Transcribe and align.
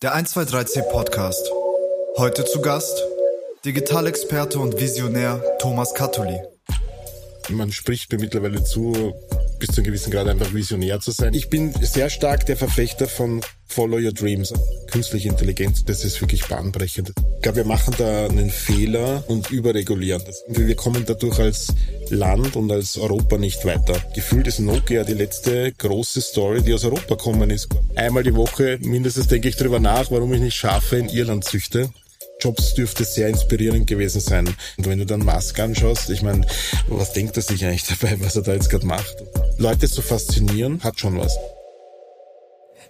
Der 0.00 0.14
123C 0.14 0.82
Podcast. 0.92 1.50
Heute 2.18 2.44
zu 2.44 2.60
Gast 2.60 3.02
Digitalexperte 3.64 4.60
und 4.60 4.80
Visionär 4.80 5.42
Thomas 5.58 5.92
Katuli. 5.92 6.40
Man 7.48 7.72
spricht 7.72 8.12
mir 8.12 8.20
mittlerweile 8.20 8.62
zu, 8.62 9.12
bis 9.58 9.70
zu 9.70 9.80
einem 9.80 9.86
gewissen 9.86 10.10
Grad 10.10 10.28
einfach 10.28 10.52
visionär 10.54 11.00
zu 11.00 11.10
sein. 11.10 11.34
Ich 11.34 11.48
bin 11.48 11.72
sehr 11.80 12.10
stark 12.10 12.46
der 12.46 12.56
Verfechter 12.56 13.08
von 13.08 13.40
Follow 13.66 13.98
Your 13.98 14.12
Dreams. 14.12 14.52
Künstliche 14.90 15.28
Intelligenz, 15.28 15.84
das 15.84 16.04
ist 16.04 16.20
wirklich 16.20 16.46
bahnbrechend. 16.46 17.12
Ich 17.36 17.42
glaube, 17.42 17.58
wir 17.58 17.64
machen 17.64 17.94
da 17.98 18.26
einen 18.26 18.50
Fehler 18.50 19.24
und 19.28 19.50
überregulieren. 19.50 20.22
Wir 20.48 20.74
kommen 20.74 21.04
dadurch 21.06 21.38
als 21.38 21.74
Land 22.08 22.56
und 22.56 22.72
als 22.72 22.96
Europa 22.96 23.36
nicht 23.36 23.64
weiter. 23.64 24.00
Gefühlt 24.14 24.46
ist 24.46 24.60
Nokia 24.60 25.04
die 25.04 25.14
letzte 25.14 25.72
große 25.72 26.20
Story, 26.20 26.62
die 26.62 26.72
aus 26.72 26.84
Europa 26.84 27.16
kommen 27.16 27.50
ist. 27.50 27.68
Einmal 27.94 28.22
die 28.22 28.34
Woche 28.34 28.78
mindestens 28.80 29.26
denke 29.26 29.48
ich 29.48 29.56
darüber 29.56 29.80
nach, 29.80 30.10
warum 30.10 30.32
ich 30.32 30.40
nicht 30.40 30.56
Schafe 30.56 30.96
in 30.96 31.08
Irland 31.08 31.44
züchte. 31.44 31.90
Jobs 32.40 32.74
dürfte 32.74 33.04
sehr 33.04 33.28
inspirierend 33.28 33.88
gewesen 33.88 34.20
sein. 34.20 34.46
Und 34.76 34.86
wenn 34.86 35.00
du 35.00 35.06
dann 35.06 35.24
Musk 35.24 35.58
anschaust, 35.58 36.08
ich 36.10 36.22
meine, 36.22 36.46
was 36.86 37.12
denkt 37.12 37.36
er 37.36 37.42
sich 37.42 37.64
eigentlich 37.64 37.84
dabei, 38.00 38.20
was 38.20 38.36
er 38.36 38.42
da 38.42 38.52
jetzt 38.52 38.70
gerade 38.70 38.86
macht? 38.86 39.16
Leute 39.58 39.88
zu 39.88 40.02
faszinieren, 40.02 40.82
hat 40.84 41.00
schon 41.00 41.18
was. 41.18 41.36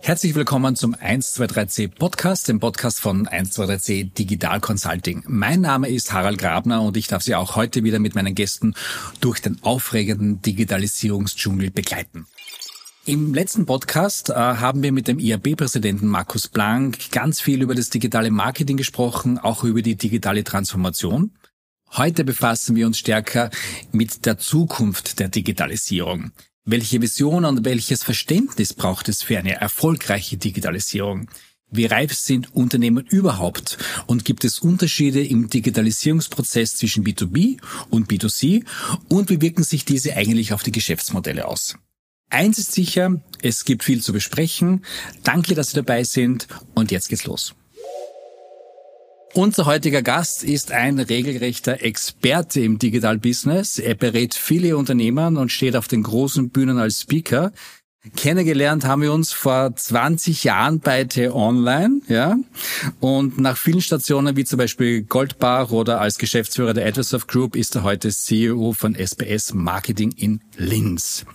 Herzlich 0.00 0.34
willkommen 0.34 0.76
zum 0.76 0.94
123C 0.94 1.88
Podcast, 1.88 2.48
dem 2.48 2.60
Podcast 2.60 3.00
von 3.00 3.26
123C 3.26 4.12
Digital 4.12 4.60
Consulting. 4.60 5.24
Mein 5.26 5.62
Name 5.62 5.88
ist 5.88 6.12
Harald 6.12 6.38
Grabner 6.38 6.82
und 6.82 6.96
ich 6.96 7.08
darf 7.08 7.22
Sie 7.22 7.34
auch 7.34 7.56
heute 7.56 7.82
wieder 7.84 7.98
mit 7.98 8.14
meinen 8.14 8.34
Gästen 8.34 8.74
durch 9.20 9.40
den 9.40 9.62
aufregenden 9.62 10.40
Digitalisierungsdschungel 10.42 11.70
begleiten. 11.70 12.26
Im 13.08 13.32
letzten 13.32 13.64
Podcast 13.64 14.28
äh, 14.28 14.34
haben 14.34 14.82
wir 14.82 14.92
mit 14.92 15.08
dem 15.08 15.18
IAB-Präsidenten 15.18 16.08
Markus 16.08 16.46
Blank 16.46 17.10
ganz 17.10 17.40
viel 17.40 17.62
über 17.62 17.74
das 17.74 17.88
digitale 17.88 18.30
Marketing 18.30 18.76
gesprochen, 18.76 19.38
auch 19.38 19.64
über 19.64 19.80
die 19.80 19.96
digitale 19.96 20.44
Transformation. 20.44 21.30
Heute 21.92 22.22
befassen 22.22 22.76
wir 22.76 22.86
uns 22.86 22.98
stärker 22.98 23.48
mit 23.92 24.26
der 24.26 24.36
Zukunft 24.36 25.20
der 25.20 25.30
Digitalisierung. 25.30 26.32
Welche 26.66 27.00
Vision 27.00 27.46
und 27.46 27.64
welches 27.64 28.02
Verständnis 28.02 28.74
braucht 28.74 29.08
es 29.08 29.22
für 29.22 29.38
eine 29.38 29.54
erfolgreiche 29.54 30.36
Digitalisierung? 30.36 31.30
Wie 31.70 31.86
reif 31.86 32.12
sind 32.12 32.54
Unternehmen 32.54 33.06
überhaupt? 33.06 33.78
Und 34.06 34.26
gibt 34.26 34.44
es 34.44 34.58
Unterschiede 34.58 35.24
im 35.24 35.48
Digitalisierungsprozess 35.48 36.76
zwischen 36.76 37.06
B2B 37.06 37.58
und 37.88 38.10
B2C? 38.10 38.66
Und 39.08 39.30
wie 39.30 39.40
wirken 39.40 39.62
sich 39.62 39.86
diese 39.86 40.14
eigentlich 40.14 40.52
auf 40.52 40.62
die 40.62 40.72
Geschäftsmodelle 40.72 41.48
aus? 41.48 41.78
Eins 42.30 42.58
ist 42.58 42.72
sicher, 42.72 43.20
es 43.42 43.64
gibt 43.64 43.84
viel 43.84 44.02
zu 44.02 44.12
besprechen. 44.12 44.84
Danke, 45.22 45.54
dass 45.54 45.70
Sie 45.70 45.76
dabei 45.76 46.04
sind 46.04 46.46
und 46.74 46.90
jetzt 46.90 47.08
geht's 47.08 47.24
los. 47.24 47.54
Unser 49.34 49.66
heutiger 49.66 50.02
Gast 50.02 50.42
ist 50.42 50.72
ein 50.72 50.98
regelrechter 50.98 51.82
Experte 51.82 52.60
im 52.60 52.78
Digital 52.78 53.18
Business. 53.18 53.78
Er 53.78 53.94
berät 53.94 54.34
viele 54.34 54.76
Unternehmer 54.76 55.28
und 55.28 55.52
steht 55.52 55.76
auf 55.76 55.86
den 55.86 56.02
großen 56.02 56.50
Bühnen 56.50 56.78
als 56.78 57.02
Speaker. 57.02 57.52
Kennengelernt 58.16 58.84
haben 58.84 59.02
wir 59.02 59.12
uns 59.12 59.32
vor 59.32 59.74
20 59.74 60.44
Jahren 60.44 60.80
bei 60.80 61.04
T-Online, 61.04 62.00
ja. 62.08 62.36
Und 63.00 63.38
nach 63.38 63.56
vielen 63.56 63.82
Stationen 63.82 64.36
wie 64.36 64.44
zum 64.44 64.56
Beispiel 64.56 65.02
Goldbach 65.02 65.70
oder 65.70 66.00
als 66.00 66.18
Geschäftsführer 66.18 66.74
der 66.74 66.86
Adversoft 66.86 67.28
Group 67.28 67.54
ist 67.54 67.74
er 67.74 67.82
heute 67.82 68.10
CEO 68.10 68.72
von 68.72 68.94
SBS 68.94 69.52
Marketing 69.52 70.12
in 70.12 70.40
Linz. 70.56 71.26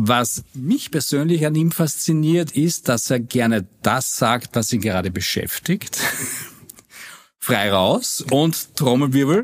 Was 0.00 0.44
mich 0.54 0.92
persönlich 0.92 1.44
an 1.44 1.56
ihm 1.56 1.72
fasziniert, 1.72 2.52
ist, 2.52 2.88
dass 2.88 3.10
er 3.10 3.18
gerne 3.18 3.66
das 3.82 4.16
sagt, 4.16 4.54
was 4.54 4.72
ihn 4.72 4.80
gerade 4.80 5.10
beschäftigt. 5.10 5.98
Frei 7.40 7.72
raus 7.72 8.24
und 8.30 8.76
Trommelwirbel. 8.76 9.42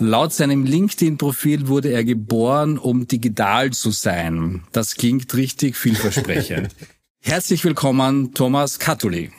Laut 0.00 0.32
seinem 0.32 0.64
LinkedIn-Profil 0.64 1.68
wurde 1.68 1.92
er 1.92 2.02
geboren, 2.02 2.76
um 2.76 3.06
digital 3.06 3.70
zu 3.72 3.92
sein. 3.92 4.64
Das 4.72 4.96
klingt 4.96 5.32
richtig 5.34 5.76
vielversprechend. 5.76 6.74
Herzlich 7.22 7.62
willkommen, 7.64 8.34
Thomas 8.34 8.80
Katuli. 8.80 9.30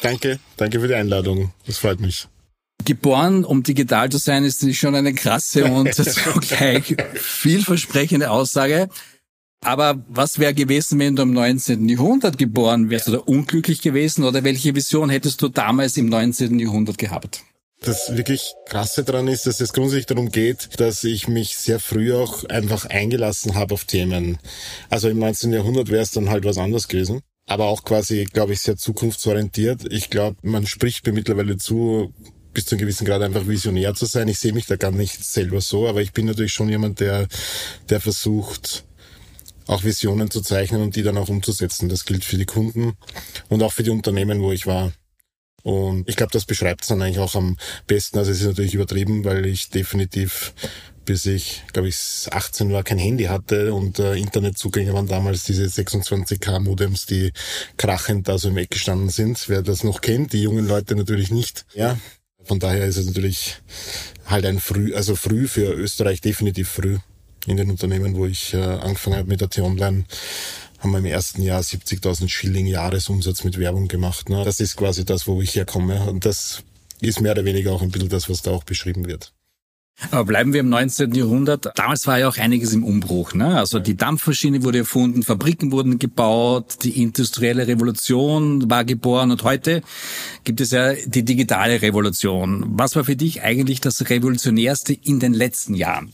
Danke, 0.00 0.38
danke 0.56 0.80
für 0.80 0.88
die 0.88 0.94
Einladung. 0.94 1.52
Das 1.66 1.76
freut 1.76 2.00
mich. 2.00 2.26
Geboren, 2.86 3.44
um 3.44 3.62
digital 3.62 4.10
zu 4.10 4.16
sein, 4.16 4.44
ist 4.44 4.74
schon 4.74 4.94
eine 4.94 5.12
krasse 5.12 5.66
und 5.66 5.94
gleich 6.40 6.96
vielversprechende 7.14 8.30
Aussage. 8.30 8.88
Aber 9.64 10.02
was 10.08 10.40
wäre 10.40 10.54
gewesen, 10.54 10.98
wenn 10.98 11.14
du 11.14 11.22
im 11.22 11.32
19. 11.32 11.88
Jahrhundert 11.88 12.36
geboren 12.36 12.90
wärst 12.90 13.08
oder 13.08 13.28
unglücklich 13.28 13.80
gewesen? 13.80 14.24
Oder 14.24 14.42
welche 14.42 14.74
Vision 14.74 15.08
hättest 15.08 15.40
du 15.40 15.48
damals 15.48 15.96
im 15.96 16.06
19. 16.06 16.58
Jahrhundert 16.58 16.98
gehabt? 16.98 17.44
Das 17.80 18.16
wirklich 18.16 18.54
Krasse 18.66 19.04
daran 19.04 19.28
ist, 19.28 19.46
dass 19.46 19.60
es 19.60 19.72
grundsätzlich 19.72 20.06
darum 20.06 20.30
geht, 20.30 20.80
dass 20.80 21.02
ich 21.04 21.28
mich 21.28 21.56
sehr 21.56 21.78
früh 21.78 22.12
auch 22.12 22.44
einfach 22.44 22.86
eingelassen 22.86 23.54
habe 23.54 23.74
auf 23.74 23.84
Themen. 23.84 24.38
Also 24.90 25.08
im 25.08 25.18
19. 25.18 25.52
Jahrhundert 25.52 25.90
wäre 25.90 26.02
es 26.02 26.10
dann 26.10 26.30
halt 26.30 26.44
was 26.44 26.58
anderes 26.58 26.88
gewesen. 26.88 27.20
Aber 27.46 27.66
auch 27.66 27.84
quasi, 27.84 28.24
glaube 28.24 28.52
ich, 28.52 28.60
sehr 28.60 28.76
zukunftsorientiert. 28.76 29.92
Ich 29.92 30.10
glaube, 30.10 30.36
man 30.42 30.66
spricht 30.66 31.06
mir 31.06 31.12
mittlerweile 31.12 31.56
zu, 31.56 32.12
bis 32.52 32.66
zu 32.66 32.74
einem 32.74 32.82
gewissen 32.82 33.04
Grad 33.04 33.22
einfach 33.22 33.46
visionär 33.46 33.94
zu 33.94 34.06
sein. 34.06 34.28
Ich 34.28 34.38
sehe 34.38 34.52
mich 34.52 34.66
da 34.66 34.76
gar 34.76 34.92
nicht 34.92 35.24
selber 35.24 35.60
so, 35.60 35.88
aber 35.88 36.02
ich 36.02 36.12
bin 36.12 36.26
natürlich 36.26 36.52
schon 36.52 36.68
jemand, 36.68 37.00
der, 37.00 37.26
der 37.90 38.00
versucht, 38.00 38.84
auch 39.66 39.84
Visionen 39.84 40.30
zu 40.30 40.40
zeichnen 40.40 40.82
und 40.82 40.96
die 40.96 41.02
dann 41.02 41.16
auch 41.16 41.28
umzusetzen. 41.28 41.88
Das 41.88 42.04
gilt 42.04 42.24
für 42.24 42.36
die 42.36 42.46
Kunden 42.46 42.94
und 43.48 43.62
auch 43.62 43.72
für 43.72 43.82
die 43.82 43.90
Unternehmen, 43.90 44.40
wo 44.40 44.52
ich 44.52 44.66
war. 44.66 44.92
Und 45.62 46.08
ich 46.08 46.16
glaube, 46.16 46.32
das 46.32 46.44
beschreibt 46.44 46.82
es 46.82 46.88
dann 46.88 47.02
eigentlich 47.02 47.20
auch 47.20 47.36
am 47.36 47.56
besten. 47.86 48.18
Also 48.18 48.32
es 48.32 48.40
ist 48.40 48.46
natürlich 48.46 48.74
übertrieben, 48.74 49.24
weil 49.24 49.46
ich 49.46 49.70
definitiv 49.70 50.54
bis 51.04 51.26
ich, 51.26 51.62
glaube 51.72 51.88
ich, 51.88 52.28
18 52.30 52.72
war, 52.72 52.84
kein 52.84 52.98
Handy 52.98 53.24
hatte 53.24 53.74
und 53.74 53.98
äh, 53.98 54.14
Internetzugänge 54.14 54.92
waren 54.92 55.08
damals 55.08 55.44
diese 55.44 55.64
26k 55.64 56.60
Modems, 56.60 57.06
die 57.06 57.32
krachend 57.76 58.28
da 58.28 58.38
so 58.38 58.48
im 58.48 58.56
Eck 58.56 58.70
gestanden 58.70 59.08
sind. 59.08 59.48
Wer 59.48 59.62
das 59.62 59.84
noch 59.84 60.00
kennt, 60.00 60.32
die 60.32 60.42
jungen 60.42 60.66
Leute 60.66 60.94
natürlich 60.94 61.30
nicht. 61.30 61.66
Ja, 61.74 61.98
von 62.44 62.58
daher 62.58 62.86
ist 62.86 62.96
es 62.96 63.06
natürlich 63.06 63.56
halt 64.26 64.46
ein 64.46 64.60
früh, 64.60 64.94
also 64.94 65.16
früh 65.16 65.48
für 65.48 65.72
Österreich 65.72 66.20
definitiv 66.20 66.68
früh 66.68 66.98
in 67.46 67.56
den 67.56 67.70
Unternehmen, 67.70 68.16
wo 68.16 68.26
ich 68.26 68.54
äh, 68.54 68.58
angefangen 68.58 69.16
habe 69.16 69.28
mit 69.28 69.40
der 69.40 69.50
T-Online, 69.50 70.04
haben 70.78 70.90
wir 70.90 70.98
im 70.98 71.06
ersten 71.06 71.42
Jahr 71.42 71.60
70.000 71.60 72.28
Schilling 72.28 72.66
Jahresumsatz 72.66 73.44
mit 73.44 73.58
Werbung 73.58 73.88
gemacht. 73.88 74.28
Ne? 74.28 74.44
Das 74.44 74.60
ist 74.60 74.76
quasi 74.76 75.04
das, 75.04 75.26
wo 75.26 75.40
ich 75.40 75.54
herkomme. 75.54 76.02
Und 76.04 76.24
das 76.24 76.62
ist 77.00 77.20
mehr 77.20 77.32
oder 77.32 77.44
weniger 77.44 77.72
auch 77.72 77.82
ein 77.82 77.90
bisschen 77.90 78.08
das, 78.08 78.28
was 78.28 78.42
da 78.42 78.50
auch 78.50 78.64
beschrieben 78.64 79.06
wird. 79.06 79.32
Aber 80.10 80.24
bleiben 80.24 80.52
wir 80.52 80.60
im 80.60 80.68
19. 80.68 81.14
Jahrhundert. 81.14 81.70
Damals 81.76 82.06
war 82.06 82.18
ja 82.18 82.28
auch 82.28 82.36
einiges 82.38 82.72
im 82.72 82.82
Umbruch. 82.82 83.34
Ne? 83.34 83.56
Also 83.56 83.78
die 83.78 83.96
Dampfmaschine 83.96 84.64
wurde 84.64 84.78
erfunden, 84.78 85.22
Fabriken 85.22 85.70
wurden 85.70 85.98
gebaut, 85.98 86.78
die 86.82 87.02
industrielle 87.02 87.66
Revolution 87.66 88.68
war 88.70 88.84
geboren 88.84 89.30
und 89.30 89.44
heute 89.44 89.82
gibt 90.44 90.60
es 90.60 90.72
ja 90.72 90.94
die 90.94 91.24
digitale 91.24 91.82
Revolution. 91.82 92.64
Was 92.70 92.96
war 92.96 93.04
für 93.04 93.16
dich 93.16 93.42
eigentlich 93.42 93.80
das 93.80 94.08
Revolutionärste 94.08 94.94
in 94.94 95.20
den 95.20 95.34
letzten 95.34 95.74
Jahren? 95.74 96.12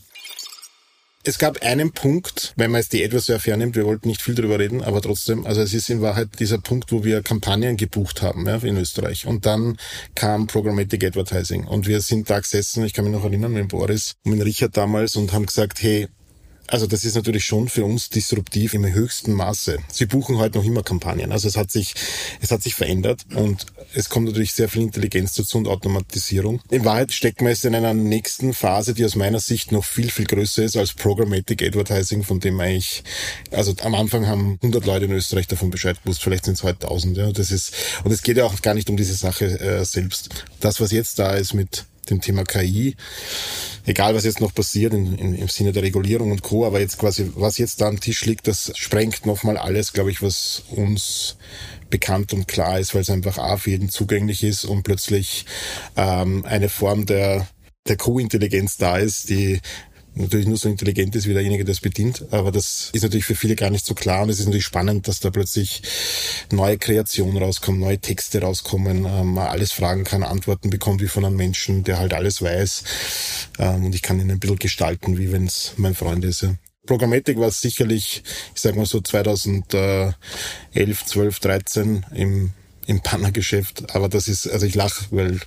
Es 1.29 1.37
gab 1.37 1.61
einen 1.61 1.91
Punkt, 1.91 2.53
wenn 2.55 2.71
man 2.71 2.81
jetzt 2.81 2.91
die 2.91 3.03
etwas 3.03 3.27
sehr 3.27 3.39
fernimmt, 3.39 3.75
wir 3.75 3.85
wollten 3.85 4.07
nicht 4.07 4.19
viel 4.19 4.33
drüber 4.33 4.57
reden, 4.57 4.81
aber 4.81 4.99
trotzdem, 4.99 5.45
also 5.45 5.61
es 5.61 5.75
ist 5.75 5.87
in 5.91 6.01
Wahrheit 6.01 6.29
dieser 6.39 6.57
Punkt, 6.57 6.91
wo 6.91 7.03
wir 7.03 7.21
Kampagnen 7.21 7.77
gebucht 7.77 8.23
haben 8.23 8.47
ja, 8.47 8.55
in 8.55 8.77
Österreich. 8.77 9.27
Und 9.27 9.45
dann 9.45 9.77
kam 10.15 10.47
Programmatic 10.47 11.03
Advertising. 11.03 11.67
Und 11.67 11.85
wir 11.85 12.01
sind 12.01 12.31
da 12.31 12.39
gesessen, 12.39 12.83
ich 12.83 12.93
kann 12.93 13.05
mich 13.05 13.13
noch 13.13 13.25
erinnern, 13.25 13.51
mit 13.51 13.67
Boris 13.67 14.15
und 14.25 14.37
mit 14.37 14.43
Richard 14.43 14.75
damals 14.75 15.15
und 15.17 15.31
haben 15.31 15.45
gesagt, 15.45 15.83
hey, 15.83 16.07
also 16.69 16.85
das 16.85 17.03
ist 17.03 17.15
natürlich 17.15 17.45
schon 17.45 17.67
für 17.67 17.83
uns 17.83 18.09
disruptiv 18.09 18.73
im 18.73 18.85
höchsten 18.85 19.33
Maße. 19.33 19.79
Sie 19.91 20.05
buchen 20.05 20.37
heute 20.37 20.59
noch 20.59 20.65
immer 20.65 20.83
Kampagnen. 20.83 21.31
Also 21.31 21.47
es 21.47 21.57
hat 21.57 21.71
sich, 21.71 21.95
es 22.41 22.51
hat 22.51 22.61
sich 22.61 22.75
verändert 22.75 23.25
und 23.33 23.65
es 23.93 24.09
kommt 24.09 24.27
natürlich 24.27 24.53
sehr 24.53 24.69
viel 24.69 24.83
Intelligenz 24.83 25.33
dazu 25.33 25.57
und 25.57 25.67
Automatisierung. 25.67 26.61
In 26.69 26.85
Wahrheit 26.85 27.11
stecken 27.11 27.45
wir 27.45 27.49
jetzt 27.49 27.65
in 27.65 27.73
einer 27.73 27.95
nächsten 27.95 28.53
Phase, 28.53 28.93
die 28.93 29.03
aus 29.03 29.15
meiner 29.15 29.39
Sicht 29.39 29.71
noch 29.71 29.83
viel, 29.83 30.11
viel 30.11 30.25
größer 30.25 30.63
ist 30.63 30.77
als 30.77 30.93
Programmatic 30.93 31.63
Advertising, 31.63 32.23
von 32.23 32.39
dem 32.39 32.59
eigentlich, 32.59 33.03
also 33.51 33.73
am 33.81 33.95
Anfang 33.95 34.27
haben 34.27 34.59
100 34.61 34.85
Leute 34.85 35.05
in 35.05 35.11
Österreich 35.11 35.47
davon 35.47 35.71
Bescheid 35.71 36.01
gewusst, 36.03 36.21
vielleicht 36.21 36.45
sind 36.45 36.53
es 36.53 36.63
heute 36.63 36.87
1000. 36.87 37.17
Ja. 37.17 37.31
Das 37.31 37.51
ist, 37.51 37.73
und 38.03 38.11
es 38.11 38.21
geht 38.21 38.37
ja 38.37 38.45
auch 38.45 38.61
gar 38.61 38.75
nicht 38.75 38.89
um 38.89 38.97
diese 38.97 39.15
Sache 39.15 39.59
äh, 39.59 39.83
selbst. 39.85 40.29
Das, 40.59 40.79
was 40.79 40.91
jetzt 40.91 41.17
da 41.17 41.33
ist 41.33 41.53
mit 41.53 41.85
dem 42.09 42.21
Thema 42.21 42.43
KI, 42.43 42.95
egal 43.85 44.15
was 44.15 44.25
jetzt 44.25 44.41
noch 44.41 44.53
passiert 44.53 44.93
in, 44.93 45.17
in, 45.17 45.35
im 45.35 45.47
Sinne 45.47 45.71
der 45.71 45.83
Regulierung 45.83 46.31
und 46.31 46.43
Co., 46.43 46.65
aber 46.65 46.79
jetzt 46.79 46.97
quasi, 46.97 47.31
was 47.35 47.57
jetzt 47.57 47.81
da 47.81 47.87
am 47.87 47.99
Tisch 47.99 48.25
liegt, 48.25 48.47
das 48.47 48.71
sprengt 48.75 49.25
nochmal 49.25 49.57
alles, 49.57 49.93
glaube 49.93 50.11
ich, 50.11 50.21
was 50.21 50.63
uns 50.69 51.37
bekannt 51.89 52.33
und 52.33 52.47
klar 52.47 52.79
ist, 52.79 52.93
weil 52.93 53.01
es 53.01 53.09
einfach 53.09 53.37
A 53.37 53.57
für 53.57 53.71
jeden 53.71 53.89
zugänglich 53.89 54.43
ist 54.43 54.65
und 54.65 54.83
plötzlich 54.83 55.45
ähm, 55.97 56.45
eine 56.45 56.69
Form 56.69 57.05
der, 57.05 57.47
der 57.87 57.97
Co-Intelligenz 57.97 58.77
da 58.77 58.97
ist, 58.97 59.29
die 59.29 59.59
natürlich 60.15 60.47
nur 60.47 60.57
so 60.57 60.69
intelligent 60.69 61.15
ist 61.15 61.27
wie 61.27 61.33
derjenige, 61.33 61.65
der 61.65 61.73
es 61.73 61.81
bedient. 61.81 62.25
Aber 62.31 62.51
das 62.51 62.89
ist 62.93 63.03
natürlich 63.03 63.25
für 63.25 63.35
viele 63.35 63.55
gar 63.55 63.69
nicht 63.69 63.85
so 63.85 63.93
klar 63.93 64.23
und 64.23 64.29
es 64.29 64.39
ist 64.39 64.45
natürlich 64.45 64.65
spannend, 64.65 65.07
dass 65.07 65.19
da 65.19 65.29
plötzlich 65.29 65.81
neue 66.51 66.77
Kreationen 66.77 67.37
rauskommen, 67.41 67.79
neue 67.79 67.99
Texte 67.99 68.41
rauskommen, 68.41 69.05
ähm, 69.05 69.33
man 69.33 69.47
alles 69.47 69.71
fragen 69.71 70.03
kann, 70.03 70.23
Antworten 70.23 70.69
bekommt 70.69 71.01
wie 71.01 71.07
von 71.07 71.25
einem 71.25 71.35
Menschen, 71.35 71.83
der 71.83 71.99
halt 71.99 72.13
alles 72.13 72.41
weiß. 72.41 72.83
Ähm, 73.59 73.85
und 73.85 73.95
ich 73.95 74.01
kann 74.01 74.19
ihn 74.19 74.31
ein 74.31 74.39
bisschen 74.39 74.59
gestalten, 74.59 75.17
wie 75.17 75.31
wenn 75.31 75.45
es 75.45 75.73
mein 75.77 75.95
Freund 75.95 76.25
ist. 76.25 76.41
Ja. 76.41 76.55
Programmatik 76.85 77.37
war 77.37 77.51
sicherlich, 77.51 78.23
ich 78.55 78.61
sag 78.61 78.75
mal 78.75 78.85
so 78.85 78.99
2011, 78.99 80.15
12, 81.05 81.39
13 81.39 82.05
im 82.15 82.53
im 82.89 83.01
Bannergeschäft. 83.01 83.95
Aber 83.95 84.09
das 84.09 84.27
ist, 84.27 84.47
also 84.47 84.65
ich 84.65 84.73
lache, 84.73 85.05
weil 85.11 85.39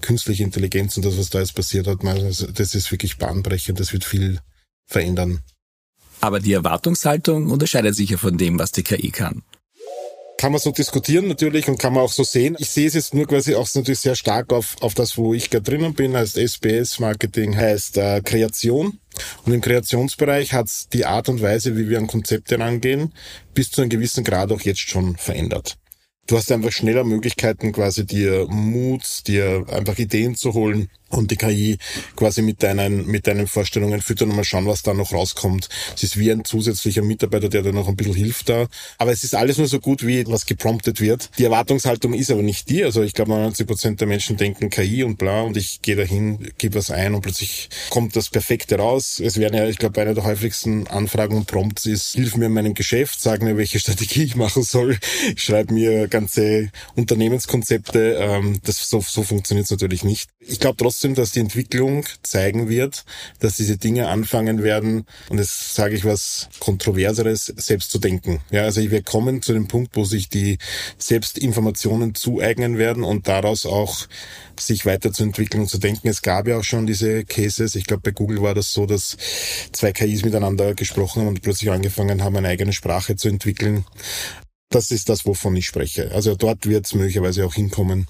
künstliche 0.00 0.44
Intelligenz 0.44 0.96
und 0.96 1.04
das, 1.04 1.18
was 1.18 1.30
da 1.30 1.40
jetzt 1.40 1.54
passiert 1.54 1.86
hat, 1.86 1.98
das 2.02 2.74
ist 2.74 2.90
wirklich 2.90 3.18
bahnbrechend. 3.18 3.80
Das 3.80 3.92
wird 3.92 4.04
viel 4.04 4.40
verändern. 4.86 5.40
Aber 6.20 6.40
die 6.40 6.52
Erwartungshaltung 6.52 7.50
unterscheidet 7.50 7.94
sich 7.94 8.10
ja 8.10 8.16
von 8.16 8.38
dem, 8.38 8.58
was 8.58 8.72
die 8.72 8.82
KI 8.82 9.10
kann 9.10 9.42
kann 10.36 10.52
man 10.52 10.60
so 10.60 10.70
diskutieren 10.70 11.28
natürlich 11.28 11.68
und 11.68 11.78
kann 11.78 11.94
man 11.94 12.02
auch 12.02 12.12
so 12.12 12.22
sehen. 12.22 12.56
Ich 12.58 12.70
sehe 12.70 12.86
es 12.86 12.94
jetzt 12.94 13.14
nur 13.14 13.26
quasi 13.26 13.54
auch 13.54 13.68
natürlich 13.74 14.00
sehr 14.00 14.16
stark 14.16 14.52
auf, 14.52 14.76
auf 14.80 14.94
das, 14.94 15.16
wo 15.16 15.34
ich 15.34 15.50
gerade 15.50 15.64
drinnen 15.64 15.94
bin, 15.94 16.16
heißt 16.16 16.36
SBS 16.36 16.98
Marketing, 16.98 17.56
heißt 17.56 17.96
äh, 17.96 18.20
Kreation. 18.22 18.98
Und 19.44 19.54
im 19.54 19.62
Kreationsbereich 19.62 20.52
hat 20.52 20.66
es 20.66 20.88
die 20.92 21.06
Art 21.06 21.28
und 21.28 21.40
Weise, 21.40 21.76
wie 21.76 21.88
wir 21.88 21.98
an 21.98 22.06
Konzepte 22.06 22.58
rangehen, 22.58 23.14
bis 23.54 23.70
zu 23.70 23.80
einem 23.80 23.90
gewissen 23.90 24.24
Grad 24.24 24.52
auch 24.52 24.60
jetzt 24.60 24.80
schon 24.80 25.16
verändert 25.16 25.78
du 26.26 26.36
hast 26.36 26.50
einfach 26.52 26.72
schneller 26.72 27.04
Möglichkeiten, 27.04 27.72
quasi 27.72 28.04
dir 28.04 28.46
Moods, 28.48 29.22
dir 29.22 29.66
einfach 29.70 29.98
Ideen 29.98 30.34
zu 30.34 30.54
holen 30.54 30.90
und 31.10 31.30
die 31.30 31.36
KI 31.36 31.78
quasi 32.16 32.42
mit 32.42 32.62
deinen, 32.62 33.06
mit 33.06 33.26
deinen 33.26 33.46
Vorstellungen 33.46 34.02
füttern 34.02 34.30
und 34.30 34.36
mal 34.36 34.44
schauen, 34.44 34.66
was 34.66 34.82
da 34.82 34.94
noch 34.94 35.12
rauskommt. 35.12 35.68
Es 35.94 36.02
ist 36.02 36.18
wie 36.18 36.30
ein 36.30 36.44
zusätzlicher 36.44 37.02
Mitarbeiter, 37.02 37.48
der 37.48 37.62
da 37.62 37.72
noch 37.72 37.88
ein 37.88 37.96
bisschen 37.96 38.14
hilft 38.14 38.48
da. 38.48 38.66
Aber 38.98 39.12
es 39.12 39.24
ist 39.24 39.34
alles 39.34 39.58
nur 39.58 39.68
so 39.68 39.78
gut, 39.78 40.06
wie 40.06 40.26
was 40.26 40.46
gepromptet 40.46 41.00
wird. 41.00 41.30
Die 41.38 41.44
Erwartungshaltung 41.44 42.12
ist 42.14 42.30
aber 42.30 42.42
nicht 42.42 42.68
die. 42.68 42.84
Also 42.84 43.02
ich 43.02 43.14
glaube, 43.14 43.30
99 43.30 43.66
Prozent 43.66 44.00
der 44.00 44.08
Menschen 44.08 44.36
denken 44.36 44.70
KI 44.70 45.04
und 45.04 45.16
bla 45.16 45.42
und 45.42 45.56
ich 45.56 45.82
gehe 45.82 45.96
dahin, 45.96 46.50
gebe 46.58 46.76
was 46.76 46.90
ein 46.90 47.14
und 47.14 47.22
plötzlich 47.22 47.68
kommt 47.90 48.16
das 48.16 48.28
Perfekte 48.30 48.76
raus. 48.76 49.20
Es 49.24 49.38
werden 49.38 49.56
ja, 49.56 49.66
ich 49.68 49.78
glaube, 49.78 50.00
eine 50.00 50.14
der 50.14 50.24
häufigsten 50.24 50.86
Anfragen 50.88 51.36
und 51.36 51.46
Prompts 51.46 51.86
ist, 51.86 52.12
hilf 52.12 52.36
mir 52.36 52.46
in 52.46 52.52
meinem 52.52 52.74
Geschäft, 52.74 53.20
sag 53.20 53.42
mir, 53.42 53.56
welche 53.56 53.78
Strategie 53.78 54.24
ich 54.24 54.36
machen 54.36 54.62
soll, 54.62 54.98
schreib 55.36 55.70
mir 55.70 56.08
ganze 56.08 56.70
Unternehmenskonzepte. 56.96 58.18
Ähm, 58.20 58.60
das, 58.64 58.88
so, 58.88 59.00
so 59.00 59.22
funktioniert 59.22 59.66
es 59.66 59.70
natürlich 59.70 60.04
nicht. 60.04 60.30
Ich 60.48 60.60
glaube 60.60 60.76
trotzdem, 60.76 61.14
dass 61.14 61.32
die 61.32 61.40
Entwicklung 61.40 62.06
zeigen 62.22 62.68
wird, 62.68 63.04
dass 63.40 63.56
diese 63.56 63.78
Dinge 63.78 64.08
anfangen 64.08 64.62
werden, 64.62 65.04
und 65.28 65.38
jetzt 65.38 65.74
sage 65.74 65.96
ich 65.96 66.04
was 66.04 66.48
Kontroverseres, 66.60 67.46
selbst 67.56 67.90
zu 67.90 67.98
denken. 67.98 68.40
Ja, 68.50 68.62
also 68.62 68.80
wir 68.80 69.02
kommen 69.02 69.42
zu 69.42 69.52
dem 69.52 69.66
Punkt, 69.66 69.96
wo 69.96 70.04
sich 70.04 70.28
die 70.28 70.58
selbst 70.98 71.36
Informationen 71.36 72.14
zueignen 72.14 72.78
werden 72.78 73.02
und 73.02 73.26
daraus 73.26 73.66
auch 73.66 74.06
sich 74.60 74.86
weiterzuentwickeln 74.86 75.64
und 75.64 75.68
zu 75.68 75.78
denken. 75.78 76.08
Es 76.08 76.22
gab 76.22 76.46
ja 76.46 76.58
auch 76.58 76.64
schon 76.64 76.86
diese 76.86 77.24
Cases. 77.24 77.74
Ich 77.74 77.86
glaube, 77.86 78.02
bei 78.02 78.12
Google 78.12 78.40
war 78.40 78.54
das 78.54 78.72
so, 78.72 78.86
dass 78.86 79.16
zwei 79.72 79.92
KIs 79.92 80.24
miteinander 80.24 80.74
gesprochen 80.74 81.22
haben 81.22 81.28
und 81.28 81.42
plötzlich 81.42 81.70
angefangen 81.70 82.22
haben, 82.22 82.36
eine 82.36 82.48
eigene 82.48 82.72
Sprache 82.72 83.16
zu 83.16 83.28
entwickeln. 83.28 83.84
Das 84.70 84.90
ist 84.90 85.08
das, 85.08 85.26
wovon 85.26 85.56
ich 85.56 85.66
spreche. 85.66 86.12
Also 86.12 86.36
dort 86.36 86.66
wird 86.66 86.86
es 86.86 86.94
möglicherweise 86.94 87.44
auch 87.44 87.54
hinkommen. 87.54 88.06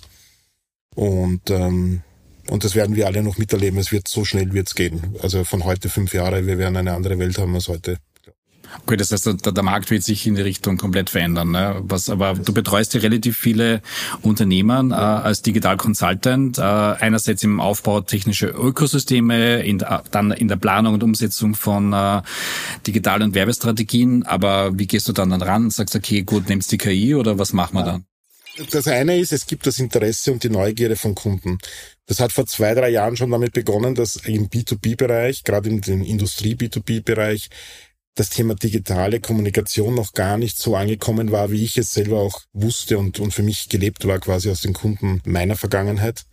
Und 0.95 1.51
ähm, 1.51 2.03
und 2.51 2.65
das 2.65 2.75
werden 2.75 2.97
wir 2.97 3.07
alle 3.07 3.23
noch 3.23 3.39
miterleben. 3.39 3.79
Es 3.79 3.93
wird 3.93 4.09
so 4.09 4.25
schnell 4.25 4.53
wird's 4.53 4.75
gehen. 4.75 5.17
Also 5.23 5.45
von 5.45 5.65
heute 5.65 5.89
fünf 5.89 6.15
Jahre, 6.15 6.47
wir 6.47 6.59
werden 6.59 6.77
eine 6.77 6.95
andere 6.95 7.19
Welt 7.19 7.39
haben 7.39 7.55
als 7.55 7.69
heute. 7.69 7.99
Okay, 8.85 8.97
das 8.97 9.11
heißt, 9.11 9.27
der, 9.27 9.53
der 9.53 9.63
Markt 9.63 9.91
wird 9.91 10.03
sich 10.03 10.27
in 10.27 10.35
die 10.35 10.43
Richtung 10.43 10.77
komplett 10.77 11.11
verändern. 11.11 11.51
Ne? 11.51 11.77
Was, 11.83 12.11
aber 12.11 12.35
du 12.35 12.53
betreust 12.53 12.95
ja 12.95 13.01
relativ 13.01 13.37
viele 13.37 13.81
Unternehmen 14.23 14.91
äh, 14.91 14.95
als 14.95 15.43
Digital 15.43 15.77
Consultant, 15.77 16.59
äh, 16.59 16.63
einerseits 16.63 17.43
im 17.43 17.61
Aufbau 17.61 18.01
technischer 18.01 18.55
Ökosysteme, 18.55 19.63
in, 19.63 19.85
dann 20.11 20.31
in 20.33 20.49
der 20.49 20.57
Planung 20.57 20.95
und 20.95 21.03
Umsetzung 21.03 21.55
von 21.55 21.93
äh, 21.93 22.23
Digital- 22.87 23.23
und 23.23 23.35
Werbestrategien. 23.35 24.25
Aber 24.25 24.79
wie 24.79 24.87
gehst 24.87 25.09
du 25.09 25.13
dann, 25.13 25.31
dann 25.31 25.43
ran? 25.43 25.71
Sagst 25.71 25.97
okay, 25.97 26.23
gut, 26.23 26.49
nimmst 26.49 26.71
die 26.73 26.79
KI 26.79 27.15
oder 27.15 27.39
was 27.39 27.53
machen 27.53 27.77
wir 27.77 27.85
dann? 27.85 28.05
Das 28.71 28.87
eine 28.89 29.19
ist, 29.19 29.33
es 29.33 29.47
gibt 29.47 29.67
das 29.67 29.79
Interesse 29.79 30.33
und 30.33 30.43
die 30.43 30.49
Neugierde 30.49 30.97
von 30.97 31.15
Kunden. 31.15 31.59
Das 32.07 32.21
hat 32.21 32.33
vor 32.33 32.47
zwei, 32.47 32.75
drei 32.75 32.89
Jahren 32.89 33.17
schon 33.17 33.31
damit 33.31 33.53
begonnen, 33.53 33.95
dass 33.95 34.17
im 34.17 34.49
B2B-Bereich, 34.49 35.45
gerade 35.45 35.69
im 35.69 36.03
Industrie-B2B-Bereich, 36.03 37.51
das 38.15 38.31
Thema 38.31 38.55
digitale 38.55 39.21
Kommunikation 39.21 39.95
noch 39.95 40.15
gar 40.15 40.39
nicht 40.39 40.57
so 40.57 40.75
angekommen 40.75 41.33
war, 41.33 41.51
wie 41.51 41.65
ich 41.65 41.77
es 41.77 41.93
selber 41.93 42.21
auch 42.21 42.41
wusste 42.55 42.97
und, 42.99 43.21
und 43.21 43.35
für 43.35 43.43
mich 43.43 43.69
gelebt 43.69 44.07
war, 44.07 44.19
quasi 44.21 44.49
aus 44.51 44.63
den 44.63 44.73
Kunden 44.73 45.21
meiner 45.27 45.57
Vergangenheit. 45.57 46.25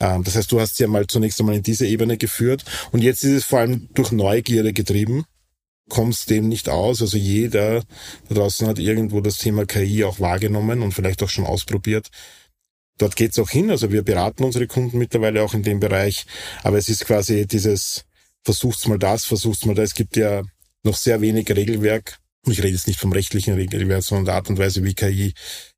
Ähm, 0.00 0.24
das 0.24 0.34
heißt, 0.34 0.50
du 0.50 0.60
hast 0.60 0.76
sie 0.76 0.82
ja 0.82 0.88
mal 0.88 1.06
zunächst 1.06 1.38
einmal 1.38 1.54
in 1.54 1.62
diese 1.62 1.86
Ebene 1.86 2.16
geführt 2.16 2.64
und 2.90 3.02
jetzt 3.04 3.22
ist 3.22 3.30
es 3.30 3.44
vor 3.44 3.60
allem 3.60 3.88
durch 3.94 4.10
Neugierde 4.10 4.72
getrieben 4.72 5.24
kommst 5.90 6.30
dem 6.30 6.48
nicht 6.48 6.70
aus. 6.70 7.02
Also 7.02 7.18
jeder 7.18 7.82
da 8.28 8.34
draußen 8.34 8.66
hat 8.66 8.78
irgendwo 8.78 9.20
das 9.20 9.36
Thema 9.36 9.66
KI 9.66 10.04
auch 10.04 10.20
wahrgenommen 10.20 10.80
und 10.80 10.92
vielleicht 10.92 11.22
auch 11.22 11.28
schon 11.28 11.44
ausprobiert. 11.44 12.08
Dort 12.96 13.16
geht's 13.16 13.38
auch 13.38 13.50
hin. 13.50 13.70
Also 13.70 13.92
wir 13.92 14.02
beraten 14.02 14.44
unsere 14.44 14.66
Kunden 14.66 14.96
mittlerweile 14.96 15.42
auch 15.42 15.52
in 15.52 15.62
dem 15.62 15.80
Bereich. 15.80 16.24
Aber 16.62 16.78
es 16.78 16.88
ist 16.88 17.04
quasi 17.04 17.46
dieses, 17.46 18.04
versucht's 18.42 18.86
mal 18.86 18.98
das, 18.98 19.24
versucht's 19.24 19.66
mal 19.66 19.74
das. 19.74 19.90
Es 19.90 19.94
gibt 19.94 20.16
ja 20.16 20.42
noch 20.82 20.96
sehr 20.96 21.20
wenig 21.20 21.50
Regelwerk. 21.50 22.18
Und 22.46 22.52
ich 22.52 22.58
rede 22.60 22.72
jetzt 22.72 22.86
nicht 22.86 22.98
vom 22.98 23.12
rechtlichen 23.12 23.54
Regelwerk, 23.54 24.02
sondern 24.02 24.24
der 24.24 24.34
Art 24.36 24.48
und 24.48 24.58
Weise, 24.58 24.82
wie 24.82 24.94
KI, 24.94 25.34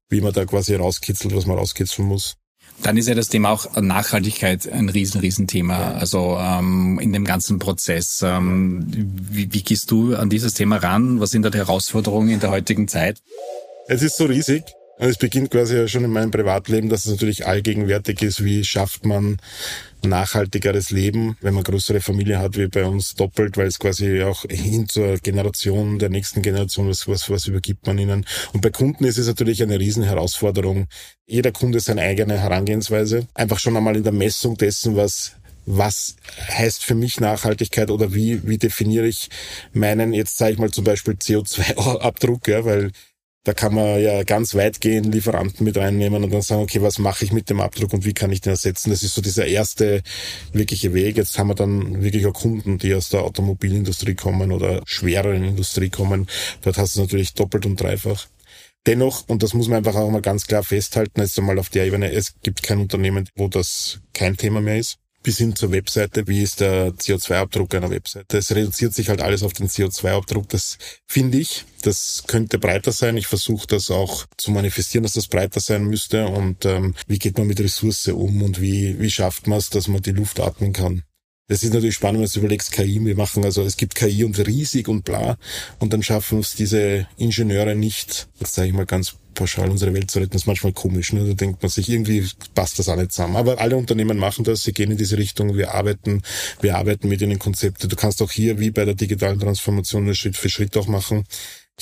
wie 0.08 0.20
man 0.20 0.32
da 0.32 0.44
quasi 0.44 0.75
rauskitzelt, 0.75 1.35
was 1.35 1.47
man 1.47 1.58
rauskitzeln 1.58 2.06
muss. 2.06 2.37
Dann 2.83 2.97
ist 2.97 3.09
ja 3.09 3.15
das 3.15 3.29
Thema 3.29 3.51
auch 3.51 3.81
Nachhaltigkeit 3.81 4.71
ein 4.71 4.89
riesen, 4.89 5.21
riesen 5.21 5.47
Thema. 5.47 5.93
Also 5.93 6.37
ähm, 6.41 6.99
in 7.01 7.13
dem 7.13 7.25
ganzen 7.25 7.59
Prozess. 7.59 8.23
Ähm, 8.23 8.87
wie, 8.89 9.53
wie 9.53 9.63
gehst 9.63 9.91
du 9.91 10.17
an 10.17 10.31
dieses 10.31 10.55
Thema 10.55 10.77
ran? 10.77 11.21
Was 11.21 11.31
sind 11.31 11.43
da 11.43 11.51
die 11.51 11.59
Herausforderungen 11.59 12.31
in 12.31 12.41
der 12.41 12.51
heutigen 12.51 12.89
Zeit? 12.89 13.23
Es 13.87 14.03
ist 14.03 14.17
so 14.17 14.25
riesig. 14.25 14.65
Und 14.99 15.09
es 15.09 15.17
beginnt 15.17 15.50
quasi 15.50 15.77
ja 15.77 15.89
schon 15.89 16.05
in 16.05 16.11
meinem 16.11 16.31
Privatleben, 16.31 16.89
dass 16.89 17.06
es 17.06 17.12
natürlich 17.12 17.47
allgegenwärtig 17.47 18.23
ist. 18.23 18.44
Wie 18.44 18.65
schafft 18.65 19.05
man 19.05 19.39
nachhaltigeres 20.05 20.91
Leben, 20.91 21.37
wenn 21.41 21.55
man 21.55 21.65
größere 21.65 22.00
Familie 22.00 22.39
hat 22.39 22.56
wie 22.56 22.67
bei 22.67 22.85
uns 22.85 23.15
doppelt, 23.15 23.56
weil 23.56 23.69
es 23.69 23.79
quasi 23.79 24.23
auch 24.23 24.44
hin 24.49 24.89
zur 24.89 25.19
Generation 25.19 25.99
der 25.99 26.09
nächsten 26.09 26.43
Generation, 26.43 26.89
was, 26.89 27.09
was, 27.09 27.31
was 27.31 27.47
übergibt 27.47 27.87
man 27.87 27.99
ihnen. 27.99 28.27
Und 28.53 28.61
bei 28.61 28.71
Kunden 28.71 29.05
ist 29.05 29.19
es 29.19 29.27
natürlich 29.27 29.62
eine 29.62 29.79
riesen 29.79 30.03
Herausforderung. 30.03 30.87
Jeder 31.27 31.53
Kunde 31.53 31.81
seine 31.81 32.03
eigene 32.03 32.39
Herangehensweise. 32.39 33.29
Einfach 33.35 33.58
schon 33.58 33.77
einmal 33.77 33.96
in 33.96 34.05
der 34.05 34.13
Messung 34.13 34.56
dessen, 34.56 34.96
was 34.96 35.32
was 35.65 36.17
heißt 36.49 36.82
für 36.82 36.96
mich 36.96 37.20
Nachhaltigkeit 37.20 37.93
oder 37.93 38.13
wie, 38.13 38.46
wie 38.49 38.58
definiere 38.58 39.06
ich 39.06 39.29
meinen, 39.72 40.13
jetzt 40.13 40.37
sage 40.37 40.55
ich 40.55 40.58
mal 40.58 40.72
zum 40.72 40.82
Beispiel 40.82 41.15
CO2-Abdruck, 41.15 42.49
ja, 42.49 42.65
weil 42.65 42.91
da 43.44 43.55
kann 43.55 43.75
man 43.75 44.01
ja 44.01 44.22
ganz 44.22 44.55
weit 44.55 44.81
gehen, 44.81 45.11
Lieferanten 45.11 45.65
mit 45.65 45.77
reinnehmen 45.77 46.22
und 46.22 46.32
dann 46.32 46.43
sagen, 46.43 46.63
okay, 46.63 46.81
was 46.81 46.99
mache 46.99 47.25
ich 47.25 47.32
mit 47.32 47.51
dem 47.51 47.61
Abdruck 47.61 47.93
und 47.93 48.05
wie 48.05 48.15
kann 48.15 48.31
ich 48.31 48.41
den 48.41 48.51
ersetzen? 48.51 48.91
Das 48.91 49.03
ist 49.03 49.15
so 49.15 49.22
dieser 49.22 49.46
erste 49.46 50.03
wirkliche 50.53 50.94
Weg. 50.94 51.17
Jetzt 51.17 51.39
haben 51.39 51.49
wir 51.49 51.55
dann 51.55 52.03
wirklich 52.03 52.27
auch 52.27 52.34
Kunden, 52.34 52.79
die 52.79 52.94
aus 52.94 53.08
der 53.08 53.22
Automobilindustrie 53.22 54.15
kommen 54.15 54.53
oder 54.53 54.82
schwereren 54.87 55.44
Industrie 55.44 55.91
kommen. 55.91 56.29
Dort 56.63 56.79
hast 56.79 56.96
du 56.96 57.01
es 57.01 57.06
natürlich 57.06 57.34
doppelt 57.34 57.67
und 57.67 57.81
dreifach. 57.81 58.27
Dennoch, 58.87 59.29
und 59.29 59.43
das 59.43 59.55
muss 59.55 59.69
man 59.69 59.79
einfach 59.79 59.96
auch 59.96 60.11
mal 60.11 60.22
ganz 60.22 60.46
klar 60.46 60.63
festhalten, 60.63 61.20
jetzt 61.20 61.39
einmal 61.39 61.58
auf 61.58 61.69
der 61.69 61.87
Ebene, 61.87 62.13
es 62.13 62.34
gibt 62.43 62.63
kein 62.63 62.81
Unternehmen, 62.81 63.29
wo 63.37 63.49
das 63.49 64.01
kein 64.13 64.37
Thema 64.37 64.61
mehr 64.61 64.79
ist 64.79 65.02
bis 65.22 65.38
hin 65.38 65.55
zur 65.55 65.72
Webseite, 65.72 66.26
wie 66.26 66.43
ist 66.43 66.60
der 66.60 66.93
CO2-Abdruck 66.93 67.74
einer 67.74 67.91
Webseite. 67.91 68.38
Es 68.38 68.55
reduziert 68.55 68.94
sich 68.94 69.08
halt 69.08 69.20
alles 69.20 69.43
auf 69.43 69.52
den 69.52 69.69
CO2-Abdruck. 69.69 70.48
Das 70.48 70.79
finde 71.06 71.38
ich, 71.38 71.64
das 71.82 72.24
könnte 72.26 72.58
breiter 72.58 72.93
sein. 72.93 73.17
Ich 73.17 73.26
versuche 73.26 73.67
das 73.67 73.91
auch 73.91 74.26
zu 74.36 74.50
manifestieren, 74.50 75.02
dass 75.02 75.12
das 75.12 75.29
breiter 75.29 75.60
sein 75.60 75.84
müsste. 75.84 76.26
Und 76.26 76.64
ähm, 76.64 76.94
wie 77.06 77.19
geht 77.19 77.38
man 77.38 77.46
mit 77.46 77.60
Ressource 77.60 78.08
um 78.08 78.43
und 78.43 78.60
wie, 78.60 78.98
wie 79.00 79.10
schafft 79.10 79.46
man 79.46 79.58
es, 79.58 79.70
dass 79.70 79.88
man 79.88 80.02
die 80.02 80.12
Luft 80.12 80.41
atmen 80.41 80.72
kann? 80.72 81.02
Das 81.53 81.63
ist 81.63 81.75
natürlich 81.75 81.97
spannend, 81.97 82.23
wenn 82.23 82.31
du 82.31 82.39
überlegst, 82.39 82.73
KI, 82.73 83.05
wir 83.05 83.15
machen 83.15 83.44
also, 83.44 83.63
es 83.63 83.77
gibt 83.77 83.94
KI 83.94 84.25
und 84.25 84.39
riesig 84.39 84.89
und 84.89 85.05
bla, 85.05 85.37
und 85.81 85.93
dann 85.93 86.03
schaffen 86.03 86.39
es 86.39 86.55
diese 86.55 87.06
Ingenieure 87.19 87.75
nicht, 87.75 88.27
jetzt 88.41 88.55
sage 88.55 88.69
ich 88.69 88.75
mal 88.75 88.87
ganz 88.87 89.17
pauschal 89.35 89.69
unsere 89.69 89.93
Welt 89.93 90.11
zu 90.11 90.19
retten, 90.19 90.31
das 90.32 90.43
ist 90.43 90.47
manchmal 90.47 90.73
komisch. 90.73 91.13
Ne? 91.13 91.27
Da 91.27 91.35
denkt 91.35 91.63
man 91.63 91.69
sich, 91.69 91.91
irgendwie 91.91 92.27
passt 92.55 92.79
das 92.79 92.89
auch 92.89 92.97
nicht 92.97 93.13
zusammen. 93.13 93.37
Aber 93.37 93.61
alle 93.61 93.77
Unternehmen 93.77 94.17
machen 94.17 94.44
das, 94.44 94.63
sie 94.63 94.73
gehen 94.73 94.91
in 94.91 94.97
diese 94.97 95.19
Richtung, 95.19 95.55
wir 95.55 95.75
arbeiten, 95.75 96.23
wir 96.63 96.77
arbeiten 96.77 97.09
mit 97.09 97.21
ihnen 97.21 97.39
Konzepte. 97.39 97.87
Du 97.87 97.97
kannst 97.97 98.23
auch 98.23 98.31
hier, 98.31 98.59
wie 98.59 98.71
bei 98.71 98.87
der 98.87 98.94
digitalen 98.94 99.39
Transformation, 99.39 100.15
Schritt 100.15 100.39
für 100.39 100.49
Schritt 100.49 100.75
auch 100.79 100.87
machen. 100.87 101.25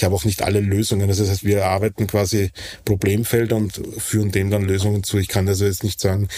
Ich 0.01 0.05
habe 0.05 0.15
auch 0.15 0.25
nicht 0.25 0.41
alle 0.41 0.61
Lösungen. 0.61 1.11
Also 1.11 1.25
das 1.25 1.31
heißt, 1.31 1.45
wir 1.45 1.67
arbeiten 1.67 2.07
quasi 2.07 2.53
Problemfelder 2.87 3.57
und 3.57 3.79
führen 3.99 4.31
dem 4.31 4.49
dann 4.51 4.63
Lösungen 4.63 5.05
zu. 5.05 5.19
Ich 5.19 5.29
kann 5.29 5.47
also 5.47 5.67
jetzt 5.67 5.85
nicht 5.85 6.01
sagen, 6.01 6.29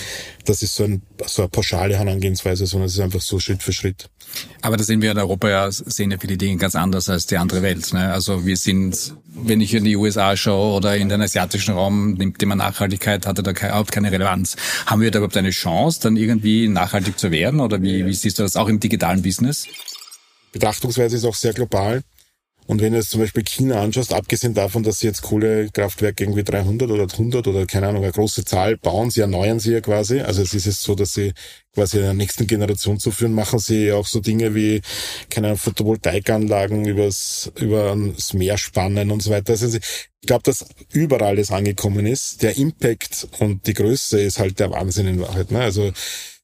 das 0.45 0.62
ist 0.62 0.75
so, 0.75 0.83
ein, 0.83 1.02
so 1.26 1.42
eine 1.42 1.49
pauschale 1.49 1.97
Herangehensweise, 1.97 2.66
sondern 2.66 2.88
es 2.88 2.95
ist 2.95 3.00
einfach 3.00 3.21
so 3.21 3.38
Schritt 3.38 3.62
für 3.62 3.73
Schritt. 3.73 4.11
Aber 4.62 4.76
da 4.76 4.83
sehen 4.83 5.00
wir 5.00 5.12
in 5.12 5.19
Europa 5.19 5.49
ja, 5.49 5.71
sehen 5.71 6.11
ja 6.11 6.19
viele 6.19 6.37
Dinge 6.37 6.57
ganz 6.57 6.75
anders 6.75 7.09
als 7.09 7.26
die 7.26 7.37
andere 7.37 7.62
Welt. 7.62 7.92
Ne? 7.92 8.12
Also 8.12 8.45
wir 8.45 8.57
sind, 8.57 9.14
wenn 9.33 9.61
ich 9.61 9.75
in 9.75 9.85
die 9.85 9.95
USA 9.95 10.37
schaue 10.37 10.75
oder 10.75 10.97
in 10.97 11.09
den 11.09 11.23
asiatischen 11.23 11.75
Raum, 11.75 12.14
nimmt 12.14 12.40
Thema 12.40 12.57
Nachhaltigkeit 12.57 13.28
hatte 13.28 13.45
da 13.45 13.52
überhaupt 13.52 13.92
keine 13.92 14.11
Relevanz. 14.11 14.57
Haben 14.87 15.02
wir 15.02 15.12
da 15.12 15.21
überhaupt 15.21 15.37
eine 15.37 15.50
Chance, 15.50 16.00
dann 16.02 16.16
irgendwie 16.16 16.66
nachhaltig 16.66 17.16
zu 17.16 17.31
werden? 17.31 17.61
Oder 17.61 17.81
wie, 17.81 18.04
wie 18.07 18.14
siehst 18.14 18.40
du 18.40 18.42
das 18.42 18.57
auch 18.57 18.66
im 18.66 18.81
digitalen 18.81 19.23
Business? 19.23 19.69
Betrachtungsweise 20.50 21.16
ist 21.16 21.25
auch 21.25 21.37
sehr 21.37 21.52
global. 21.52 22.02
Und 22.66 22.81
wenn 22.81 22.92
du 22.92 22.99
jetzt 22.99 23.11
zum 23.11 23.21
Beispiel 23.21 23.42
China 23.42 23.83
anschaust, 23.83 24.12
abgesehen 24.12 24.54
davon, 24.54 24.83
dass 24.83 25.00
sie 25.00 25.09
jetzt 25.09 25.23
Kohlekraftwerke 25.23 26.25
irgendwie 26.25 26.45
300 26.45 26.90
oder 26.90 27.07
100 27.11 27.47
oder 27.49 27.66
keine 27.66 27.88
Ahnung, 27.88 28.04
eine 28.04 28.12
große 28.12 28.45
Zahl 28.45 28.76
bauen, 28.76 29.11
sie 29.11 29.21
erneuern 29.21 29.59
sie 29.59 29.73
ja 29.73 29.81
quasi. 29.81 30.21
Also 30.21 30.42
es 30.42 30.54
ist 30.54 30.66
jetzt 30.66 30.83
so, 30.83 30.95
dass 30.95 31.12
sie 31.12 31.33
quasi 31.75 31.99
der 31.99 32.14
nächsten 32.14 32.47
Generation 32.47 32.99
zuführen, 32.99 33.33
machen 33.33 33.59
sie 33.59 33.92
auch 33.92 34.07
so 34.07 34.21
Dinge 34.21 34.54
wie, 34.54 34.81
keine 35.28 35.49
Ahnung, 35.49 35.59
Photovoltaikanlagen 35.59 36.85
übers, 36.87 37.50
über 37.59 37.97
das 38.14 38.33
Meer 38.33 38.59
spannen 38.59 39.11
und 39.11 39.23
so 39.23 39.31
weiter. 39.31 39.52
Also 39.52 39.66
ich 39.76 40.26
glaube, 40.26 40.45
dass 40.45 40.64
überall 40.92 41.37
das 41.37 41.50
angekommen 41.50 42.07
ist. 42.07 42.42
Der 42.42 42.57
Impact 42.57 43.26
und 43.40 43.66
die 43.66 43.75
Größe 43.75 44.21
ist 44.21 44.38
halt 44.38 44.61
der 44.61 44.71
Wahnsinn 44.71 45.09
in 45.09 45.21
Wahrheit. 45.21 45.50
Ne? 45.50 45.61
Also 45.61 45.92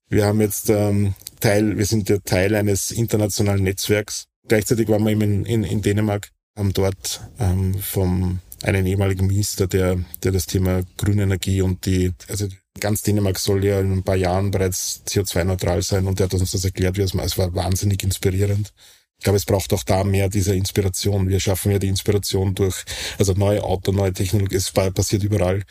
wir 0.09 0.25
haben 0.25 0.41
jetzt 0.41 0.71
ähm, 0.71 1.15
Teil, 1.41 1.79
wir 1.79 1.87
sind 1.87 2.09
ja 2.09 2.19
Teil 2.19 2.55
eines 2.55 2.91
internationalen 2.91 3.63
Netzwerks 3.63 4.28
Gleichzeitig 4.49 4.89
waren 4.89 5.05
wir 5.05 5.13
eben 5.13 5.23
in, 5.23 5.45
in, 5.45 5.65
in 5.65 5.83
Dänemark, 5.83 6.31
haben 6.57 6.73
dort 6.73 7.21
ähm, 7.39 7.75
vom 7.79 8.41
einen 8.63 8.87
ehemaligen 8.87 9.27
Minister, 9.27 9.67
der, 9.67 9.99
der 10.23 10.33
das 10.33 10.47
Thema 10.47 10.83
grüne 10.97 11.23
Energie 11.23 11.63
und 11.63 11.87
die, 11.87 12.13
also 12.29 12.49
ganz 12.81 13.03
Dänemark 13.03 13.39
soll 13.39 13.65
ja 13.65 13.81
in 13.81 13.93
ein 13.93 14.03
paar 14.03 14.17
Jahren 14.17 14.51
bereits 14.51 15.03
CO2-neutral 15.07 15.83
sein 15.83 16.07
und 16.07 16.19
der 16.19 16.25
hat 16.25 16.35
uns 16.35 16.51
das 16.51 16.65
erklärt, 16.65 16.97
wie 16.97 17.03
es, 17.03 17.15
es 17.15 17.39
war 17.39 17.55
wahnsinnig 17.55 18.03
inspirierend. 18.03 18.73
Ich 19.19 19.25
glaube, 19.25 19.37
es 19.37 19.45
braucht 19.45 19.73
auch 19.73 19.83
da 19.83 20.05
mehr 20.05 20.29
dieser 20.29 20.55
Inspiration. 20.55 21.29
Wir 21.29 21.41
schaffen 21.41 21.73
ja 21.73 21.79
die 21.79 21.89
Inspiration 21.89 22.55
durch, 22.55 22.85
also 23.19 23.33
neue 23.33 23.65
Auto, 23.65 23.91
neue 23.91 24.13
Technologie, 24.13 24.57
es 24.57 24.71
passiert 24.71 25.25
überall. 25.25 25.65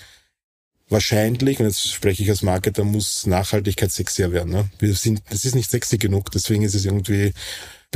Wahrscheinlich, 0.89 1.59
und 1.59 1.65
jetzt 1.65 1.89
spreche 1.89 2.23
ich 2.23 2.29
als 2.29 2.41
Marketer, 2.43 2.83
muss 2.83 3.25
Nachhaltigkeit 3.25 3.91
sexier 3.91 4.31
werden. 4.31 4.51
Ne? 4.51 4.69
Wir 4.79 4.93
sind, 4.93 5.21
es 5.29 5.43
ist 5.43 5.55
nicht 5.55 5.69
sexy 5.69 5.97
genug, 5.97 6.31
deswegen 6.31 6.63
ist 6.63 6.75
es 6.75 6.85
irgendwie 6.85 7.33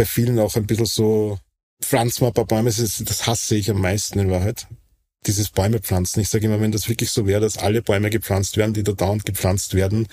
bei 0.01 0.05
vielen 0.05 0.39
auch 0.39 0.55
ein 0.55 0.65
bisschen 0.65 0.87
so, 0.87 1.37
pflanzen 1.79 2.25
ein 2.25 2.33
paar 2.33 2.45
Bäume, 2.45 2.71
das, 2.71 3.27
hasse 3.27 3.55
ich 3.55 3.69
am 3.69 3.79
meisten 3.79 4.17
in 4.17 4.31
Wahrheit. 4.31 4.65
Dieses 5.27 5.49
Bäume 5.49 5.77
pflanzen. 5.77 6.21
Ich 6.21 6.29
sage 6.29 6.47
immer, 6.47 6.59
wenn 6.59 6.71
das 6.71 6.89
wirklich 6.89 7.11
so 7.11 7.27
wäre, 7.27 7.39
dass 7.39 7.59
alle 7.59 7.83
Bäume 7.83 8.09
gepflanzt 8.09 8.57
werden, 8.57 8.73
die 8.73 8.81
da 8.81 8.93
dauernd 8.93 9.27
gepflanzt 9.27 9.75
werden, 9.75 10.07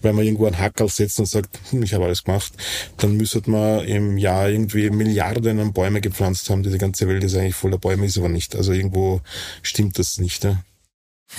weil 0.00 0.12
man 0.12 0.24
irgendwo 0.24 0.46
einen 0.46 0.58
Hackerl 0.58 0.88
setzt 0.88 1.18
und 1.18 1.26
sagt, 1.26 1.58
hm, 1.70 1.82
ich 1.82 1.92
habe 1.92 2.04
alles 2.04 2.22
gemacht, 2.22 2.52
dann 2.98 3.16
müsste 3.16 3.42
man 3.50 3.84
im 3.84 4.16
Jahr 4.16 4.48
irgendwie 4.48 4.88
Milliarden 4.90 5.58
an 5.58 5.72
Bäume 5.72 6.00
gepflanzt 6.00 6.48
haben. 6.48 6.62
Diese 6.62 6.78
ganze 6.78 7.08
Welt 7.08 7.24
ist 7.24 7.34
eigentlich 7.34 7.56
voller 7.56 7.78
Bäume, 7.78 8.06
ist 8.06 8.18
aber 8.18 8.28
nicht. 8.28 8.54
Also 8.54 8.70
irgendwo 8.70 9.22
stimmt 9.62 9.98
das 9.98 10.18
nicht. 10.18 10.44
Ne? 10.44 10.62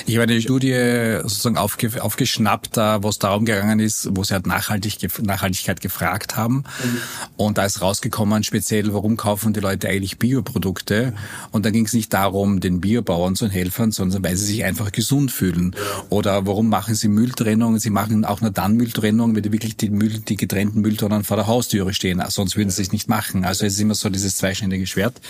Ich 0.06 0.16
habe 0.16 0.24
eine 0.24 0.42
Studie 0.42 1.20
sozusagen 1.22 1.58
aufge, 1.58 2.04
aufgeschnappt, 2.04 2.78
wo 2.78 3.10
es 3.10 3.20
darum 3.20 3.46
gegangen 3.46 3.80
ist, 3.80 4.10
wo 4.12 4.24
sie 4.24 4.34
halt 4.34 4.48
Nachhaltig, 4.48 4.98
Nachhaltigkeit 5.22 5.82
gefragt 5.82 6.36
haben. 6.36 6.56
Mhm. 6.84 6.98
Und 7.38 7.58
da 7.58 7.66
ist 7.66 7.82
rausgekommen, 7.82 8.44
speziell, 8.44 8.94
warum 8.94 9.18
kaufen 9.18 9.54
die 9.54 9.60
Leute 9.60 9.90
eigentlich 9.90 10.18
Bioprodukte? 10.18 11.14
Und 11.52 11.66
da 11.66 11.70
ging 11.70 11.86
es 11.86 11.94
nicht 11.94 12.12
darum, 12.14 12.60
den 12.60 12.82
Biobauern 12.82 13.36
zu 13.36 13.48
helfen, 13.48 13.92
sondern 13.92 14.24
weil 14.24 14.36
sie 14.36 14.46
sich 14.46 14.64
einfach 14.64 14.92
gesund 14.92 15.32
fühlen. 15.32 15.76
Oder 16.10 16.46
warum 16.48 16.70
machen 16.70 16.96
sie 16.96 17.08
Mülltrennung? 17.08 17.78
Sie 17.80 17.90
machen 17.90 18.26
auch 18.26 18.42
nur 18.42 18.52
dann 18.52 18.76
Mülltrennung, 18.76 19.36
wenn 19.36 19.44
die 19.44 19.52
wirklich 19.52 19.78
die, 19.78 19.90
Müll, 19.90 20.20
die 20.20 20.38
getrennten 20.38 20.82
Mülltonnen 20.82 21.24
vor 21.24 21.38
der 21.38 21.48
Haustüre 21.48 21.94
stehen. 21.94 22.22
Sonst 22.30 22.58
würden 22.58 22.70
sie 22.70 22.82
es 22.82 22.92
nicht 22.92 23.10
machen. 23.10 23.46
Also 23.46 23.66
es 23.66 23.74
ist 23.74 23.80
immer 23.80 23.96
so 23.96 24.10
dieses 24.10 24.38
zweischneidige 24.38 24.88
Schwert 24.88 25.22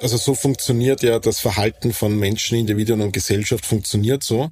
also 0.00 0.16
so 0.16 0.34
funktioniert 0.34 1.02
ja 1.02 1.18
das 1.18 1.40
Verhalten 1.40 1.92
von 1.92 2.18
Menschen, 2.18 2.58
Individuen 2.58 3.00
und 3.00 3.12
Gesellschaft 3.12 3.66
funktioniert 3.66 4.22
so. 4.22 4.50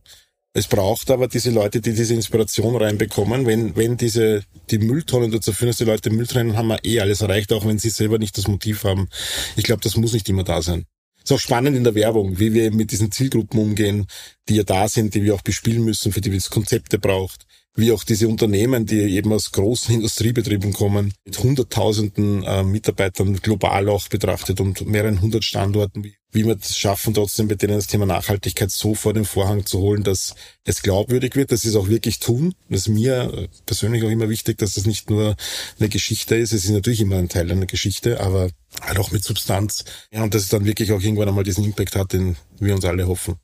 Es 0.54 0.66
braucht 0.66 1.10
aber 1.10 1.28
diese 1.28 1.50
Leute, 1.50 1.80
die 1.80 1.94
diese 1.94 2.12
Inspiration 2.12 2.76
reinbekommen. 2.76 3.46
Wenn, 3.46 3.74
wenn 3.74 3.96
diese, 3.96 4.44
die 4.70 4.78
Mülltonnen 4.78 5.30
dazu 5.30 5.52
führen, 5.52 5.68
dass 5.70 5.78
die 5.78 5.84
Leute 5.84 6.10
Müll 6.10 6.26
trennen, 6.26 6.56
haben 6.56 6.68
wir 6.68 6.84
eh 6.84 7.00
alles 7.00 7.22
erreicht, 7.22 7.52
auch 7.52 7.66
wenn 7.66 7.78
sie 7.78 7.88
selber 7.88 8.18
nicht 8.18 8.36
das 8.36 8.48
Motiv 8.48 8.84
haben. 8.84 9.08
Ich 9.56 9.64
glaube, 9.64 9.80
das 9.80 9.96
muss 9.96 10.12
nicht 10.12 10.28
immer 10.28 10.44
da 10.44 10.60
sein. 10.60 10.84
Ist 11.22 11.32
auch 11.32 11.38
spannend 11.38 11.76
in 11.76 11.84
der 11.84 11.94
Werbung, 11.94 12.38
wie 12.38 12.52
wir 12.52 12.70
mit 12.70 12.90
diesen 12.90 13.10
Zielgruppen 13.10 13.58
umgehen, 13.60 14.06
die 14.48 14.56
ja 14.56 14.64
da 14.64 14.88
sind, 14.88 15.14
die 15.14 15.22
wir 15.22 15.34
auch 15.34 15.42
bespielen 15.42 15.84
müssen, 15.84 16.12
für 16.12 16.20
die 16.20 16.34
es 16.34 16.50
Konzepte 16.50 16.98
braucht 16.98 17.46
wie 17.74 17.92
auch 17.92 18.04
diese 18.04 18.28
Unternehmen, 18.28 18.84
die 18.84 19.00
eben 19.00 19.32
aus 19.32 19.52
großen 19.52 19.94
Industriebetrieben 19.94 20.72
kommen, 20.72 21.14
mit 21.24 21.38
hunderttausenden 21.38 22.42
äh, 22.42 22.62
Mitarbeitern 22.62 23.34
global 23.36 23.88
auch 23.88 24.08
betrachtet 24.08 24.60
und 24.60 24.86
mehreren 24.86 25.20
hundert 25.20 25.44
Standorten, 25.44 26.04
wie, 26.04 26.14
wie 26.30 26.44
wir 26.44 26.56
es 26.60 26.76
schaffen, 26.76 27.14
trotzdem 27.14 27.48
bei 27.48 27.54
denen 27.54 27.76
das 27.76 27.86
Thema 27.86 28.04
Nachhaltigkeit 28.04 28.70
so 28.70 28.94
vor 28.94 29.14
den 29.14 29.24
Vorhang 29.24 29.64
zu 29.64 29.80
holen, 29.80 30.02
dass 30.02 30.34
es 30.64 30.82
glaubwürdig 30.82 31.34
wird, 31.34 31.50
dass 31.50 31.62
sie 31.62 31.68
es 31.68 31.76
auch 31.76 31.88
wirklich 31.88 32.18
tun. 32.18 32.54
Das 32.68 32.82
ist 32.82 32.88
mir 32.88 33.32
äh, 33.32 33.48
persönlich 33.64 34.02
auch 34.04 34.10
immer 34.10 34.28
wichtig, 34.28 34.58
dass 34.58 34.74
das 34.74 34.86
nicht 34.86 35.08
nur 35.08 35.36
eine 35.78 35.88
Geschichte 35.88 36.36
ist. 36.36 36.52
Es 36.52 36.64
ist 36.64 36.70
natürlich 36.70 37.00
immer 37.00 37.16
ein 37.16 37.30
Teil 37.30 37.50
einer 37.50 37.66
Geschichte, 37.66 38.20
aber 38.20 38.50
halt 38.82 38.98
auch 38.98 39.12
mit 39.12 39.24
Substanz. 39.24 39.84
Ja, 40.12 40.22
und 40.22 40.34
dass 40.34 40.42
es 40.42 40.48
dann 40.48 40.66
wirklich 40.66 40.92
auch 40.92 41.00
irgendwann 41.00 41.28
einmal 41.28 41.44
diesen 41.44 41.64
Impact 41.64 41.96
hat, 41.96 42.12
den 42.12 42.36
wir 42.58 42.74
uns 42.74 42.84
alle 42.84 43.06
hoffen. 43.06 43.36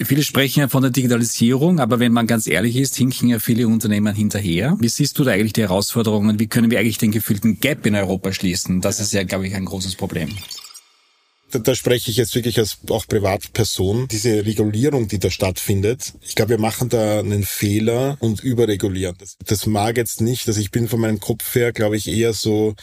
Viele 0.00 0.22
sprechen 0.22 0.60
ja 0.60 0.68
von 0.68 0.82
der 0.82 0.92
Digitalisierung, 0.92 1.80
aber 1.80 1.98
wenn 1.98 2.12
man 2.12 2.28
ganz 2.28 2.46
ehrlich 2.46 2.76
ist, 2.76 2.94
hinken 2.94 3.28
ja 3.28 3.40
viele 3.40 3.66
Unternehmen 3.66 4.14
hinterher. 4.14 4.76
Wie 4.78 4.88
siehst 4.88 5.18
du 5.18 5.24
da 5.24 5.32
eigentlich 5.32 5.54
die 5.54 5.62
Herausforderungen? 5.62 6.38
Wie 6.38 6.46
können 6.46 6.70
wir 6.70 6.78
eigentlich 6.78 6.98
den 6.98 7.10
gefühlten 7.10 7.58
Gap 7.58 7.84
in 7.84 7.96
Europa 7.96 8.32
schließen? 8.32 8.80
Das 8.80 9.00
ist 9.00 9.12
ja, 9.12 9.24
glaube 9.24 9.48
ich, 9.48 9.56
ein 9.56 9.64
großes 9.64 9.96
Problem. 9.96 10.30
Da, 11.50 11.58
da 11.58 11.74
spreche 11.74 12.10
ich 12.10 12.16
jetzt 12.16 12.34
wirklich 12.34 12.58
als 12.58 12.78
auch 12.90 13.06
Privatperson. 13.08 14.06
Diese 14.06 14.44
Regulierung, 14.44 15.08
die 15.08 15.18
da 15.18 15.30
stattfindet, 15.30 16.12
ich 16.20 16.36
glaube, 16.36 16.50
wir 16.50 16.58
machen 16.58 16.90
da 16.90 17.18
einen 17.18 17.42
Fehler 17.42 18.18
und 18.20 18.40
überregulieren. 18.40 19.16
Das, 19.18 19.36
das 19.44 19.66
mag 19.66 19.96
jetzt 19.96 20.20
nicht, 20.20 20.46
also 20.46 20.60
ich 20.60 20.70
bin 20.70 20.86
von 20.86 21.00
meinem 21.00 21.18
Kopf 21.18 21.54
her, 21.54 21.72
glaube 21.72 21.96
ich, 21.96 22.06
eher 22.06 22.34
so 22.34 22.74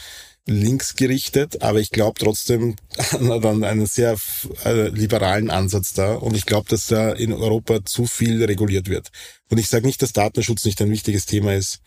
links 0.46 0.94
gerichtet, 0.94 1.62
aber 1.62 1.80
ich 1.80 1.90
glaube 1.90 2.18
trotzdem 2.18 2.76
an 3.18 3.64
einen 3.64 3.86
sehr 3.86 4.16
äh, 4.64 4.88
liberalen 4.88 5.50
Ansatz 5.50 5.92
da 5.92 6.14
und 6.14 6.36
ich 6.36 6.46
glaube, 6.46 6.68
dass 6.68 6.86
da 6.86 7.12
in 7.12 7.32
Europa 7.32 7.84
zu 7.84 8.06
viel 8.06 8.42
reguliert 8.44 8.88
wird. 8.88 9.10
Und 9.50 9.58
ich 9.58 9.68
sage 9.68 9.86
nicht, 9.86 10.02
dass 10.02 10.12
Datenschutz 10.12 10.64
nicht 10.64 10.80
ein 10.80 10.90
wichtiges 10.90 11.26
Thema 11.26 11.54
ist, 11.54 11.80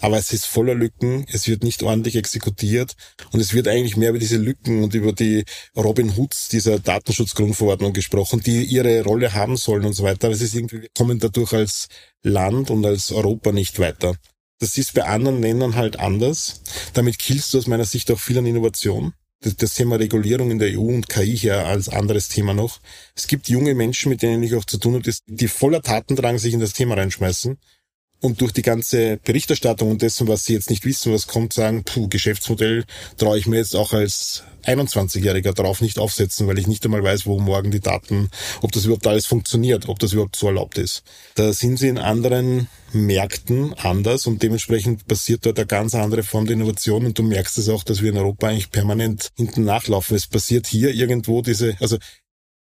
aber 0.00 0.18
es 0.18 0.32
ist 0.32 0.46
voller 0.46 0.74
Lücken, 0.74 1.24
es 1.30 1.48
wird 1.48 1.62
nicht 1.62 1.82
ordentlich 1.82 2.16
exekutiert 2.16 2.96
und 3.32 3.40
es 3.40 3.54
wird 3.54 3.66
eigentlich 3.66 3.96
mehr 3.96 4.10
über 4.10 4.18
diese 4.18 4.36
Lücken 4.36 4.84
und 4.84 4.94
über 4.94 5.12
die 5.12 5.44
Robin 5.74 6.16
Hoods 6.16 6.48
dieser 6.48 6.78
Datenschutzgrundverordnung 6.78 7.94
gesprochen, 7.94 8.42
die 8.44 8.64
ihre 8.64 9.02
Rolle 9.04 9.32
haben 9.32 9.56
sollen 9.56 9.86
und 9.86 9.94
so 9.94 10.04
weiter. 10.04 10.26
Aber 10.26 10.34
es 10.34 10.42
ist 10.42 10.54
irgendwie, 10.54 10.82
wir 10.82 10.88
kommen 10.94 11.18
dadurch 11.18 11.54
als 11.54 11.88
Land 12.22 12.70
und 12.70 12.84
als 12.84 13.10
Europa 13.10 13.52
nicht 13.52 13.78
weiter. 13.78 14.16
Das 14.58 14.78
ist 14.78 14.94
bei 14.94 15.04
anderen 15.04 15.42
Ländern 15.42 15.76
halt 15.76 15.98
anders. 15.98 16.62
Damit 16.94 17.18
killst 17.18 17.52
du 17.52 17.58
aus 17.58 17.66
meiner 17.66 17.84
Sicht 17.84 18.10
auch 18.10 18.18
viel 18.18 18.38
an 18.38 18.46
Innovation. 18.46 19.12
Das, 19.40 19.74
Thema 19.74 19.96
Regulierung 19.96 20.50
in 20.50 20.58
der 20.58 20.78
EU 20.78 20.86
und 20.86 21.08
KI 21.08 21.36
hier 21.36 21.66
als 21.66 21.88
anderes 21.90 22.28
Thema 22.28 22.54
noch. 22.54 22.80
Es 23.14 23.26
gibt 23.26 23.48
junge 23.48 23.74
Menschen, 23.74 24.08
mit 24.08 24.22
denen 24.22 24.42
ich 24.42 24.54
auch 24.54 24.64
zu 24.64 24.78
tun 24.78 24.94
habe, 24.94 25.12
die 25.26 25.48
voller 25.48 25.82
Tatendrang 25.82 26.38
sich 26.38 26.54
in 26.54 26.60
das 26.60 26.72
Thema 26.72 26.94
reinschmeißen 26.94 27.58
und 28.26 28.40
durch 28.40 28.52
die 28.52 28.62
ganze 28.62 29.18
Berichterstattung 29.24 29.90
und 29.90 30.02
dessen, 30.02 30.26
was 30.26 30.44
sie 30.44 30.54
jetzt 30.54 30.68
nicht 30.68 30.84
wissen, 30.84 31.12
was 31.12 31.28
kommt, 31.28 31.52
sagen, 31.52 31.84
puh, 31.84 32.08
Geschäftsmodell 32.08 32.84
traue 33.16 33.38
ich 33.38 33.46
mir 33.46 33.56
jetzt 33.56 33.76
auch 33.76 33.92
als 33.92 34.42
21-Jähriger 34.64 35.52
darauf 35.52 35.80
nicht 35.80 36.00
aufsetzen, 36.00 36.48
weil 36.48 36.58
ich 36.58 36.66
nicht 36.66 36.84
einmal 36.84 37.04
weiß, 37.04 37.24
wo 37.26 37.38
morgen 37.38 37.70
die 37.70 37.80
Daten, 37.80 38.30
ob 38.62 38.72
das 38.72 38.84
überhaupt 38.84 39.06
alles 39.06 39.26
funktioniert, 39.26 39.88
ob 39.88 40.00
das 40.00 40.12
überhaupt 40.12 40.34
so 40.34 40.48
erlaubt 40.48 40.76
ist. 40.76 41.04
Da 41.36 41.52
sind 41.52 41.78
sie 41.78 41.86
in 41.86 41.98
anderen 41.98 42.66
Märkten 42.92 43.74
anders 43.74 44.26
und 44.26 44.42
dementsprechend 44.42 45.06
passiert 45.06 45.46
dort 45.46 45.58
eine 45.58 45.66
ganz 45.66 45.94
andere 45.94 46.24
Form 46.24 46.46
der 46.46 46.54
Innovation 46.54 47.06
und 47.06 47.16
du 47.16 47.22
merkst 47.22 47.58
es 47.58 47.68
auch, 47.68 47.84
dass 47.84 48.02
wir 48.02 48.10
in 48.10 48.16
Europa 48.16 48.48
eigentlich 48.48 48.72
permanent 48.72 49.30
hinten 49.36 49.62
nachlaufen. 49.62 50.16
Es 50.16 50.26
passiert 50.26 50.66
hier 50.66 50.92
irgendwo 50.92 51.42
diese, 51.42 51.76
also 51.80 51.96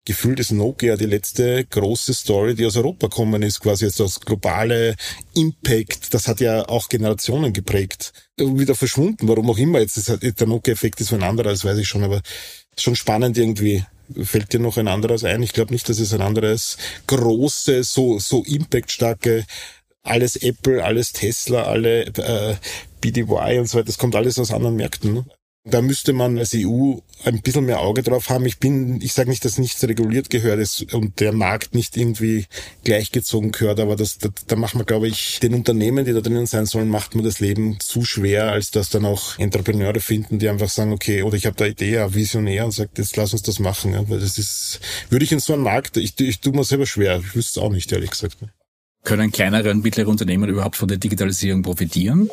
gefühlt 0.09 0.41
ist 0.41 0.53
Nokia 0.53 0.97
die 0.97 1.05
letzte 1.05 1.67
große 1.67 2.15
Story, 2.15 2.55
die 2.55 2.65
aus 2.65 2.79
Europa 2.79 3.09
kommen 3.09 3.43
ist, 3.43 3.61
quasi 3.61 3.85
jetzt 3.85 4.01
das 4.01 4.21
globale 4.21 4.97
Impact. 5.35 6.15
Das 6.15 6.27
hat 6.27 6.41
ja 6.41 6.67
auch 6.67 6.89
Generationen 6.89 7.53
geprägt. 7.53 8.15
Wieder 8.39 8.75
verschwunden, 8.75 9.29
warum 9.29 9.51
auch 9.51 9.59
immer. 9.59 9.81
Jetzt 9.81 9.99
ist 9.99 10.09
halt, 10.09 10.41
der 10.41 10.47
Nokia-Effekt 10.47 11.03
ist 11.03 11.13
ein 11.13 11.23
anderer, 11.23 11.51
das 11.51 11.63
weiß 11.63 11.77
ich 11.77 11.87
schon, 11.87 12.05
aber 12.05 12.23
schon 12.79 12.97
spannend 12.97 13.37
irgendwie. 13.37 13.85
Fällt 14.23 14.55
dir 14.55 14.61
noch 14.61 14.79
ein 14.79 14.89
anderes 14.89 15.25
ein? 15.25 15.43
Ich 15.43 15.53
glaube 15.53 15.75
nicht, 15.75 15.87
dass 15.91 15.99
es 15.99 16.15
ein 16.15 16.23
anderes 16.23 16.79
große, 17.07 17.85
so, 17.85 18.19
so 18.19 18.43
impactstarke 18.45 19.45
alles 20.03 20.37
Apple, 20.37 20.83
alles 20.83 21.13
Tesla, 21.13 21.65
alle 21.65 22.07
äh, 22.07 22.57
BDY 23.03 23.59
und 23.59 23.69
so 23.69 23.77
weiter, 23.77 23.85
das 23.85 23.99
kommt 23.99 24.17
alles 24.17 24.39
aus 24.39 24.53
anderen 24.53 24.77
Märkten. 24.77 25.13
Ne? 25.13 25.25
Da 25.71 25.83
müsste 25.83 26.13
man 26.13 26.39
als 26.39 26.55
EU 26.55 26.95
ein 27.25 27.43
bisschen 27.43 27.67
mehr 27.67 27.81
Auge 27.81 28.03
drauf 28.03 28.31
haben. 28.31 28.47
Ich 28.47 28.59
bin, 28.59 29.01
ich 29.03 29.13
sage 29.13 29.29
nicht, 29.29 29.45
dass 29.45 29.59
nichts 29.59 29.83
reguliert 29.85 30.31
gehört 30.31 30.61
ist 30.61 30.95
und 30.95 31.21
der 31.21 31.33
Markt 31.33 31.75
nicht 31.75 31.97
irgendwie 31.97 32.47
gleichgezogen 32.85 33.53
gehört, 33.53 33.81
aber 33.81 33.97
das, 33.97 34.19
da, 34.19 34.29
da 34.47 34.57
macht 34.57 34.75
man, 34.75 34.87
glaube 34.87 35.09
ich, 35.09 35.41
den 35.41 35.55
Unternehmen, 35.55 36.05
die 36.05 36.13
da 36.13 36.21
drinnen 36.21 36.47
sein 36.47 36.67
sollen, 36.67 36.89
macht 36.89 37.15
man 37.15 37.25
das 37.25 37.41
Leben 37.41 37.79
zu 37.81 38.05
schwer, 38.05 38.53
als 38.53 38.71
dass 38.71 38.91
dann 38.91 39.05
auch 39.05 39.39
Entrepreneure 39.39 40.01
finden, 40.01 40.39
die 40.39 40.49
einfach 40.49 40.69
sagen, 40.69 40.93
okay, 40.93 41.23
oder 41.23 41.37
ich 41.37 41.47
habe 41.47 41.57
da 41.57 41.67
Idee, 41.67 42.15
Visionär 42.15 42.65
und 42.65 42.73
sagt, 42.73 42.99
jetzt 42.99 43.17
lass 43.17 43.33
uns 43.33 43.43
das 43.43 43.59
machen. 43.59 43.93
Ja, 43.93 44.09
weil 44.09 44.21
das 44.21 44.39
ist, 44.39 44.81
würde 45.11 45.25
ich 45.25 45.33
in 45.33 45.41
so 45.41 45.53
einem 45.53 45.65
Markt, 45.65 45.97
ich, 45.97 46.19
ich 46.21 46.41
tue 46.41 46.53
mir 46.53 46.65
selber 46.65 46.87
schwer. 46.87 47.21
Ich 47.21 47.35
wüsste 47.35 47.61
es 47.61 47.65
auch 47.65 47.71
nicht, 47.71 47.91
ehrlich 47.93 48.11
gesagt. 48.11 48.37
Können 49.05 49.33
kleinere 49.33 49.71
und 49.71 49.83
mittlere 49.83 50.09
Unternehmen 50.09 50.49
überhaupt 50.49 50.77
von 50.77 50.89
der 50.89 50.99
Digitalisierung 50.99 51.63
profitieren? 51.63 52.31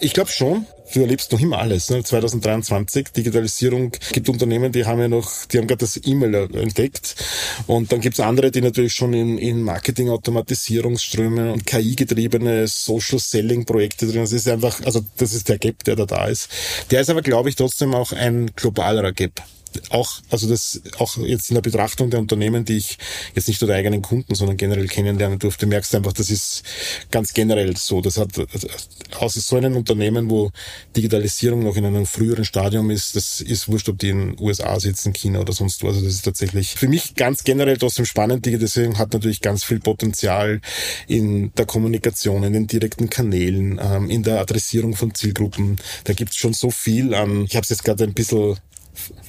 Ich 0.00 0.12
glaube 0.12 0.30
schon. 0.30 0.66
Du 0.92 1.00
erlebst 1.00 1.32
noch 1.32 1.40
immer 1.40 1.58
alles. 1.58 1.88
Ne? 1.88 2.02
2023, 2.02 3.08
Digitalisierung, 3.12 3.92
gibt 4.12 4.28
Unternehmen, 4.28 4.70
die 4.70 4.84
haben 4.84 5.00
ja 5.00 5.08
noch, 5.08 5.46
die 5.46 5.58
haben 5.58 5.66
gerade 5.66 5.80
das 5.80 5.98
E-Mail 6.04 6.34
entdeckt. 6.54 7.14
Und 7.66 7.90
dann 7.90 8.00
gibt's 8.00 8.20
andere, 8.20 8.50
die 8.50 8.60
natürlich 8.60 8.92
schon 8.92 9.14
in, 9.14 9.38
in 9.38 9.62
Marketing-Automatisierungsströme 9.62 11.52
und 11.52 11.64
KI-getriebene 11.64 12.66
Social-Selling-Projekte 12.68 14.06
drin. 14.06 14.20
Das 14.20 14.32
ist 14.32 14.48
einfach, 14.48 14.84
also 14.84 15.00
das 15.16 15.32
ist 15.32 15.48
der 15.48 15.58
Gap, 15.58 15.84
der 15.84 15.96
da 15.96 16.06
da 16.06 16.26
ist. 16.26 16.48
Der 16.90 17.00
ist 17.00 17.10
aber, 17.10 17.22
glaube 17.22 17.48
ich, 17.48 17.56
trotzdem 17.56 17.94
auch 17.94 18.12
ein 18.12 18.50
globalerer 18.54 19.12
Gap 19.12 19.42
auch, 19.90 20.20
also 20.30 20.48
das, 20.48 20.80
auch 20.98 21.16
jetzt 21.18 21.50
in 21.50 21.54
der 21.54 21.62
Betrachtung 21.62 22.10
der 22.10 22.20
Unternehmen, 22.20 22.64
die 22.64 22.76
ich 22.76 22.98
jetzt 23.34 23.48
nicht 23.48 23.60
nur 23.60 23.68
der 23.68 23.76
eigenen 23.76 24.02
Kunden, 24.02 24.34
sondern 24.34 24.56
generell 24.56 24.86
kennenlernen 24.88 25.38
durfte, 25.38 25.66
merkst 25.66 25.92
du 25.92 25.98
einfach, 25.98 26.12
das 26.12 26.30
ist 26.30 26.62
ganz 27.10 27.32
generell 27.32 27.76
so. 27.76 28.00
Das 28.00 28.18
hat, 28.18 28.30
außer 29.18 29.40
so 29.40 29.56
einem 29.56 29.76
Unternehmen, 29.76 30.30
wo 30.30 30.50
Digitalisierung 30.96 31.62
noch 31.62 31.76
in 31.76 31.84
einem 31.84 32.06
früheren 32.06 32.44
Stadium 32.44 32.90
ist, 32.90 33.16
das 33.16 33.40
ist 33.40 33.68
wurscht, 33.68 33.88
ob 33.88 33.98
die 33.98 34.10
in 34.10 34.34
den 34.34 34.40
USA 34.40 34.78
sitzen, 34.80 35.12
China 35.12 35.40
oder 35.40 35.52
sonst 35.52 35.82
wo. 35.82 35.88
Also 35.88 36.00
das 36.00 36.14
ist 36.14 36.24
tatsächlich 36.24 36.74
für 36.74 36.88
mich 36.88 37.14
ganz 37.14 37.44
generell 37.44 37.76
trotzdem 37.76 38.04
spannend. 38.04 38.46
Digitalisierung 38.46 38.98
hat 38.98 39.12
natürlich 39.12 39.40
ganz 39.40 39.64
viel 39.64 39.80
Potenzial 39.80 40.60
in 41.06 41.52
der 41.54 41.66
Kommunikation, 41.66 42.44
in 42.44 42.52
den 42.52 42.66
direkten 42.66 43.10
Kanälen, 43.10 43.80
ähm, 43.82 44.10
in 44.10 44.22
der 44.22 44.40
Adressierung 44.40 44.94
von 44.94 45.14
Zielgruppen. 45.14 45.76
Da 46.04 46.12
gibt's 46.12 46.36
schon 46.36 46.52
so 46.52 46.70
viel 46.70 47.14
an. 47.14 47.44
Ich 47.44 47.56
habe 47.56 47.64
es 47.64 47.70
jetzt 47.70 47.84
gerade 47.84 48.04
ein 48.04 48.14
bisschen 48.14 48.56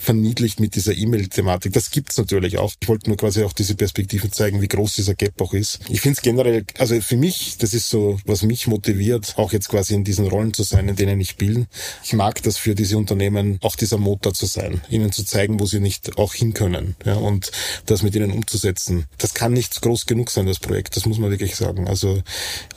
verniedlicht 0.06 0.60
mit 0.60 0.76
dieser 0.76 0.96
E-Mail-Thematik. 0.96 1.74
Das 1.74 1.90
gibt's 1.90 2.18
natürlich 2.18 2.58
auch. 2.58 2.74
Ich 2.80 2.88
wollte 2.88 3.10
nur 3.10 3.18
quasi 3.18 3.44
auch 3.44 3.54
diese 3.54 3.76
Perspektiven 3.76 4.32
zeigen, 4.32 4.62
wie 4.62 4.68
groß 4.68 4.96
dieser 4.96 5.16
Gap 5.16 5.42
auch 5.42 5.54
ist. 5.54 5.80
Ich 5.90 6.02
finde 6.02 6.18
es 6.18 6.22
generell, 6.22 6.64
also 6.78 7.00
für 7.02 7.18
mich, 7.18 7.58
das 7.58 7.74
ist 7.74 7.90
so, 7.90 8.20
was 8.26 8.44
mich 8.44 8.68
motiviert, 8.68 9.34
auch 9.38 9.52
jetzt 9.52 9.68
quasi 9.68 9.96
in 9.96 10.04
diesen 10.04 10.28
Rollen 10.28 10.54
zu 10.54 10.64
sein, 10.64 10.88
in 10.88 10.96
denen 10.96 11.20
ich 11.20 11.38
bin. 11.38 11.68
Ich 12.04 12.14
mag 12.14 12.42
das 12.44 12.58
für 12.58 12.76
diese 12.76 12.98
Unternehmen, 12.98 13.58
auch 13.62 13.76
dieser 13.76 13.98
Motor 13.98 14.34
zu 14.34 14.46
sein, 14.46 14.82
ihnen 14.90 15.12
zu 15.12 15.26
zeigen, 15.26 15.60
wo 15.60 15.66
sie 15.66 15.80
nicht 15.80 16.18
auch 16.18 16.34
hin 16.34 16.54
können 16.54 16.96
ja, 17.04 17.16
und 17.16 17.52
das 17.88 18.04
mit 18.04 18.16
ihnen 18.16 18.32
umzusetzen. 18.32 19.06
Das 19.18 19.34
kann 19.34 19.54
nicht 19.54 19.82
groß 19.82 20.06
genug 20.06 20.30
sein, 20.30 20.46
das 20.46 20.60
Projekt, 20.60 20.96
das 20.96 21.06
muss 21.06 21.18
man 21.18 21.32
wirklich 21.32 21.56
sagen. 21.56 21.88
Also 21.88 22.22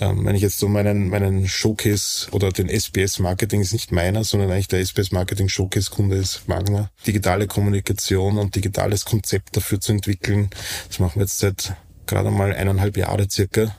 ähm, 0.00 0.24
wenn 0.24 0.34
ich 0.34 0.42
jetzt 0.42 0.58
so 0.58 0.68
meinen, 0.68 1.08
meinen 1.10 1.46
Showcase 1.46 2.28
oder 2.32 2.50
den 2.50 2.68
SBS 2.68 3.18
Marketing 3.18 3.60
ist 3.60 3.72
nicht 3.72 3.92
meiner, 3.92 4.24
sondern 4.24 4.50
eigentlich 4.50 4.68
der 4.68 4.80
SBS 4.80 5.12
Marketing 5.12 5.48
Showcase 5.48 5.90
Kunde 5.90 6.16
ist 6.16 6.42
Wagner 6.46 6.78
Thema, 6.78 6.90
digitale 7.18 7.48
Kommunikation 7.48 8.38
und 8.38 8.54
digitales 8.54 9.04
Konzept 9.04 9.56
dafür 9.56 9.80
zu 9.80 9.90
entwickeln. 9.90 10.50
Das 10.86 11.00
machen 11.00 11.16
wir 11.16 11.22
jetzt 11.22 11.38
seit 11.38 11.74
gerade 12.06 12.30
mal 12.30 12.54
eineinhalb 12.54 12.96
Jahre 12.96 13.28
circa 13.28 13.74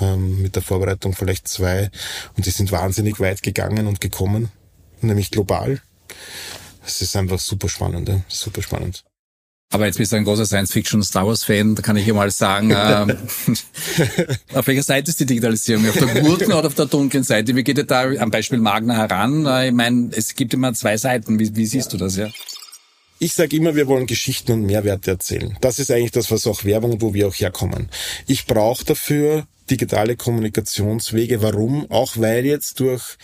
ähm, 0.00 0.42
mit 0.42 0.56
der 0.56 0.62
Vorbereitung 0.62 1.14
vielleicht 1.14 1.48
zwei 1.48 1.90
und 2.36 2.44
die 2.44 2.50
sind 2.50 2.70
wahnsinnig 2.70 3.18
weit 3.18 3.42
gegangen 3.42 3.86
und 3.86 4.02
gekommen, 4.02 4.50
nämlich 5.00 5.30
global. 5.30 5.80
Es 6.84 7.00
ist 7.00 7.16
einfach 7.16 7.40
super 7.40 7.70
spannend, 7.70 8.08
ja? 8.10 8.20
super 8.28 8.60
spannend. 8.60 9.04
Aber 9.72 9.86
jetzt 9.86 9.96
bist 9.96 10.12
du 10.12 10.16
ein 10.16 10.24
großer 10.24 10.44
Science-Fiction-Star 10.44 11.26
Wars-Fan, 11.26 11.76
da 11.76 11.82
kann 11.82 11.96
ich 11.96 12.04
dir 12.04 12.12
mal 12.12 12.30
sagen, 12.30 12.72
ähm, 12.76 13.16
auf 14.52 14.66
welcher 14.66 14.82
Seite 14.82 15.10
ist 15.10 15.18
die 15.18 15.24
Digitalisierung? 15.24 15.88
Auf 15.88 15.96
der 15.96 16.20
guten 16.20 16.52
oder 16.52 16.66
auf 16.66 16.74
der 16.74 16.86
dunklen 16.86 17.24
Seite? 17.24 17.56
Wie 17.56 17.64
geht 17.64 17.78
ihr 17.78 17.84
da 17.84 18.02
am 18.02 18.30
Beispiel 18.30 18.58
Magna 18.58 18.94
heran? 18.94 19.46
Äh, 19.46 19.68
ich 19.68 19.72
meine, 19.72 20.10
es 20.14 20.34
gibt 20.34 20.52
immer 20.52 20.74
zwei 20.74 20.98
Seiten. 20.98 21.38
Wie, 21.38 21.56
wie 21.56 21.64
siehst 21.64 21.90
du 21.94 21.96
das, 21.96 22.16
ja? 22.16 22.28
Ich 23.22 23.34
sage 23.34 23.56
immer, 23.56 23.76
wir 23.76 23.86
wollen 23.86 24.08
Geschichten 24.08 24.50
und 24.50 24.66
Mehrwerte 24.66 25.12
erzählen. 25.12 25.56
Das 25.60 25.78
ist 25.78 25.92
eigentlich 25.92 26.10
das, 26.10 26.32
was 26.32 26.44
auch 26.48 26.64
Werbung, 26.64 27.00
wo 27.00 27.14
wir 27.14 27.28
auch 27.28 27.34
herkommen. 27.34 27.88
Ich 28.26 28.46
brauche 28.46 28.84
dafür 28.84 29.46
digitale 29.70 30.16
Kommunikationswege. 30.16 31.40
Warum? 31.40 31.88
Auch 31.88 32.16
weil 32.16 32.44
jetzt 32.44 32.80
durch 32.80 33.16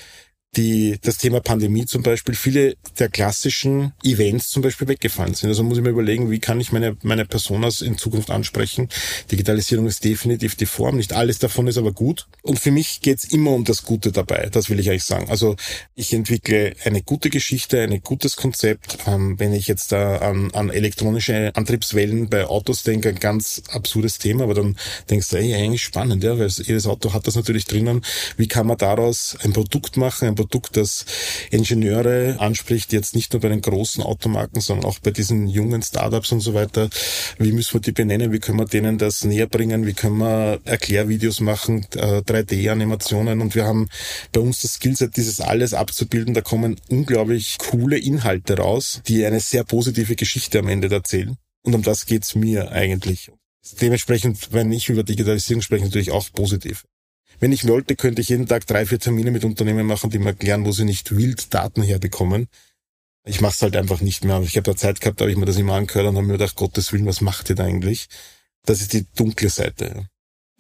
die, 0.57 0.99
das 1.03 1.19
Thema 1.19 1.41
Pandemie 1.41 1.85
zum 1.85 2.03
Beispiel, 2.03 2.35
viele 2.35 2.77
der 2.99 3.09
klassischen 3.09 3.93
Events 4.03 4.49
zum 4.49 4.63
Beispiel 4.63 4.89
weggefallen 4.89 5.35
sind. 5.35 5.51
Also 5.51 5.63
muss 5.63 5.79
ich 5.79 5.85
mir 5.85 5.91
überlegen, 5.91 6.31
wie 6.31 6.39
kann 6.39 6.61
ich 6.61 6.73
meine, 6.73 6.97
meine 7.03 7.27
Personas 7.27 7.81
in 7.81 7.99
Zukunft 7.99 8.31
ansprechen. 8.31 8.89
Digitalisierung 9.31 9.87
ist 9.87 10.05
definitiv 10.05 10.57
die 10.57 10.67
Form. 10.67 10.97
Nicht 10.97 11.13
alles 11.13 11.39
davon 11.39 11.67
ist 11.67 11.77
aber 11.77 11.93
gut. 11.93 12.27
Und 12.43 12.59
für 12.59 12.71
mich 12.71 13.01
geht's 13.03 13.25
immer 13.25 13.53
um 13.53 13.65
das 13.65 13.85
Gute 13.85 14.11
dabei. 14.11 14.49
Das 14.51 14.71
will 14.71 14.81
ich 14.81 14.89
eigentlich 14.89 15.05
sagen. 15.05 15.29
Also 15.29 15.57
ich 15.95 16.13
entwickle 16.13 16.75
eine 16.85 17.03
gute 17.03 17.31
Geschichte, 17.31 17.83
ein 17.83 18.01
gutes 18.03 18.37
Konzept. 18.37 18.99
Ähm, 19.07 19.39
wenn 19.39 19.53
ich 19.53 19.69
jetzt 19.69 19.93
da 19.93 20.17
an, 20.17 20.51
an 20.53 20.71
elektronische 20.71 21.53
Antriebswellen 21.55 22.31
bei 22.31 22.47
Autos 22.47 22.83
denke, 22.83 23.11
ein 23.11 23.21
ganz 23.21 23.63
absurdes 23.71 24.19
Thema, 24.19 24.45
aber 24.45 24.55
dann 24.55 24.77
denkst 25.11 25.29
du, 25.29 25.37
ey, 25.37 25.55
eigentlich 25.55 25.83
spannend, 25.83 26.25
ja, 26.25 26.39
weil 26.39 26.49
jedes 26.49 26.87
Auto 26.87 27.13
hat 27.13 27.27
das 27.27 27.37
natürlich 27.37 27.67
drinnen. 27.67 28.03
Wie 28.37 28.49
kann 28.49 28.67
man 28.67 28.79
daraus 28.79 29.37
ein 29.43 29.53
Produkt 29.53 29.97
machen, 29.97 30.29
ein 30.29 30.38
Produkt, 30.39 30.77
das 30.77 31.05
Ingenieure 31.51 32.37
anspricht, 32.39 32.93
jetzt 32.93 33.17
nicht 33.17 33.33
nur 33.33 33.41
bei 33.41 33.49
den 33.49 33.61
großen 33.61 34.05
Automarken, 34.05 34.61
sondern 34.61 34.89
auch 34.89 35.01
bei 35.01 35.11
diesen 35.11 35.49
jungen 35.49 35.83
Startups 35.83 36.31
und 36.31 36.41
so 36.41 36.55
weiter. 36.55 36.89
Wie 37.39 37.51
müssen 37.51 37.75
wir 37.75 37.81
die 37.81 37.91
benennen? 37.91 38.31
Wie 38.31 38.39
können 38.39 38.59
wir 38.59 38.67
denen 38.67 38.99
das 38.99 39.25
näher 39.25 39.49
bringen? 39.49 39.85
Wie 39.85 39.95
können 39.95 40.19
wir 40.19 40.61
Erklärvideos 40.65 41.41
machen, 41.41 41.87
3D-Animationen? 41.91 43.41
Äh, 43.41 43.43
und 43.43 43.55
wir 43.57 43.65
haben 43.65 43.89
bei 44.31 44.41
uns 44.41 44.63
das 44.63 44.75
Skillset, 44.75 45.17
dieses 45.17 45.41
alles 45.41 45.75
abzubilden. 45.75 46.35
Da 46.35 46.41
kommen 46.41 46.77
unglaublich 46.89 47.57
coole 47.59 47.99
Inhalte 47.99 48.59
raus, 48.59 49.01
die 49.09 49.27
eine 49.27 49.41
sehr 49.41 49.65
positive 49.65 50.15
Geschichte 50.15 50.61
am 50.61 50.69
Ende 50.69 50.89
erzählen. 50.89 51.37
Und 51.65 51.75
um 51.75 51.83
das 51.83 52.07
geht's 52.07 52.37
mir 52.37 52.71
eigentlich. 52.71 53.33
Dementsprechend, 53.81 54.53
wenn 54.53 54.71
ich 54.71 54.89
über 54.89 55.03
Digitalisierung 55.03 55.63
spreche, 55.63 55.85
natürlich 55.85 56.13
auch 56.13 56.31
positiv. 56.33 56.85
Wenn 57.41 57.53
ich 57.53 57.67
wollte, 57.69 57.95
könnte 57.95 58.21
ich 58.21 58.31
jeden 58.31 58.47
Tag 58.47 58.67
drei, 58.67 58.85
vier 58.85 58.99
Termine 58.99 59.31
mit 59.31 59.45
Unternehmen 59.45 59.87
machen, 59.87 60.11
die 60.11 60.19
mir 60.19 60.31
erklären, 60.31 60.65
wo 60.65 60.73
sie 60.73 60.85
nicht 60.85 61.17
wild 61.17 61.55
Daten 61.55 61.83
herbekommen. 61.83 62.49
Ich 63.25 63.41
mache 63.41 63.55
es 63.55 63.63
halt 63.63 63.77
einfach 63.77 64.01
nicht 64.01 64.25
mehr. 64.25 64.41
Ich 64.43 64.57
habe 64.57 64.71
da 64.71 64.77
Zeit 64.77 65.01
gehabt, 65.01 65.21
da 65.21 65.25
habe 65.25 65.33
ich 65.33 65.39
mir 65.39 65.47
das 65.47 65.57
immer 65.57 65.75
angehört 65.75 66.07
und 66.07 66.17
habe 66.17 66.27
mir 66.27 66.33
gedacht, 66.33 66.57
Gottes 66.57 66.93
Willen, 66.93 67.07
was 67.07 67.21
macht 67.21 67.51
ihr 67.51 67.57
da 67.57 67.65
eigentlich? 67.65 68.09
Das 68.65 68.81
ist 68.81 68.93
die 68.93 69.07
dunkle 69.15 69.51
Seite. 69.51 70.09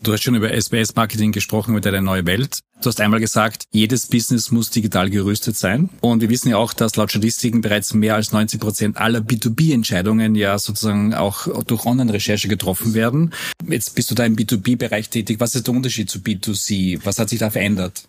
Du 0.00 0.12
hast 0.12 0.22
schon 0.22 0.36
über 0.36 0.52
SBS-Marketing 0.52 1.32
gesprochen, 1.32 1.74
mit 1.74 1.84
deiner 1.84 2.00
neue 2.00 2.24
Welt. 2.24 2.60
Du 2.80 2.86
hast 2.86 3.00
einmal 3.00 3.18
gesagt, 3.18 3.64
jedes 3.72 4.06
Business 4.06 4.52
muss 4.52 4.70
digital 4.70 5.10
gerüstet 5.10 5.56
sein. 5.56 5.88
Und 6.00 6.20
wir 6.20 6.30
wissen 6.30 6.50
ja 6.50 6.56
auch, 6.56 6.72
dass 6.72 6.94
laut 6.94 7.10
Statistiken 7.10 7.62
bereits 7.62 7.92
mehr 7.94 8.14
als 8.14 8.30
90 8.30 8.60
Prozent 8.60 8.96
aller 8.96 9.18
B2B-Entscheidungen 9.18 10.36
ja 10.36 10.56
sozusagen 10.56 11.14
auch 11.14 11.64
durch 11.64 11.84
Online-Recherche 11.84 12.46
getroffen 12.46 12.94
werden. 12.94 13.34
Jetzt 13.68 13.96
bist 13.96 14.08
du 14.12 14.14
da 14.14 14.24
im 14.24 14.36
B2B-Bereich 14.36 15.10
tätig. 15.10 15.40
Was 15.40 15.56
ist 15.56 15.66
der 15.66 15.74
Unterschied 15.74 16.08
zu 16.08 16.20
B2C? 16.20 17.00
Was 17.02 17.18
hat 17.18 17.30
sich 17.30 17.40
da 17.40 17.50
verändert? 17.50 18.04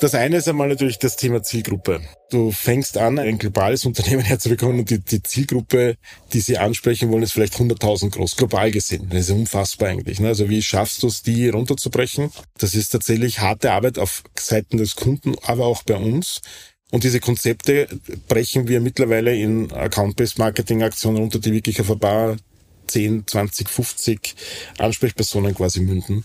Das 0.00 0.14
eine 0.14 0.36
ist 0.36 0.48
einmal 0.48 0.68
natürlich 0.68 0.98
das 0.98 1.16
Thema 1.16 1.42
Zielgruppe. 1.42 2.00
Du 2.30 2.50
fängst 2.50 2.98
an, 2.98 3.18
ein 3.18 3.38
globales 3.38 3.86
Unternehmen 3.86 4.20
herzubekommen 4.24 4.80
und 4.80 4.90
die, 4.90 4.98
die 4.98 5.22
Zielgruppe, 5.22 5.96
die 6.32 6.40
sie 6.40 6.58
ansprechen 6.58 7.10
wollen, 7.10 7.22
ist 7.22 7.32
vielleicht 7.32 7.54
100.000 7.54 8.10
groß, 8.10 8.36
global 8.36 8.70
gesehen. 8.70 9.08
Das 9.10 9.20
ist 9.20 9.30
unfassbar 9.30 9.88
eigentlich. 9.88 10.20
Ne? 10.20 10.28
Also 10.28 10.50
wie 10.50 10.62
schaffst 10.62 11.02
du 11.02 11.06
es, 11.06 11.22
die 11.22 11.48
runterzubrechen? 11.48 12.30
Das 12.58 12.74
ist 12.74 12.90
tatsächlich 12.90 13.38
harte 13.38 13.72
Arbeit 13.72 13.98
auf 13.98 14.24
Seiten 14.38 14.76
des 14.76 14.96
Kunden, 14.96 15.36
aber 15.42 15.66
auch 15.66 15.84
bei 15.84 15.96
uns. 15.96 16.42
Und 16.90 17.04
diese 17.04 17.20
Konzepte 17.20 17.88
brechen 18.28 18.68
wir 18.68 18.80
mittlerweile 18.80 19.34
in 19.34 19.72
Account-Based 19.72 20.38
Marketing-Aktionen 20.38 21.16
runter, 21.16 21.38
die 21.38 21.52
wirklich 21.52 21.80
auf 21.80 21.90
ein 21.90 21.98
paar 21.98 22.36
10, 22.88 23.26
20, 23.26 23.68
50 23.68 24.34
Ansprechpersonen 24.78 25.54
quasi 25.54 25.80
münden. 25.80 26.24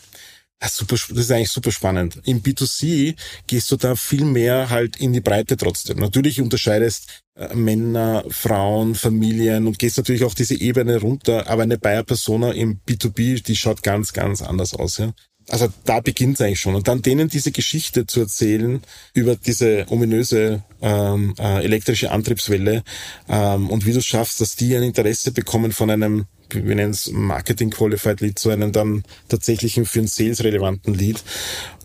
Das 0.59 0.71
ist, 0.71 0.77
super, 0.77 0.95
das 0.95 1.17
ist 1.17 1.31
eigentlich 1.31 1.51
super 1.51 1.71
spannend. 1.71 2.19
Im 2.25 2.41
B2C 2.41 3.15
gehst 3.47 3.71
du 3.71 3.77
da 3.77 3.95
viel 3.95 4.25
mehr 4.25 4.69
halt 4.69 4.97
in 4.97 5.13
die 5.13 5.21
Breite 5.21 5.55
trotzdem. 5.55 5.99
Natürlich 5.99 6.41
unterscheidest 6.41 7.23
äh, 7.35 7.55
Männer, 7.55 8.25
Frauen, 8.29 8.93
Familien 8.93 9.67
und 9.67 9.79
gehst 9.79 9.97
natürlich 9.97 10.25
auch 10.25 10.33
diese 10.33 10.59
Ebene 10.59 10.97
runter, 10.97 11.47
aber 11.47 11.63
eine 11.63 11.77
Buyer-Persona 11.77 12.51
im 12.51 12.81
B2B, 12.85 13.41
die 13.41 13.55
schaut 13.55 13.83
ganz, 13.83 14.11
ganz 14.11 14.41
anders 14.41 14.73
aus. 14.73 14.97
Ja? 14.97 15.13
Also 15.47 15.69
da 15.85 16.01
beginnt 16.01 16.35
es 16.35 16.41
eigentlich 16.41 16.59
schon. 16.59 16.75
Und 16.75 16.89
dann 16.89 17.01
denen 17.01 17.29
diese 17.29 17.51
Geschichte 17.51 18.05
zu 18.05 18.19
erzählen 18.19 18.81
über 19.13 19.37
diese 19.37 19.85
ominöse 19.89 20.63
ähm, 20.81 21.35
äh, 21.39 21.63
elektrische 21.63 22.11
Antriebswelle 22.11 22.83
ähm, 23.29 23.69
und 23.69 23.85
wie 23.85 23.93
du 23.93 24.01
schaffst, 24.01 24.41
dass 24.41 24.55
die 24.55 24.75
ein 24.75 24.83
Interesse 24.83 25.31
bekommen 25.31 25.71
von 25.71 25.89
einem 25.89 26.25
wir 26.55 26.75
nennen 26.75 26.91
es 26.91 27.11
Marketing 27.11 27.69
Qualified 27.69 28.21
Lead, 28.21 28.39
zu 28.39 28.49
einem 28.49 28.71
dann 28.71 29.03
tatsächlichen 29.27 29.85
für 29.85 29.99
einen 29.99 30.07
Sales 30.07 30.43
relevanten 30.43 30.93
Lead. 30.93 31.23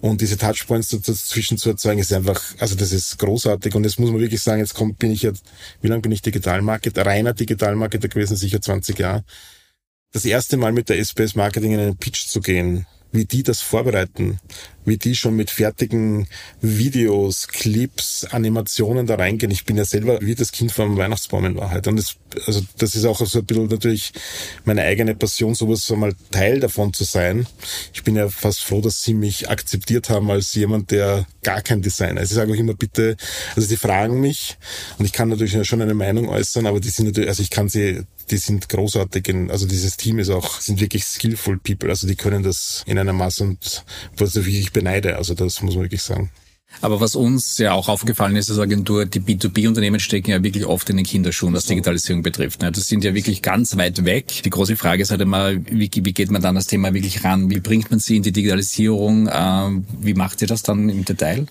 Und 0.01 0.21
diese 0.21 0.37
Touchpoints 0.37 0.89
dazwischen 0.89 1.59
zu 1.59 1.71
erzeugen, 1.71 2.01
ist 2.01 2.13
einfach, 2.13 2.43
also 2.59 2.75
das 2.75 2.93
ist 2.93 3.19
großartig. 3.19 3.75
Und 3.75 3.85
jetzt 3.85 3.99
muss 3.99 4.11
man 4.11 4.21
wirklich 4.21 4.43
sagen, 4.43 4.61
jetzt 4.61 4.75
kommt, 4.75 4.99
bin 4.99 5.11
ich 5.11 5.23
jetzt, 5.23 5.45
wie 5.81 5.89
lange 5.89 6.03
bin 6.03 6.13
ich 6.13 6.23
Digitalmarketer, 6.23 7.07
reiner 7.07 7.33
Digitalmarketer 7.33 8.09
gewesen, 8.09 8.37
sicher 8.37 8.61
20 8.61 8.99
Jahre. 8.99 9.25
Das 10.13 10.25
erste 10.25 10.57
Mal 10.57 10.73
mit 10.73 10.89
der 10.89 10.99
SPS 10.99 11.35
Marketing 11.35 11.73
in 11.73 11.81
einen 11.81 11.97
Pitch 11.97 12.29
zu 12.29 12.41
gehen, 12.41 12.87
wie 13.11 13.25
die 13.25 13.43
das 13.43 13.61
vorbereiten, 13.61 14.39
wie 14.85 14.97
die 14.97 15.15
schon 15.15 15.37
mit 15.37 15.51
fertigen 15.51 16.27
Videos, 16.61 17.49
Clips, 17.49 18.25
Animationen 18.31 19.07
da 19.07 19.17
reingehen. 19.17 19.51
Ich 19.51 19.65
bin 19.65 19.77
ja 19.77 19.85
selber 19.85 20.19
wie 20.21 20.35
das 20.35 20.53
Kind 20.53 20.73
vom 20.73 20.97
Weihnachtsbaum 20.97 21.45
in 21.45 21.57
Wahrheit. 21.57 21.87
Und 21.87 21.97
das, 21.97 22.17
also 22.47 22.61
das 22.79 22.95
ist 22.95 23.05
auch 23.05 23.25
so 23.25 23.39
ein 23.39 23.47
bisschen 23.47 23.67
natürlich 23.69 24.13
meine 24.65 24.83
eigene 24.83 25.15
Passion, 25.15 25.55
sowas 25.55 25.87
so 25.87 25.97
mal 25.97 26.15
Teil 26.31 26.61
davon 26.61 26.93
zu 26.93 27.05
sein. 27.05 27.47
Ich 27.93 28.03
bin 28.03 28.17
ja 28.17 28.29
fast 28.29 28.63
froh, 28.63 28.81
dass 28.81 29.03
sie 29.03 29.15
mich 29.15 29.49
akzeptiert 29.49 30.11
haben 30.11 30.31
als 30.31 30.55
jemand, 30.55 30.91
der 30.91 31.27
gar 31.43 31.63
kein 31.63 31.83
Designer 31.83 32.21
ist. 32.21 32.31
Ich 32.31 32.37
sage 32.37 32.53
auch 32.53 32.57
immer 32.57 32.75
bitte, 32.75 33.17
also 33.57 33.69
die 33.69 33.77
fragen 33.77 34.21
mich 34.21 34.57
und 34.99 35.05
ich 35.05 35.13
kann 35.13 35.29
natürlich 35.29 35.67
schon 35.67 35.83
eine 35.83 35.95
Meinung 35.95 36.29
äußern, 36.29 36.67
aber 36.67 36.81
die 36.81 36.91
sind 36.91 37.07
natürlich, 37.07 37.29
also 37.29 37.43
ich 37.43 37.51
kann 37.51 37.69
sie 37.69 38.05
die 38.31 38.37
sind 38.39 38.69
großartig. 38.69 39.29
In, 39.29 39.51
also 39.51 39.67
dieses 39.67 39.97
Team 39.97 40.19
ist 40.19 40.31
auch, 40.31 40.61
sind 40.61 40.81
wirklich 40.81 41.05
skillful 41.05 41.59
people. 41.59 41.89
Also 41.89 42.07
die 42.07 42.17
können 42.17 42.43
das 42.43 42.83
in 42.87 42.99
einer 42.99 43.13
Masse 43.13 43.45
und 43.45 43.85
was 44.17 44.37
ich 44.37 44.47
wirklich 44.47 44.73
beneide. 44.75 45.17
Also 45.17 45.33
das 45.33 45.63
muss 45.63 45.75
man 45.75 45.85
wirklich 45.85 46.03
sagen. 46.03 46.31
Aber 46.81 47.01
was 47.01 47.15
uns 47.15 47.59
ja 47.59 47.73
auch 47.73 47.89
aufgefallen 47.89 48.37
ist 48.37 48.51
als 48.51 48.59
Agentur, 48.59 49.07
die 49.07 49.21
B2B-Unternehmen 49.21 50.01
stecken 50.01 50.31
ja 50.31 50.43
wirklich 50.43 50.67
oft 50.67 50.91
in 50.91 50.97
den 50.97 51.07
Kinderschuhen, 51.07 51.55
was 51.55 51.67
Digitalisierung 51.67 52.23
betrifft. 52.23 52.63
Das 52.63 52.89
sind 52.89 53.05
ja 53.05 53.15
wirklich 53.15 53.43
ganz 53.43 53.77
weit 53.77 54.05
weg. 54.05 54.43
Die 54.45 54.51
große 54.51 54.77
Frage 54.77 55.03
ist 55.03 55.11
halt 55.11 55.21
immer, 55.21 55.53
wie, 55.55 55.91
wie 55.95 56.13
geht 56.13 56.31
man 56.31 56.43
dann 56.43 56.55
das 56.57 56.67
Thema 56.67 56.93
wirklich 56.93 57.25
ran? 57.25 57.49
Wie 57.51 57.61
bringt 57.61 57.91
man 57.91 58.01
sie 58.01 58.17
in 58.17 58.23
die 58.23 58.33
Digitalisierung? 58.33 59.31
Ähm, 59.33 59.87
wie 60.01 60.15
macht 60.15 60.43
ihr 60.43 60.49
das 60.49 60.63
dann 60.63 60.89
im 60.89 61.05
Detail? 61.05 61.47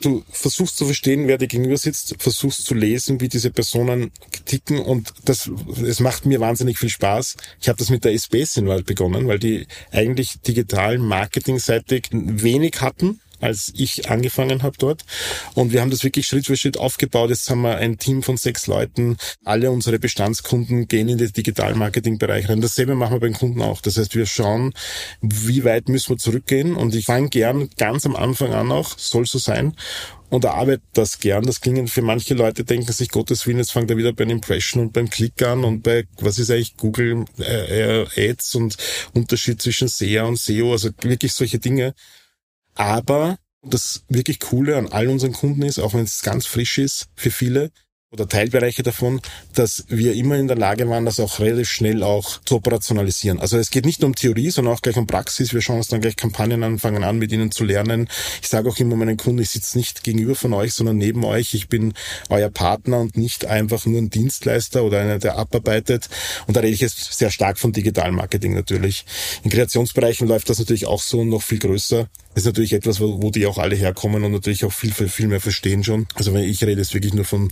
Du 0.00 0.22
versuchst 0.30 0.76
zu 0.76 0.84
verstehen, 0.84 1.26
wer 1.26 1.38
dir 1.38 1.48
gegenüber 1.48 1.76
sitzt, 1.76 2.14
versuchst 2.20 2.64
zu 2.64 2.74
lesen, 2.74 3.20
wie 3.20 3.28
diese 3.28 3.50
Personen 3.50 4.12
ticken 4.44 4.78
und 4.78 5.12
das, 5.24 5.50
es 5.84 5.98
macht 5.98 6.24
mir 6.24 6.38
wahnsinnig 6.38 6.78
viel 6.78 6.88
Spaß. 6.88 7.34
Ich 7.60 7.68
habe 7.68 7.78
das 7.78 7.90
mit 7.90 8.04
der 8.04 8.12
SBS 8.12 8.56
in 8.58 8.68
Wald 8.68 8.86
begonnen, 8.86 9.26
weil 9.26 9.40
die 9.40 9.66
eigentlich 9.90 10.40
digital 10.40 10.98
marketingseitig 10.98 12.10
wenig 12.12 12.80
hatten 12.80 13.20
als 13.40 13.72
ich 13.74 14.10
angefangen 14.10 14.62
habe 14.62 14.76
dort. 14.78 15.04
Und 15.54 15.72
wir 15.72 15.80
haben 15.80 15.90
das 15.90 16.04
wirklich 16.04 16.26
Schritt 16.26 16.46
für 16.46 16.56
Schritt 16.56 16.76
aufgebaut. 16.76 17.30
Jetzt 17.30 17.48
haben 17.50 17.62
wir 17.62 17.76
ein 17.76 17.98
Team 17.98 18.22
von 18.22 18.36
sechs 18.36 18.66
Leuten. 18.66 19.16
Alle 19.44 19.70
unsere 19.70 19.98
Bestandskunden 19.98 20.88
gehen 20.88 21.08
in 21.08 21.18
den 21.18 21.32
Digital-Marketing-Bereich 21.32 22.48
rein. 22.48 22.60
Dasselbe 22.60 22.94
machen 22.94 23.16
wir 23.16 23.20
beim 23.20 23.34
Kunden 23.34 23.62
auch. 23.62 23.80
Das 23.80 23.96
heißt, 23.96 24.14
wir 24.14 24.26
schauen, 24.26 24.72
wie 25.20 25.64
weit 25.64 25.88
müssen 25.88 26.10
wir 26.10 26.18
zurückgehen. 26.18 26.74
Und 26.74 26.94
ich 26.94 27.06
fange 27.06 27.28
gern 27.28 27.68
ganz 27.76 28.06
am 28.06 28.16
Anfang 28.16 28.52
an 28.52 28.72
auch, 28.72 28.98
soll 28.98 29.26
so 29.26 29.38
sein, 29.38 29.74
und 30.30 30.44
arbeite 30.44 30.82
das 30.92 31.20
gern. 31.20 31.44
Das 31.44 31.60
klingen 31.60 31.88
für 31.88 32.02
manche 32.02 32.34
Leute, 32.34 32.64
denken 32.64 32.92
sich, 32.92 33.10
Gottes 33.10 33.46
Willen, 33.46 33.58
jetzt 33.58 33.72
fängt 33.72 33.90
er 33.90 33.96
wieder 33.96 34.12
beim 34.12 34.30
Impression 34.30 34.82
und 34.82 34.92
beim 34.92 35.08
Klick 35.08 35.42
an 35.42 35.64
und 35.64 35.82
bei, 35.82 36.04
was 36.20 36.38
ist 36.38 36.50
eigentlich 36.50 36.76
Google 36.76 37.24
äh, 37.38 38.02
äh 38.02 38.30
Ads 38.30 38.54
und 38.56 38.76
Unterschied 39.14 39.60
zwischen 39.62 39.88
SEA 39.88 40.24
und 40.24 40.38
SEO, 40.38 40.72
also 40.72 40.90
wirklich 41.02 41.32
solche 41.32 41.58
Dinge. 41.58 41.94
Aber 42.78 43.38
das 43.62 44.04
wirklich 44.08 44.38
Coole 44.38 44.76
an 44.76 44.86
all 44.86 45.08
unseren 45.08 45.32
Kunden 45.32 45.62
ist, 45.62 45.78
auch 45.78 45.94
wenn 45.94 46.04
es 46.04 46.22
ganz 46.22 46.46
frisch 46.46 46.78
ist 46.78 47.08
für 47.16 47.32
viele, 47.32 47.70
oder 48.10 48.26
Teilbereiche 48.26 48.82
davon, 48.82 49.20
dass 49.54 49.84
wir 49.88 50.14
immer 50.14 50.36
in 50.36 50.48
der 50.48 50.56
Lage 50.56 50.88
waren, 50.88 51.04
das 51.04 51.20
auch 51.20 51.40
relativ 51.40 51.68
schnell 51.68 52.02
auch 52.02 52.40
zu 52.44 52.56
operationalisieren. 52.56 53.38
Also 53.38 53.58
es 53.58 53.70
geht 53.70 53.84
nicht 53.84 54.00
nur 54.00 54.06
um 54.08 54.14
Theorie, 54.14 54.48
sondern 54.48 54.72
auch 54.72 54.80
gleich 54.80 54.96
um 54.96 55.06
Praxis. 55.06 55.52
Wir 55.52 55.60
schauen 55.60 55.76
uns 55.76 55.88
dann 55.88 56.00
gleich 56.00 56.16
Kampagnen 56.16 56.62
an, 56.62 56.78
fangen 56.78 57.04
an, 57.04 57.18
mit 57.18 57.32
ihnen 57.32 57.50
zu 57.50 57.64
lernen. 57.64 58.08
Ich 58.40 58.48
sage 58.48 58.70
auch 58.70 58.78
immer 58.78 58.96
meinen 58.96 59.18
Kunden, 59.18 59.42
ich 59.42 59.50
sitze 59.50 59.76
nicht 59.76 60.04
gegenüber 60.04 60.34
von 60.34 60.54
euch, 60.54 60.72
sondern 60.72 60.96
neben 60.96 61.22
euch. 61.22 61.52
Ich 61.52 61.68
bin 61.68 61.92
euer 62.30 62.48
Partner 62.48 62.98
und 62.98 63.18
nicht 63.18 63.44
einfach 63.44 63.84
nur 63.84 64.00
ein 64.00 64.08
Dienstleister 64.08 64.84
oder 64.84 65.00
einer, 65.00 65.18
der 65.18 65.36
abarbeitet. 65.36 66.08
Und 66.46 66.56
da 66.56 66.60
rede 66.60 66.72
ich 66.72 66.80
jetzt 66.80 67.12
sehr 67.12 67.30
stark 67.30 67.58
von 67.58 67.72
Digitalmarketing 67.72 68.54
natürlich. 68.54 69.04
In 69.42 69.50
Kreationsbereichen 69.50 70.26
läuft 70.26 70.48
das 70.48 70.58
natürlich 70.58 70.86
auch 70.86 71.02
so 71.02 71.24
noch 71.24 71.42
viel 71.42 71.58
größer. 71.58 72.08
Das 72.38 72.44
ist 72.44 72.50
natürlich 72.50 72.72
etwas, 72.72 73.00
wo, 73.00 73.20
wo 73.20 73.32
die 73.32 73.46
auch 73.46 73.58
alle 73.58 73.74
herkommen 73.74 74.22
und 74.22 74.30
natürlich 74.30 74.64
auch 74.64 74.72
viel, 74.72 74.92
viel, 74.92 75.08
viel 75.08 75.26
mehr 75.26 75.40
verstehen 75.40 75.82
schon. 75.82 76.06
Also 76.14 76.32
wenn 76.32 76.44
ich 76.44 76.62
rede 76.62 76.80
jetzt 76.80 76.94
wirklich 76.94 77.12
nur 77.12 77.24
von 77.24 77.50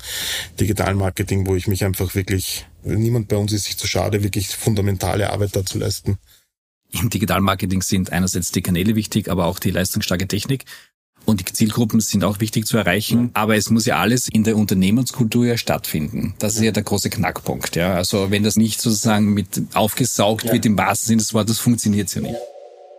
Digitalmarketing, 0.61 1.45
wo 1.45 1.57
ich 1.57 1.67
mich 1.67 1.85
einfach 1.85 2.15
wirklich, 2.15 2.67
niemand 2.85 3.27
bei 3.27 3.35
uns 3.35 3.53
ist 3.53 3.65
sich 3.65 3.77
zu 3.77 3.89
schade, 3.89 4.23
wirklich 4.23 4.47
fundamentale 4.47 5.31
Arbeit 5.31 5.57
da 5.57 5.67
zu 5.67 5.79
leisten. 5.79 6.19
Im 6.93 7.11
Digitalmarketing 7.11 7.83
sind 7.83 8.13
einerseits 8.13 8.53
die 8.53 8.63
Kanäle 8.63 8.95
wichtig, 8.95 9.29
aber 9.29 9.47
auch 9.47 9.59
die 9.59 9.73
leistungsstarke 9.73 10.29
Technik. 10.29 10.67
Und 11.25 11.41
die 11.41 11.53
Zielgruppen 11.53 11.99
sind 11.99 12.23
auch 12.23 12.39
wichtig 12.39 12.67
zu 12.67 12.77
erreichen, 12.77 13.31
aber 13.35 13.57
es 13.57 13.71
muss 13.71 13.87
ja 13.87 13.99
alles 13.99 14.29
in 14.29 14.45
der 14.45 14.57
Unternehmenskultur 14.57 15.47
ja 15.47 15.57
stattfinden. 15.57 16.35
Das 16.39 16.55
ist 16.55 16.63
ja 16.63 16.71
der 16.71 16.85
große 16.85 17.11
Knackpunkt. 17.11 17.75
Ja. 17.75 17.95
Also 17.95 18.31
wenn 18.31 18.45
das 18.45 18.55
nicht 18.55 18.81
sozusagen 18.81 19.35
mit 19.35 19.63
aufgesaugt 19.75 20.45
ja. 20.45 20.53
wird 20.53 20.65
im 20.65 20.79
wahrsten 20.79 21.09
Sinne 21.09 21.23
des 21.23 21.35
Wortes, 21.35 21.59
funktioniert 21.59 22.07
es 22.07 22.15
ja 22.15 22.21
nicht. 22.21 22.37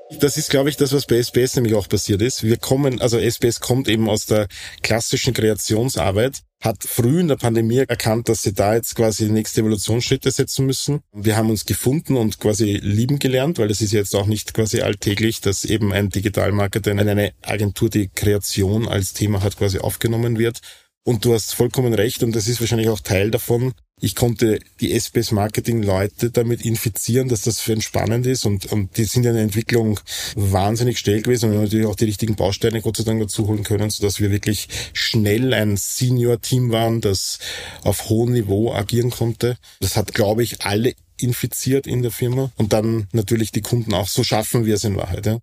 Das 0.09 0.37
ist, 0.37 0.49
glaube 0.49 0.69
ich, 0.69 0.77
das, 0.77 0.93
was 0.93 1.05
bei 1.05 1.21
SBS 1.21 1.55
nämlich 1.55 1.75
auch 1.75 1.89
passiert 1.89 2.21
ist. 2.21 2.41
Wir 2.43 2.57
kommen, 2.57 3.01
also 3.01 3.19
SBS 3.19 3.59
kommt 3.59 3.89
eben 3.89 4.09
aus 4.09 4.25
der 4.25 4.47
klassischen 4.81 5.33
Kreationsarbeit, 5.33 6.43
hat 6.63 6.83
früh 6.83 7.19
in 7.19 7.27
der 7.27 7.35
Pandemie 7.35 7.83
erkannt, 7.85 8.29
dass 8.29 8.41
sie 8.41 8.53
da 8.53 8.75
jetzt 8.75 8.95
quasi 8.95 9.29
nächste 9.29 9.61
Evolutionsschritte 9.61 10.31
setzen 10.31 10.65
müssen. 10.65 11.01
Wir 11.11 11.35
haben 11.35 11.49
uns 11.49 11.65
gefunden 11.65 12.15
und 12.15 12.39
quasi 12.39 12.79
lieben 12.81 13.19
gelernt, 13.19 13.59
weil 13.59 13.69
es 13.69 13.81
ist 13.81 13.91
jetzt 13.91 14.15
auch 14.15 14.27
nicht 14.27 14.53
quasi 14.53 14.79
alltäglich, 14.81 15.41
dass 15.41 15.65
eben 15.65 15.91
ein 15.91 16.09
Digitalmarketer 16.09 16.91
in 16.91 16.99
eine 16.99 17.33
Agentur, 17.41 17.89
die 17.89 18.07
Kreation 18.07 18.87
als 18.87 19.11
Thema 19.11 19.43
hat, 19.43 19.57
quasi 19.57 19.79
aufgenommen 19.79 20.39
wird. 20.39 20.61
Und 21.03 21.25
du 21.25 21.33
hast 21.33 21.53
vollkommen 21.53 21.93
recht 21.93 22.23
und 22.23 22.33
das 22.33 22.47
ist 22.47 22.61
wahrscheinlich 22.61 22.89
auch 22.89 23.01
Teil 23.01 23.29
davon. 23.29 23.73
Ich 23.99 24.13
konnte 24.13 24.59
die 24.79 24.91
SBS 24.91 25.31
Marketing 25.31 25.81
Leute 25.81 26.29
damit 26.29 26.63
infizieren, 26.63 27.29
dass 27.29 27.41
das 27.41 27.59
für 27.59 27.73
ihn 27.73 27.81
spannend 27.81 28.27
ist 28.27 28.45
und, 28.45 28.71
und 28.71 28.95
die 28.95 29.05
sind 29.05 29.25
in 29.25 29.33
der 29.33 29.41
Entwicklung 29.41 29.99
wahnsinnig 30.35 30.99
schnell 30.99 31.23
gewesen 31.23 31.45
und 31.45 31.51
wir 31.53 31.57
haben 31.57 31.65
natürlich 31.65 31.87
auch 31.87 31.95
die 31.95 32.05
richtigen 32.05 32.35
Bausteine 32.35 32.81
Gott 32.81 32.97
sei 32.97 33.05
Dank 33.05 33.19
dazu 33.21 33.47
holen 33.47 33.63
können, 33.63 33.89
sodass 33.89 34.19
wir 34.19 34.29
wirklich 34.29 34.67
schnell 34.93 35.51
ein 35.51 35.77
Senior-Team 35.77 36.69
waren, 36.71 37.01
das 37.01 37.39
auf 37.81 38.09
hohem 38.09 38.33
Niveau 38.33 38.71
agieren 38.71 39.09
konnte. 39.09 39.57
Das 39.79 39.97
hat, 39.97 40.13
glaube 40.13 40.43
ich, 40.43 40.61
alle 40.61 40.93
infiziert 41.19 41.87
in 41.87 42.03
der 42.03 42.11
Firma 42.11 42.51
und 42.55 42.73
dann 42.73 43.07
natürlich 43.13 43.51
die 43.51 43.61
Kunden 43.61 43.95
auch. 43.95 44.07
So 44.07 44.23
schaffen 44.23 44.65
wir 44.65 44.75
es 44.75 44.83
in 44.83 44.95
Wahrheit. 44.95 45.25
Ja. 45.25 45.39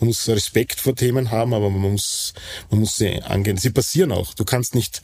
Man 0.00 0.08
muss 0.08 0.28
Respekt 0.28 0.80
vor 0.80 0.94
Themen 0.94 1.30
haben, 1.30 1.54
aber 1.54 1.70
man 1.70 1.92
muss, 1.92 2.34
man 2.70 2.80
muss 2.80 2.96
sie 2.96 3.22
angehen. 3.22 3.56
Sie 3.56 3.70
passieren 3.70 4.12
auch. 4.12 4.34
Du 4.34 4.44
kannst 4.44 4.74
nicht 4.74 5.02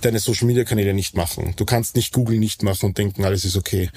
deine 0.00 0.18
Social 0.18 0.46
Media 0.46 0.64
Kanäle 0.64 0.94
nicht 0.94 1.16
machen. 1.16 1.54
Du 1.56 1.64
kannst 1.64 1.96
nicht 1.96 2.12
Google 2.12 2.38
nicht 2.38 2.62
machen 2.62 2.86
und 2.86 2.98
denken, 2.98 3.24
alles 3.24 3.44
ist 3.44 3.56
okay. 3.56 3.90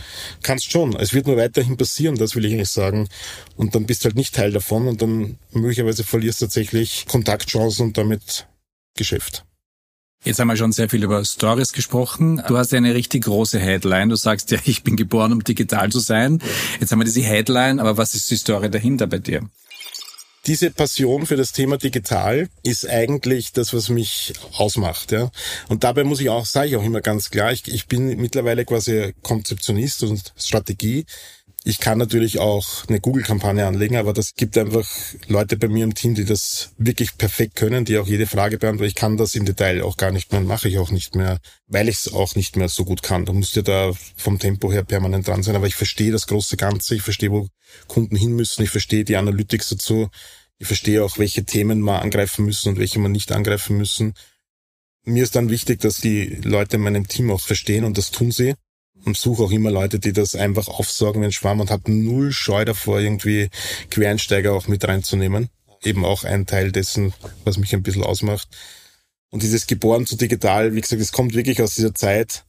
Kannst 0.44 0.72
schon. 0.72 0.96
Es 0.96 1.14
wird 1.14 1.28
nur 1.28 1.38
weiterhin 1.38 1.78
passieren, 1.78 2.16
das 2.16 2.36
will 2.36 2.46
ich 2.46 2.54
eigentlich 2.54 2.70
sagen. 2.70 3.08
Und 3.56 3.76
dann 3.76 3.86
bist 3.86 4.04
du 4.04 4.06
halt 4.06 4.16
nicht 4.16 4.36
Teil 4.36 4.52
davon 4.52 4.88
und 4.88 5.02
dann 5.02 5.38
möglicherweise 5.52 6.04
verlierst 6.04 6.42
du 6.42 6.46
tatsächlich 6.46 7.06
Kontaktchancen 7.08 7.88
und 7.88 7.98
damit 7.98 8.48
Geschäft. 8.96 9.44
Jetzt 10.24 10.40
haben 10.40 10.48
wir 10.48 10.58
schon 10.58 10.72
sehr 10.72 10.90
viel 10.90 11.04
über 11.04 11.24
Stories 11.24 11.72
gesprochen. 11.72 12.42
Du 12.48 12.58
hast 12.58 12.72
ja 12.72 12.78
eine 12.78 12.94
richtig 12.94 13.24
große 13.26 13.60
Headline. 13.60 14.10
Du 14.10 14.16
sagst 14.16 14.52
ja, 14.52 14.58
ich 14.66 14.84
bin 14.84 14.96
geboren, 14.96 15.32
um 15.32 15.44
digital 15.44 15.92
zu 15.92 16.00
sein. 16.00 16.42
Jetzt 16.80 16.92
haben 16.92 17.00
wir 17.00 17.06
diese 17.06 17.22
Headline, 17.22 17.80
aber 17.80 17.98
was 17.98 18.14
ist 18.14 18.30
die 18.32 18.36
Story 18.36 18.70
dahinter 18.70 19.08
bei 19.08 19.20
dir? 19.20 19.48
Diese 20.48 20.72
Passion 20.72 21.26
für 21.26 21.36
das 21.36 21.52
Thema 21.52 21.78
digital 21.78 22.48
ist 22.64 22.88
eigentlich 22.88 23.52
das, 23.52 23.74
was 23.74 23.90
mich 23.90 24.34
ausmacht. 24.54 25.12
Ja. 25.12 25.30
Und 25.68 25.84
dabei 25.84 26.06
muss 26.06 26.22
ich 26.22 26.30
auch, 26.30 26.46
sage 26.46 26.70
ich 26.70 26.76
auch 26.78 26.84
immer 26.84 27.02
ganz 27.02 27.30
klar, 27.30 27.52
ich, 27.52 27.68
ich 27.68 27.88
bin 27.88 28.18
mittlerweile 28.18 28.64
quasi 28.64 29.14
Konzeptionist 29.24 30.04
und 30.04 30.34
Strategie. 30.38 31.06
Ich 31.68 31.82
kann 31.82 31.98
natürlich 31.98 32.40
auch 32.40 32.88
eine 32.88 33.02
Google-Kampagne 33.02 33.68
anlegen, 33.68 33.98
aber 33.98 34.14
das 34.14 34.36
gibt 34.36 34.58
einfach 34.58 34.88
Leute 35.28 35.58
bei 35.58 35.68
mir 35.68 35.84
im 35.84 35.96
Team, 35.96 36.16
die 36.16 36.24
das 36.24 36.70
wirklich 36.78 37.18
perfekt 37.18 37.58
können, 37.58 37.84
die 37.84 37.98
auch 37.98 38.08
jede 38.08 38.26
Frage 38.26 38.58
beantworten. 38.58 38.88
Ich 38.88 38.96
kann 38.96 39.18
das 39.18 39.36
im 39.36 39.44
Detail 39.44 39.84
auch 39.84 39.98
gar 39.98 40.12
nicht 40.12 40.32
mehr, 40.32 40.40
mache 40.40 40.70
ich 40.70 40.78
auch 40.78 40.92
nicht 40.92 41.16
mehr, 41.16 41.40
weil 41.68 41.90
ich 41.90 41.98
es 41.98 42.14
auch 42.14 42.36
nicht 42.36 42.56
mehr 42.56 42.70
so 42.70 42.86
gut 42.86 43.04
kann. 43.04 43.26
Da 43.26 43.34
musst 43.34 43.58
du 43.58 43.64
da 43.64 43.92
vom 44.16 44.40
Tempo 44.40 44.72
her 44.72 44.86
permanent 44.86 45.28
dran 45.28 45.44
sein. 45.44 45.58
Aber 45.58 45.68
ich 45.68 45.76
verstehe 45.76 46.14
das 46.14 46.28
große 46.28 46.56
Ganze, 46.56 46.96
ich 46.96 47.02
verstehe, 47.02 47.32
wo 47.32 47.50
Kunden 47.88 48.16
hin 48.16 48.32
müssen, 48.32 48.64
ich 48.64 48.70
verstehe 48.70 49.04
die 49.04 49.18
Analytics 49.18 49.68
dazu. 49.68 50.08
Ich 50.60 50.68
verstehe 50.68 51.04
auch, 51.04 51.18
welche 51.18 51.44
Themen 51.44 51.82
wir 51.82 52.02
angreifen 52.02 52.46
müssen 52.46 52.70
und 52.70 52.80
welche 52.80 53.00
wir 53.00 53.10
nicht 53.10 53.34
angreifen 53.34 53.78
müssen. 53.78 54.14
Mir 55.04 55.24
ist 55.24 55.36
dann 55.36 55.50
wichtig, 55.50 55.82
dass 55.82 55.98
die 55.98 56.28
Leute 56.44 56.78
in 56.78 56.84
meinem 56.84 57.10
Team 57.10 57.30
auch 57.30 57.42
verstehen 57.42 57.84
und 57.84 57.98
das 57.98 58.12
tun 58.12 58.32
sie. 58.32 58.56
Und 59.08 59.16
suche 59.16 59.44
auch 59.44 59.52
immer 59.52 59.72
Leute, 59.72 60.00
die 60.00 60.12
das 60.12 60.36
einfach 60.36 60.68
aufsorgen 60.68 61.24
ein 61.24 61.32
Schwamm 61.32 61.62
und 61.62 61.72
habe 61.72 61.90
null 61.90 62.34
Scheu 62.34 62.66
davor, 62.66 63.00
irgendwie 63.00 63.50
Quereinsteiger 63.90 64.52
auch 64.52 64.68
mit 64.68 64.86
reinzunehmen. 64.86 65.48
Eben 65.82 66.04
auch 66.04 66.26
ein 66.26 66.46
Teil 66.46 66.74
dessen, 66.74 67.14
was 67.46 67.58
mich 67.58 67.74
ein 67.74 67.84
bisschen 67.84 68.04
ausmacht. 68.04 68.50
Und 69.30 69.44
dieses 69.44 69.66
Geboren 69.66 70.06
zu 70.06 70.18
digital, 70.18 70.76
wie 70.76 70.82
gesagt, 70.82 71.02
es 71.02 71.14
kommt 71.14 71.36
wirklich 71.36 71.62
aus 71.62 71.76
dieser 71.76 71.96
Zeit. 71.96 72.44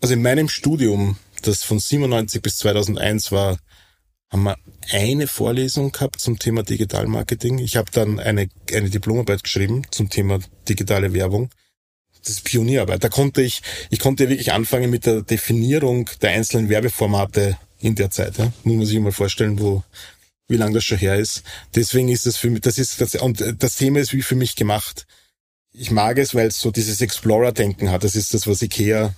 Also 0.00 0.14
in 0.14 0.22
meinem 0.22 0.48
Studium 0.48 1.16
das 1.42 1.62
von 1.62 1.78
97 1.78 2.42
bis 2.42 2.56
2001 2.56 3.30
war, 3.30 3.56
haben 4.30 4.42
wir 4.42 4.56
eine 4.90 5.28
Vorlesung 5.28 5.92
gehabt 5.92 6.20
zum 6.20 6.40
Thema 6.40 6.64
Digitalmarketing. 6.64 7.58
Ich 7.58 7.76
habe 7.76 7.92
dann 7.92 8.18
eine, 8.18 8.48
eine 8.72 8.90
Diplomarbeit 8.90 9.44
geschrieben 9.44 9.82
zum 9.92 10.10
Thema 10.10 10.40
digitale 10.68 11.12
Werbung. 11.14 11.50
Das 12.24 12.34
ist 12.34 12.44
Pionierarbeit. 12.44 13.04
Da 13.04 13.08
konnte 13.08 13.42
ich, 13.42 13.62
ich 13.90 13.98
konnte 13.98 14.28
wirklich 14.28 14.52
anfangen 14.52 14.90
mit 14.90 15.06
der 15.06 15.22
Definierung 15.22 16.08
der 16.22 16.30
einzelnen 16.30 16.68
Werbeformate 16.68 17.58
in 17.80 17.94
der 17.94 18.10
Zeit. 18.10 18.38
Ja. 18.38 18.52
Muss 18.64 18.76
man 18.76 18.86
sich 18.86 18.98
mal 18.98 19.12
vorstellen, 19.12 19.60
wo, 19.60 19.84
wie 20.48 20.56
lange 20.56 20.74
das 20.74 20.84
schon 20.84 20.98
her 20.98 21.16
ist. 21.16 21.42
Deswegen 21.74 22.08
ist 22.08 22.26
das 22.26 22.36
für 22.36 22.48
mich, 22.48 22.62
das 22.62 22.78
ist, 22.78 23.00
das, 23.00 23.14
und 23.16 23.44
das 23.58 23.76
Thema 23.76 24.00
ist 24.00 24.14
wie 24.14 24.22
für 24.22 24.36
mich 24.36 24.56
gemacht. 24.56 25.06
Ich 25.72 25.90
mag 25.90 26.18
es, 26.18 26.34
weil 26.34 26.48
es 26.48 26.60
so 26.60 26.70
dieses 26.70 27.00
Explorer-Denken 27.00 27.90
hat. 27.90 28.04
Das 28.04 28.16
ist 28.16 28.32
das, 28.32 28.46
was 28.46 28.62
Ikea 28.62 29.14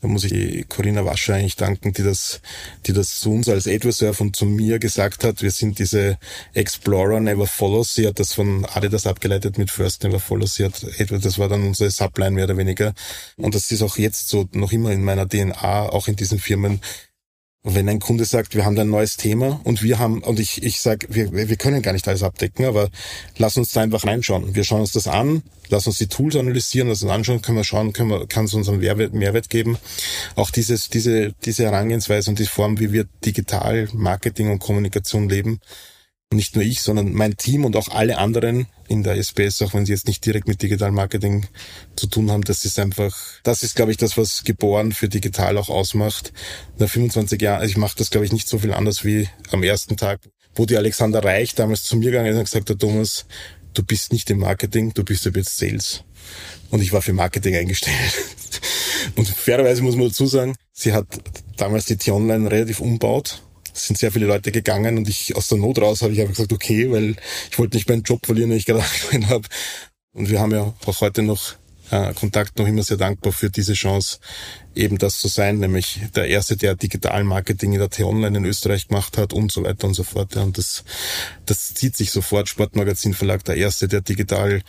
da 0.00 0.08
muss 0.08 0.24
ich 0.24 0.68
Corinna 0.68 1.06
Wascher 1.06 1.34
eigentlich 1.34 1.56
danken, 1.56 1.94
die 1.94 2.02
das, 2.02 2.40
die 2.86 2.92
das 2.92 3.18
zu 3.18 3.32
uns 3.32 3.48
als 3.48 3.66
Adversurf 3.66 4.20
und 4.20 4.36
zu 4.36 4.44
mir 4.44 4.78
gesagt 4.78 5.24
hat. 5.24 5.40
Wir 5.40 5.50
sind 5.50 5.78
diese 5.78 6.18
Explorer 6.52 7.18
Never 7.18 7.46
Follows. 7.46 7.94
Sie 7.94 8.06
hat 8.06 8.20
das 8.20 8.34
von 8.34 8.66
Adidas 8.66 9.06
abgeleitet 9.06 9.56
mit 9.56 9.70
First 9.70 10.02
Never 10.02 10.20
Follows. 10.20 10.56
Sie 10.56 10.64
hat, 10.66 10.84
das 11.10 11.38
war 11.38 11.48
dann 11.48 11.66
unsere 11.66 11.90
Subline 11.90 12.32
mehr 12.32 12.44
oder 12.44 12.58
weniger. 12.58 12.92
Und 13.38 13.54
das 13.54 13.70
ist 13.70 13.80
auch 13.80 13.96
jetzt 13.96 14.28
so 14.28 14.46
noch 14.52 14.70
immer 14.70 14.92
in 14.92 15.02
meiner 15.02 15.26
DNA, 15.26 15.88
auch 15.88 16.08
in 16.08 16.16
diesen 16.16 16.38
Firmen 16.38 16.82
wenn 17.74 17.88
ein 17.88 17.98
Kunde 17.98 18.24
sagt, 18.24 18.54
wir 18.54 18.64
haben 18.64 18.76
da 18.76 18.82
ein 18.82 18.90
neues 18.90 19.16
Thema 19.16 19.60
und 19.64 19.82
wir 19.82 19.98
haben, 19.98 20.22
und 20.22 20.38
ich, 20.38 20.62
ich 20.62 20.80
sage, 20.80 21.08
wir, 21.10 21.32
wir 21.32 21.56
können 21.56 21.82
gar 21.82 21.92
nicht 21.92 22.06
alles 22.06 22.22
abdecken, 22.22 22.64
aber 22.64 22.90
lass 23.38 23.56
uns 23.56 23.72
da 23.72 23.80
einfach 23.80 24.04
reinschauen. 24.04 24.54
Wir 24.54 24.62
schauen 24.62 24.82
uns 24.82 24.92
das 24.92 25.08
an, 25.08 25.42
lass 25.68 25.88
uns 25.88 25.98
die 25.98 26.06
Tools 26.06 26.36
analysieren, 26.36 26.88
lass 26.88 27.02
uns 27.02 27.10
anschauen, 27.10 27.42
können 27.42 27.58
wir 27.58 27.64
schauen, 27.64 27.92
können 27.92 28.10
wir, 28.10 28.26
kann 28.28 28.44
es 28.44 28.54
uns 28.54 28.68
einen 28.68 28.78
Mehrwert, 28.78 29.14
Mehrwert 29.14 29.50
geben. 29.50 29.78
Auch 30.36 30.50
dieses, 30.50 30.90
diese, 30.90 31.32
diese 31.44 31.64
Herangehensweise 31.64 32.30
und 32.30 32.38
die 32.38 32.46
Form, 32.46 32.78
wie 32.78 32.92
wir 32.92 33.06
digital 33.24 33.88
Marketing 33.92 34.50
und 34.50 34.60
Kommunikation 34.60 35.28
leben, 35.28 35.60
nicht 36.32 36.56
nur 36.56 36.64
ich, 36.64 36.80
sondern 36.82 37.12
mein 37.12 37.36
Team 37.36 37.64
und 37.64 37.76
auch 37.76 37.88
alle 37.88 38.18
anderen 38.18 38.66
in 38.88 39.02
der 39.02 39.16
SPS, 39.16 39.62
auch 39.62 39.74
wenn 39.74 39.86
sie 39.86 39.92
jetzt 39.92 40.08
nicht 40.08 40.24
direkt 40.26 40.48
mit 40.48 40.60
Digital 40.60 40.90
Marketing 40.90 41.46
zu 41.94 42.08
tun 42.08 42.30
haben, 42.30 42.42
das 42.42 42.64
ist 42.64 42.78
einfach, 42.78 43.16
das 43.44 43.62
ist, 43.62 43.76
glaube 43.76 43.92
ich, 43.92 43.96
das, 43.96 44.16
was 44.16 44.42
geboren 44.42 44.92
für 44.92 45.08
digital 45.08 45.56
auch 45.56 45.68
ausmacht. 45.68 46.32
Nach 46.78 46.88
25 46.88 47.40
Jahren, 47.40 47.60
also 47.60 47.70
ich 47.70 47.76
mache 47.76 47.96
das, 47.96 48.10
glaube 48.10 48.26
ich, 48.26 48.32
nicht 48.32 48.48
so 48.48 48.58
viel 48.58 48.72
anders 48.72 49.04
wie 49.04 49.28
am 49.50 49.62
ersten 49.62 49.96
Tag, 49.96 50.20
wo 50.54 50.66
die 50.66 50.76
Alexander 50.76 51.22
Reich 51.22 51.54
damals 51.54 51.84
zu 51.84 51.96
mir 51.96 52.10
gegangen 52.10 52.32
ist 52.32 52.38
und 52.38 52.44
gesagt 52.44 52.70
hat, 52.70 52.78
Thomas, 52.80 53.26
du 53.74 53.84
bist 53.84 54.12
nicht 54.12 54.28
im 54.30 54.38
Marketing, 54.38 54.92
du 54.94 55.04
bist 55.04 55.24
jetzt 55.24 55.56
Sales. 55.56 56.02
Und 56.70 56.82
ich 56.82 56.92
war 56.92 57.02
für 57.02 57.12
Marketing 57.12 57.54
eingestellt. 57.54 57.94
Und 59.14 59.28
fairerweise 59.28 59.82
muss 59.82 59.94
man 59.94 60.08
dazu 60.08 60.26
sagen, 60.26 60.56
sie 60.72 60.92
hat 60.92 61.06
damals 61.56 61.84
die 61.84 61.96
T-Online 61.96 62.50
relativ 62.50 62.80
umbaut 62.80 63.42
sind 63.84 63.98
sehr 63.98 64.12
viele 64.12 64.26
Leute 64.26 64.52
gegangen 64.52 64.98
und 64.98 65.08
ich 65.08 65.36
aus 65.36 65.48
der 65.48 65.58
Not 65.58 65.78
raus 65.78 66.02
habe 66.02 66.12
ich 66.12 66.20
einfach 66.20 66.34
gesagt, 66.34 66.52
okay, 66.52 66.90
weil 66.90 67.16
ich 67.50 67.58
wollte 67.58 67.76
nicht 67.76 67.88
meinen 67.88 68.02
Job 68.02 68.24
verlieren, 68.24 68.50
den 68.50 68.58
ich 68.58 68.66
gerade 68.66 68.80
angefangen 68.84 69.28
habe. 69.28 69.48
Und 70.12 70.30
wir 70.30 70.40
haben 70.40 70.52
ja 70.52 70.74
auch 70.84 71.00
heute 71.00 71.22
noch 71.22 71.54
äh, 71.90 72.14
Kontakt 72.14 72.58
noch 72.58 72.66
immer 72.66 72.82
sehr 72.82 72.96
dankbar 72.96 73.32
für 73.32 73.50
diese 73.50 73.74
Chance, 73.74 74.18
eben 74.76 74.98
das 74.98 75.18
zu 75.18 75.28
sein, 75.28 75.58
nämlich 75.58 76.00
der 76.14 76.28
erste, 76.28 76.56
der 76.56 76.74
Digital-Marketing 76.74 77.72
in 77.72 77.78
der 77.78 77.90
T-Online 77.90 78.38
in 78.38 78.44
Österreich 78.44 78.88
gemacht 78.88 79.16
hat 79.18 79.32
und 79.32 79.50
so 79.50 79.64
weiter 79.64 79.86
und 79.86 79.94
so 79.94 80.04
fort. 80.04 80.36
Und 80.36 80.58
das, 80.58 80.84
das 81.46 81.74
zieht 81.74 81.96
sich 81.96 82.10
sofort. 82.10 82.48
Sportmagazin 82.48 83.14
Verlag, 83.14 83.44
der 83.44 83.56
erste, 83.56 83.88
der 83.88 84.02
digital, 84.02 84.62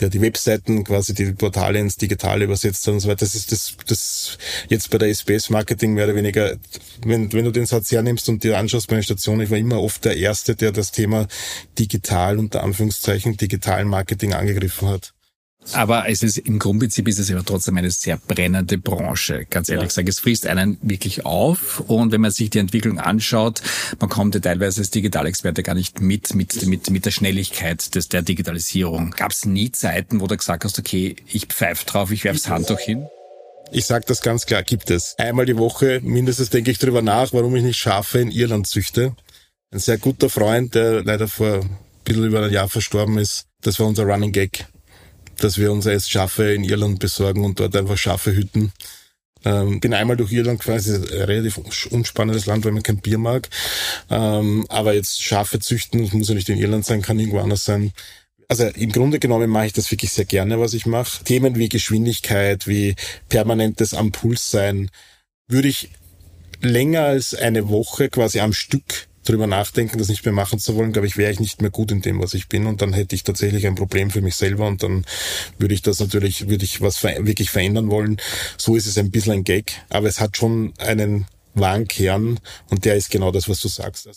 der 0.00 0.08
die 0.08 0.20
Webseiten, 0.20 0.84
quasi 0.84 1.14
die 1.14 1.32
Portale 1.32 1.78
ins 1.78 1.96
Digitale 1.96 2.44
übersetzt 2.44 2.86
hat 2.86 2.94
und 2.94 3.00
so 3.00 3.08
weiter. 3.08 3.24
Das 3.24 3.34
ist 3.34 3.52
das, 3.52 3.74
das 3.86 4.38
jetzt 4.68 4.90
bei 4.90 4.98
der 4.98 5.08
SBS-Marketing 5.08 5.92
mehr 5.92 6.04
oder 6.04 6.14
weniger, 6.14 6.56
wenn, 7.04 7.32
wenn 7.32 7.44
du 7.44 7.50
den 7.50 7.66
Satz 7.66 7.92
hernimmst 7.92 8.28
und 8.28 8.42
dir 8.42 8.58
anschaust 8.58 8.90
meine 8.90 9.02
Station, 9.02 9.40
ich 9.40 9.50
war 9.50 9.58
immer 9.58 9.80
oft 9.80 10.04
der 10.04 10.16
Erste, 10.16 10.56
der 10.56 10.72
das 10.72 10.92
Thema 10.92 11.26
digital, 11.78 12.38
unter 12.38 12.62
Anführungszeichen, 12.62 13.36
digitalen 13.36 13.88
Marketing 13.88 14.32
angegriffen 14.32 14.88
hat. 14.88 15.12
Aber 15.72 16.08
es 16.08 16.22
ist 16.22 16.38
im 16.38 16.58
Grundprinzip 16.58 17.06
ist 17.06 17.18
es 17.18 17.30
aber 17.30 17.44
trotzdem 17.44 17.76
eine 17.76 17.90
sehr 17.90 18.16
brennende 18.16 18.78
Branche. 18.78 19.46
Ganz 19.48 19.68
ehrlich 19.68 19.82
ja. 19.82 19.88
gesagt, 19.88 20.08
es 20.08 20.18
frisst 20.18 20.46
einen 20.46 20.78
wirklich 20.82 21.26
auf. 21.26 21.80
Und 21.80 22.12
wenn 22.12 22.20
man 22.20 22.30
sich 22.30 22.50
die 22.50 22.58
Entwicklung 22.58 22.98
anschaut, 22.98 23.62
man 23.98 24.08
kommt 24.08 24.34
ja 24.34 24.40
teilweise 24.40 24.80
als 24.80 24.90
Digitalexperte 24.90 25.62
gar 25.62 25.74
nicht 25.74 26.00
mit 26.00 26.34
mit 26.34 26.66
mit 26.66 26.90
mit 26.90 27.04
der 27.06 27.10
Schnelligkeit 27.10 27.94
des 27.94 28.08
der 28.08 28.22
Digitalisierung. 28.22 29.10
Gab 29.10 29.32
es 29.32 29.44
nie 29.44 29.70
Zeiten, 29.70 30.20
wo 30.20 30.26
du 30.26 30.36
gesagt 30.36 30.64
hast, 30.64 30.78
okay, 30.78 31.16
ich 31.26 31.46
pfeife 31.46 31.84
drauf, 31.86 32.10
ich 32.10 32.24
werf's 32.24 32.48
Handtuch 32.48 32.80
hin? 32.80 33.06
Ich 33.70 33.84
sage 33.84 34.04
das 34.08 34.22
ganz 34.22 34.46
klar, 34.46 34.62
gibt 34.64 34.90
es. 34.90 35.14
Einmal 35.18 35.46
die 35.46 35.56
Woche 35.56 36.00
mindestens 36.02 36.50
denke 36.50 36.70
ich 36.72 36.78
darüber 36.78 37.02
nach, 37.02 37.32
warum 37.32 37.54
ich 37.54 37.62
nicht 37.62 37.78
Schafe 37.78 38.18
in 38.18 38.30
Irland 38.30 38.66
züchte. 38.66 39.14
Ein 39.70 39.78
sehr 39.78 39.98
guter 39.98 40.28
Freund, 40.28 40.74
der 40.74 41.04
leider 41.04 41.28
vor 41.28 41.60
ein 41.60 41.78
bisschen 42.04 42.24
über 42.24 42.42
ein 42.42 42.52
Jahr 42.52 42.68
verstorben 42.68 43.18
ist. 43.18 43.44
Das 43.60 43.78
war 43.78 43.86
unser 43.86 44.04
Running 44.04 44.32
Gag 44.32 44.66
dass 45.42 45.58
wir 45.58 45.72
uns 45.72 45.86
erst 45.86 46.10
Schafe 46.10 46.52
in 46.52 46.64
Irland 46.64 46.98
besorgen 46.98 47.44
und 47.44 47.60
dort 47.60 47.76
einfach 47.76 47.98
Schafe 47.98 48.34
hüten. 48.34 48.72
Ähm, 49.44 49.80
bin 49.80 49.94
einmal 49.94 50.16
durch 50.16 50.32
Irland 50.32 50.60
gefahren, 50.60 50.78
es 50.78 50.86
ist 50.86 51.12
ein 51.12 51.22
relativ 51.22 51.58
unspannendes 51.90 52.46
Land, 52.46 52.64
weil 52.64 52.72
man 52.72 52.82
kein 52.82 52.98
Bier 52.98 53.18
mag. 53.18 53.48
Ähm, 54.10 54.66
aber 54.68 54.94
jetzt 54.94 55.22
Schafe 55.22 55.60
züchten, 55.60 56.04
das 56.04 56.12
muss 56.12 56.28
ja 56.28 56.34
nicht 56.34 56.48
in 56.48 56.58
Irland 56.58 56.84
sein, 56.84 57.02
kann 57.02 57.18
irgendwo 57.18 57.40
anders 57.40 57.64
sein. 57.64 57.92
Also 58.48 58.66
im 58.66 58.92
Grunde 58.92 59.18
genommen 59.18 59.48
mache 59.48 59.66
ich 59.66 59.72
das 59.72 59.90
wirklich 59.90 60.12
sehr 60.12 60.24
gerne, 60.24 60.60
was 60.60 60.74
ich 60.74 60.84
mache. 60.84 61.24
Themen 61.24 61.56
wie 61.56 61.68
Geschwindigkeit, 61.68 62.66
wie 62.66 62.96
permanentes 63.28 63.94
am 63.94 64.12
Puls 64.12 64.50
sein, 64.50 64.90
würde 65.48 65.68
ich 65.68 65.90
länger 66.60 67.04
als 67.04 67.34
eine 67.34 67.68
Woche 67.68 68.08
quasi 68.10 68.40
am 68.40 68.52
Stück 68.52 69.08
drüber 69.24 69.46
nachdenken, 69.46 69.98
das 69.98 70.08
nicht 70.08 70.24
mehr 70.24 70.34
machen 70.34 70.58
zu 70.58 70.76
wollen, 70.76 70.92
glaube 70.92 71.06
ich, 71.06 71.16
wäre 71.16 71.32
ich 71.32 71.40
nicht 71.40 71.60
mehr 71.60 71.70
gut 71.70 71.90
in 71.90 72.02
dem, 72.02 72.20
was 72.20 72.34
ich 72.34 72.48
bin 72.48 72.66
und 72.66 72.82
dann 72.82 72.92
hätte 72.92 73.14
ich 73.14 73.22
tatsächlich 73.22 73.66
ein 73.66 73.74
Problem 73.74 74.10
für 74.10 74.22
mich 74.22 74.34
selber 74.34 74.66
und 74.66 74.82
dann 74.82 75.04
würde 75.58 75.74
ich 75.74 75.82
das 75.82 76.00
natürlich, 76.00 76.48
würde 76.48 76.64
ich 76.64 76.80
was 76.80 77.02
wirklich 77.02 77.50
verändern 77.50 77.90
wollen. 77.90 78.16
So 78.56 78.76
ist 78.76 78.86
es 78.86 78.98
ein 78.98 79.10
bisschen 79.10 79.32
ein 79.32 79.44
Gag, 79.44 79.72
aber 79.90 80.08
es 80.08 80.20
hat 80.20 80.36
schon 80.36 80.72
einen 80.78 81.26
wahren 81.54 81.88
Kern 81.88 82.40
und 82.70 82.84
der 82.84 82.96
ist 82.96 83.10
genau 83.10 83.30
das, 83.30 83.48
was 83.48 83.60
du 83.60 83.68
sagst. 83.68 84.08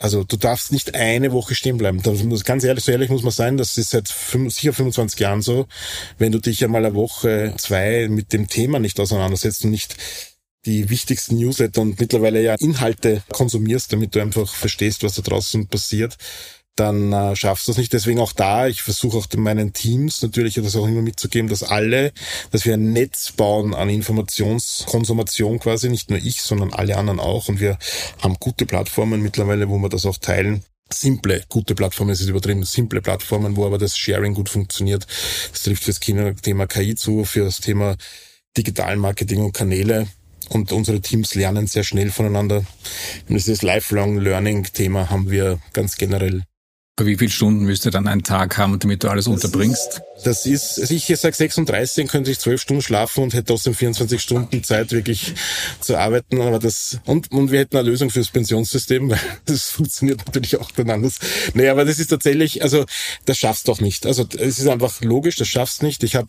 Also 0.00 0.24
du 0.24 0.38
darfst 0.38 0.72
nicht 0.72 0.94
eine 0.94 1.30
Woche 1.30 1.54
stehen 1.54 1.76
bleiben. 1.76 2.02
Das 2.02 2.44
ganz 2.44 2.64
ehrlich, 2.64 2.82
so 2.82 2.90
ehrlich 2.90 3.10
muss 3.10 3.22
man 3.22 3.32
sein, 3.32 3.58
das 3.58 3.76
ist 3.76 3.90
seit 3.90 4.08
fünf, 4.08 4.54
sicher 4.54 4.72
25 4.72 5.20
Jahren 5.20 5.42
so. 5.42 5.66
Wenn 6.16 6.32
du 6.32 6.38
dich 6.38 6.64
einmal 6.64 6.86
eine 6.86 6.94
Woche, 6.94 7.54
zwei 7.58 8.08
mit 8.08 8.32
dem 8.32 8.48
Thema 8.48 8.78
nicht 8.78 8.98
auseinandersetzt 8.98 9.62
und 9.64 9.72
nicht 9.72 9.96
die 10.66 10.90
wichtigsten 10.90 11.36
Newsletter 11.36 11.80
und 11.80 11.98
mittlerweile 12.00 12.42
ja 12.42 12.54
Inhalte 12.56 13.22
konsumierst, 13.32 13.92
damit 13.92 14.14
du 14.14 14.20
einfach 14.20 14.52
verstehst, 14.54 15.02
was 15.02 15.14
da 15.14 15.22
draußen 15.22 15.68
passiert, 15.68 16.16
dann 16.76 17.12
äh, 17.12 17.36
schaffst 17.36 17.68
du 17.68 17.72
es 17.72 17.78
nicht. 17.78 17.92
Deswegen 17.92 18.20
auch 18.20 18.32
da, 18.32 18.66
ich 18.66 18.82
versuche 18.82 19.18
auch 19.18 19.26
meinen 19.36 19.72
Teams 19.72 20.22
natürlich 20.22 20.54
das 20.54 20.76
auch 20.76 20.86
immer 20.86 21.02
mitzugeben, 21.02 21.48
dass 21.48 21.62
alle, 21.62 22.12
dass 22.50 22.64
wir 22.64 22.74
ein 22.74 22.92
Netz 22.92 23.32
bauen 23.32 23.74
an 23.74 23.90
Informationskonsumation 23.90 25.58
quasi, 25.58 25.88
nicht 25.88 26.10
nur 26.10 26.18
ich, 26.18 26.42
sondern 26.42 26.72
alle 26.72 26.96
anderen 26.96 27.20
auch. 27.20 27.48
Und 27.48 27.60
wir 27.60 27.78
haben 28.22 28.36
gute 28.40 28.66
Plattformen 28.66 29.22
mittlerweile, 29.22 29.68
wo 29.68 29.78
wir 29.78 29.88
das 29.88 30.06
auch 30.06 30.18
teilen 30.18 30.64
simple, 30.92 31.44
gute 31.48 31.76
Plattformen, 31.76 32.10
es 32.10 32.20
ist 32.20 32.28
übertrieben, 32.28 32.64
simple 32.64 33.00
Plattformen, 33.00 33.54
wo 33.54 33.64
aber 33.64 33.78
das 33.78 33.96
Sharing 33.96 34.34
gut 34.34 34.48
funktioniert. 34.48 35.06
Das 35.52 35.62
trifft 35.62 35.84
fürs 35.84 36.00
Thema 36.00 36.66
KI 36.66 36.96
zu, 36.96 37.24
für 37.24 37.44
das 37.44 37.60
Thema 37.60 37.96
Digitalmarketing 38.56 39.40
und 39.40 39.52
Kanäle. 39.52 40.08
Und 40.50 40.72
unsere 40.72 41.00
Teams 41.00 41.34
lernen 41.34 41.68
sehr 41.68 41.84
schnell 41.84 42.10
voneinander. 42.10 42.64
Und 43.28 43.34
dieses 43.34 43.62
Lifelong 43.62 44.18
Learning-Thema 44.18 45.08
haben 45.08 45.30
wir 45.30 45.60
ganz 45.72 45.96
generell. 45.96 46.42
Wie 46.98 47.16
viele 47.16 47.30
Stunden 47.30 47.64
müsste 47.64 47.90
dann 47.90 48.06
ein 48.06 48.24
Tag 48.24 48.58
haben, 48.58 48.78
damit 48.78 49.02
du 49.02 49.08
alles 49.08 49.24
das 49.24 49.32
unterbringst? 49.32 50.02
Ist, 50.16 50.26
das 50.26 50.44
ist, 50.44 50.78
also 50.80 50.92
ich 50.92 51.06
sage 51.06 51.34
36, 51.34 52.08
könnte 52.08 52.30
ich 52.30 52.38
12 52.40 52.60
Stunden 52.60 52.82
schlafen 52.82 53.22
und 53.24 53.32
hätte 53.32 53.46
trotzdem 53.46 53.74
24 53.74 54.20
Stunden 54.20 54.62
Zeit 54.64 54.92
wirklich 54.92 55.32
zu 55.80 55.96
arbeiten. 55.96 56.42
Aber 56.42 56.58
das, 56.58 56.98
und, 57.06 57.30
und 57.32 57.52
wir 57.52 57.60
hätten 57.60 57.76
eine 57.78 57.88
Lösung 57.88 58.10
fürs 58.10 58.28
Pensionssystem, 58.28 59.08
weil 59.08 59.20
das 59.46 59.70
funktioniert 59.70 60.26
natürlich 60.26 60.58
auch 60.58 60.70
dann 60.72 60.90
anders. 60.90 61.20
Nee, 61.54 61.68
aber 61.68 61.86
das 61.86 62.00
ist 62.00 62.08
tatsächlich, 62.08 62.62
also 62.62 62.84
das 63.24 63.38
schaffst 63.38 63.66
du 63.66 63.72
doch 63.72 63.80
nicht. 63.80 64.04
Also 64.04 64.26
es 64.36 64.58
ist 64.58 64.68
einfach 64.68 65.00
logisch, 65.00 65.36
das 65.36 65.48
schaffst 65.48 65.82
nicht. 65.82 66.02
Ich 66.02 66.16
habe 66.16 66.28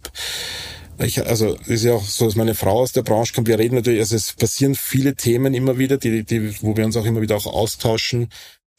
ich, 0.99 1.25
also 1.25 1.55
ist 1.65 1.83
ja 1.83 1.93
auch 1.93 2.03
so, 2.03 2.25
dass 2.25 2.35
meine 2.35 2.55
Frau 2.55 2.79
aus 2.81 2.91
der 2.91 3.03
Branche 3.03 3.33
kommt. 3.33 3.47
Wir 3.47 3.59
reden 3.59 3.75
natürlich, 3.75 3.99
also 3.99 4.15
es 4.15 4.33
passieren 4.33 4.75
viele 4.75 5.15
Themen 5.15 5.53
immer 5.53 5.77
wieder, 5.77 5.97
die, 5.97 6.23
die, 6.23 6.61
wo 6.61 6.77
wir 6.77 6.85
uns 6.85 6.97
auch 6.97 7.05
immer 7.05 7.21
wieder 7.21 7.35
auch 7.35 7.47
austauschen. 7.47 8.29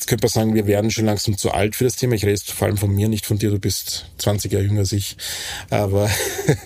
Jetzt 0.03 0.09
könnte 0.09 0.25
man 0.25 0.31
sagen, 0.31 0.55
wir 0.57 0.67
werden 0.67 0.91
schon 0.91 1.05
langsam 1.05 1.39
zu 1.39 1.53
alt 1.53 1.77
für 1.77 1.85
das 1.85 1.95
Thema. 1.95 2.17
Ich 2.17 2.25
rede 2.25 2.33
jetzt 2.33 2.51
vor 2.51 2.67
allem 2.67 2.77
von 2.77 2.93
mir, 2.93 3.09
nicht 3.09 3.25
von 3.25 3.39
dir. 3.39 3.51
Du 3.51 3.61
bist 3.61 4.07
20 4.19 4.51
Jahre 4.51 4.65
jünger 4.65 4.81
als 4.81 4.91
ich. 4.91 5.17
Aber, 5.71 6.11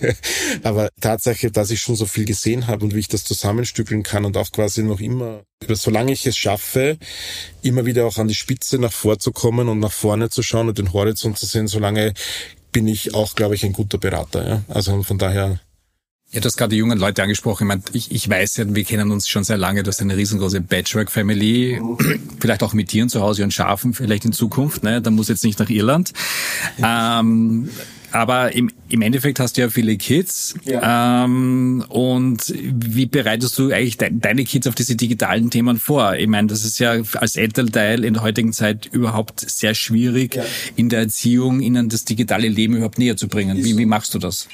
aber 0.63 0.89
Tatsache, 0.99 1.51
dass 1.51 1.69
ich 1.69 1.79
schon 1.79 1.95
so 1.95 2.07
viel 2.07 2.25
gesehen 2.25 2.65
habe 2.65 2.83
und 2.83 2.95
wie 2.95 2.99
ich 2.99 3.09
das 3.09 3.25
zusammenstückeln 3.25 4.01
kann 4.01 4.25
und 4.25 4.37
auch 4.37 4.51
quasi 4.51 4.81
noch 4.81 4.99
immer, 4.99 5.43
solange 5.69 6.13
ich 6.13 6.25
es 6.25 6.35
schaffe, 6.35 6.97
immer 7.61 7.85
wieder 7.85 8.07
auch 8.07 8.17
an 8.17 8.27
die 8.27 8.33
Spitze 8.33 8.79
nach 8.79 8.91
vorzukommen 8.93 9.69
und 9.69 9.77
nach 9.77 9.93
vorne 9.93 10.29
zu 10.31 10.41
schauen 10.41 10.69
und 10.69 10.79
den 10.79 10.91
Horizont 10.91 11.37
zu 11.37 11.45
sehen, 11.45 11.67
solange 11.67 12.13
bin 12.77 12.87
ich 12.87 13.15
auch, 13.15 13.33
glaube 13.33 13.55
ich, 13.55 13.65
ein 13.65 13.73
guter 13.73 13.97
Berater. 13.97 14.47
Ja? 14.47 14.61
Also 14.67 15.01
von 15.01 15.17
daher 15.17 15.59
Ja, 16.29 16.41
du 16.41 16.45
hast 16.45 16.57
gerade 16.57 16.69
die 16.69 16.77
jungen 16.77 16.99
Leute 16.99 17.23
angesprochen. 17.23 17.63
Ich, 17.63 17.67
meine, 17.67 17.81
ich, 17.93 18.11
ich 18.11 18.29
weiß 18.29 18.57
ja, 18.57 18.65
wir 18.75 18.83
kennen 18.83 19.09
uns 19.09 19.27
schon 19.27 19.43
sehr 19.43 19.57
lange. 19.57 19.81
Du 19.81 19.87
hast 19.87 19.99
eine 19.99 20.15
riesengroße 20.15 20.61
Patchwork-Family. 20.61 21.81
Vielleicht 22.39 22.61
auch 22.61 22.73
mit 22.73 22.89
Tieren 22.89 23.09
zu 23.09 23.21
Hause 23.21 23.43
und 23.43 23.51
Schafen 23.51 23.95
vielleicht 23.95 24.25
in 24.25 24.31
Zukunft. 24.31 24.83
Ne? 24.83 25.01
Da 25.01 25.09
muss 25.09 25.27
jetzt 25.27 25.43
nicht 25.43 25.57
nach 25.57 25.71
Irland. 25.71 26.13
Ähm, 26.83 27.71
aber 28.11 28.53
im, 28.53 28.71
im 28.89 29.01
Endeffekt 29.01 29.39
hast 29.39 29.57
du 29.57 29.61
ja 29.61 29.69
viele 29.69 29.97
Kids. 29.97 30.55
Ja. 30.65 31.25
Ähm, 31.25 31.83
und 31.89 32.53
wie 32.55 33.05
bereitest 33.05 33.57
du 33.59 33.71
eigentlich 33.71 33.97
de 33.97 34.09
deine 34.11 34.43
Kids 34.45 34.67
auf 34.67 34.75
diese 34.75 34.95
digitalen 34.95 35.49
Themen 35.49 35.77
vor? 35.77 36.15
Ich 36.15 36.27
meine, 36.27 36.47
das 36.47 36.63
ist 36.63 36.79
ja 36.79 37.01
als 37.15 37.35
Elternteil 37.35 38.03
in 38.03 38.13
der 38.13 38.23
heutigen 38.23 38.53
Zeit 38.53 38.87
überhaupt 38.87 39.49
sehr 39.49 39.73
schwierig, 39.73 40.35
ja. 40.35 40.43
in 40.75 40.89
der 40.89 40.99
Erziehung 40.99 41.59
ihnen 41.59 41.89
das 41.89 42.05
digitale 42.05 42.47
Leben 42.47 42.75
überhaupt 42.75 42.99
näher 42.99 43.17
zu 43.17 43.27
bringen. 43.27 43.63
Wie, 43.63 43.77
wie 43.77 43.85
machst 43.85 44.13
du 44.13 44.19
das? 44.19 44.47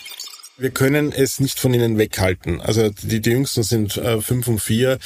Wir 0.55 0.69
können 0.69 1.11
es 1.11 1.39
nicht 1.39 1.59
von 1.59 1.73
ihnen 1.73 1.97
weghalten. 1.97 2.61
Also 2.61 2.91
die, 3.01 3.21
die 3.21 3.31
Jüngsten 3.31 3.63
sind 3.63 3.97
äh, 3.97 4.21
fünf 4.21 4.47
und 4.47 4.59
vier. 4.59 4.99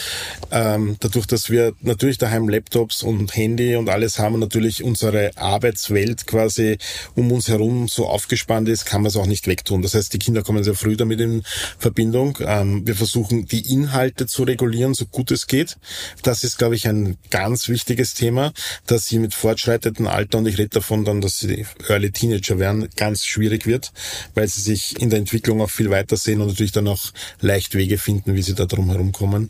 Ähm, 0.52 0.98
dadurch, 1.00 1.26
dass 1.26 1.50
wir 1.50 1.74
natürlich 1.80 2.18
daheim 2.18 2.50
Laptops 2.50 3.02
und 3.02 3.34
Handy 3.34 3.78
und 3.78 3.88
alles 3.88 4.20
haben 4.20 4.38
natürlich 4.40 4.84
unsere 4.84 5.32
Arbeitswelt 5.38 6.28
quasi 6.28 6.80
um 7.16 7.32
uns 7.32 7.48
herum 7.48 7.88
so 7.88 8.08
aufgespannt 8.08 8.68
ist, 8.68 8.86
kann 8.86 9.04
man 9.04 9.08
es 9.08 9.16
auch 9.16 9.26
nicht 9.26 9.48
wegtun. 9.48 9.82
Das 9.82 9.94
heißt, 9.96 10.12
die 10.12 10.20
Kinder 10.20 10.44
kommen 10.44 10.66
sehr 10.66 10.74
früh 10.74 10.98
damit 10.98 11.22
in 11.22 11.44
Verbindung. 11.80 12.38
Ähm, 12.42 12.86
wir 12.86 12.96
versuchen, 12.96 13.46
die 13.46 13.72
Inhalte 13.72 14.28
zu 14.28 14.44
regulieren, 14.44 14.96
so 14.96 15.06
gut 15.06 15.32
es 15.32 15.48
geht. 15.48 15.78
Das 16.24 16.44
ist, 16.44 16.58
glaube 16.58 16.76
ich, 16.76 16.90
ein 16.90 17.16
ganz 17.30 17.70
wichtiges 17.70 18.16
Thema, 18.16 18.52
dass 18.86 19.06
sie 19.06 19.18
mit 19.18 19.34
fortschreitendem 19.34 20.08
Alter, 20.08 20.40
und 20.40 20.46
ich 20.46 20.58
rede 20.58 20.72
davon 20.72 21.06
dann, 21.06 21.22
dass 21.22 21.38
sie 21.38 21.66
Early 21.88 22.12
Teenager 22.12 22.60
werden, 22.60 22.90
ganz 22.98 23.26
schwierig 23.26 23.66
wird, 23.66 23.94
weil 24.36 24.50
sie 24.50 24.60
sich 24.60 25.00
in 25.00 25.10
der 25.10 25.20
Entwicklung 25.20 25.37
Entwicklung 25.38 25.62
auch 25.62 25.70
viel 25.70 25.92
weiter 25.92 26.18
sehen 26.18 26.42
und 26.42 26.48
natürlich 26.48 26.72
dann 26.72 26.88
auch 26.88 27.12
leicht 27.42 27.76
Wege 27.76 28.00
finden, 28.00 28.34
wie 28.34 28.42
sie 28.42 28.56
da 28.56 28.66
drum 28.66 28.90
herum 28.90 29.12
kommen. 29.12 29.50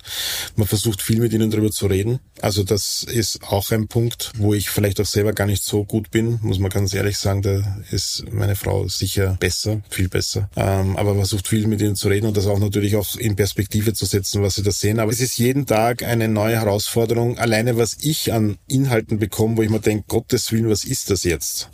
Man 0.57 0.67
versucht 0.67 1.01
viel 1.01 1.19
mit 1.19 1.31
ihnen 1.31 1.49
darüber 1.49 1.71
zu 1.71 1.87
reden. 1.87 2.19
Also 2.41 2.63
das 2.63 3.03
ist 3.03 3.39
auch 3.43 3.71
ein 3.71 3.87
Punkt, 3.87 4.33
wo 4.37 4.53
ich 4.53 4.69
vielleicht 4.69 4.99
auch 4.99 5.05
selber 5.05 5.31
gar 5.31 5.47
nicht 5.47 5.63
so 5.63 5.85
gut 5.85 6.11
bin, 6.11 6.39
muss 6.41 6.59
man 6.59 6.69
ganz 6.69 6.93
ehrlich 6.93 7.17
sagen. 7.17 7.41
Da 7.41 7.77
ist 7.89 8.25
meine 8.31 8.57
Frau 8.57 8.89
sicher 8.89 9.37
besser, 9.39 9.81
viel 9.89 10.09
besser. 10.09 10.49
Ähm, 10.57 10.97
aber 10.97 11.11
man 11.11 11.19
versucht 11.19 11.47
viel 11.47 11.67
mit 11.67 11.79
ihnen 11.81 11.95
zu 11.95 12.09
reden 12.09 12.27
und 12.27 12.35
das 12.35 12.47
auch 12.47 12.59
natürlich 12.59 12.97
auch 12.97 13.15
in 13.15 13.37
Perspektive 13.37 13.93
zu 13.93 14.05
setzen, 14.05 14.43
was 14.43 14.55
sie 14.55 14.63
da 14.63 14.71
sehen. 14.71 14.99
Aber 14.99 15.11
es 15.11 15.21
ist 15.21 15.37
jeden 15.37 15.65
Tag 15.65 16.03
eine 16.03 16.27
neue 16.27 16.57
Herausforderung. 16.57 17.37
Alleine 17.37 17.77
was 17.77 17.95
ich 18.01 18.33
an 18.33 18.57
Inhalten 18.67 19.19
bekomme, 19.19 19.55
wo 19.55 19.61
ich 19.61 19.69
mir 19.69 19.79
denke, 19.79 20.03
Gottes 20.09 20.51
Willen, 20.51 20.69
was 20.69 20.83
ist 20.83 21.09
das 21.09 21.23
jetzt? 21.23 21.69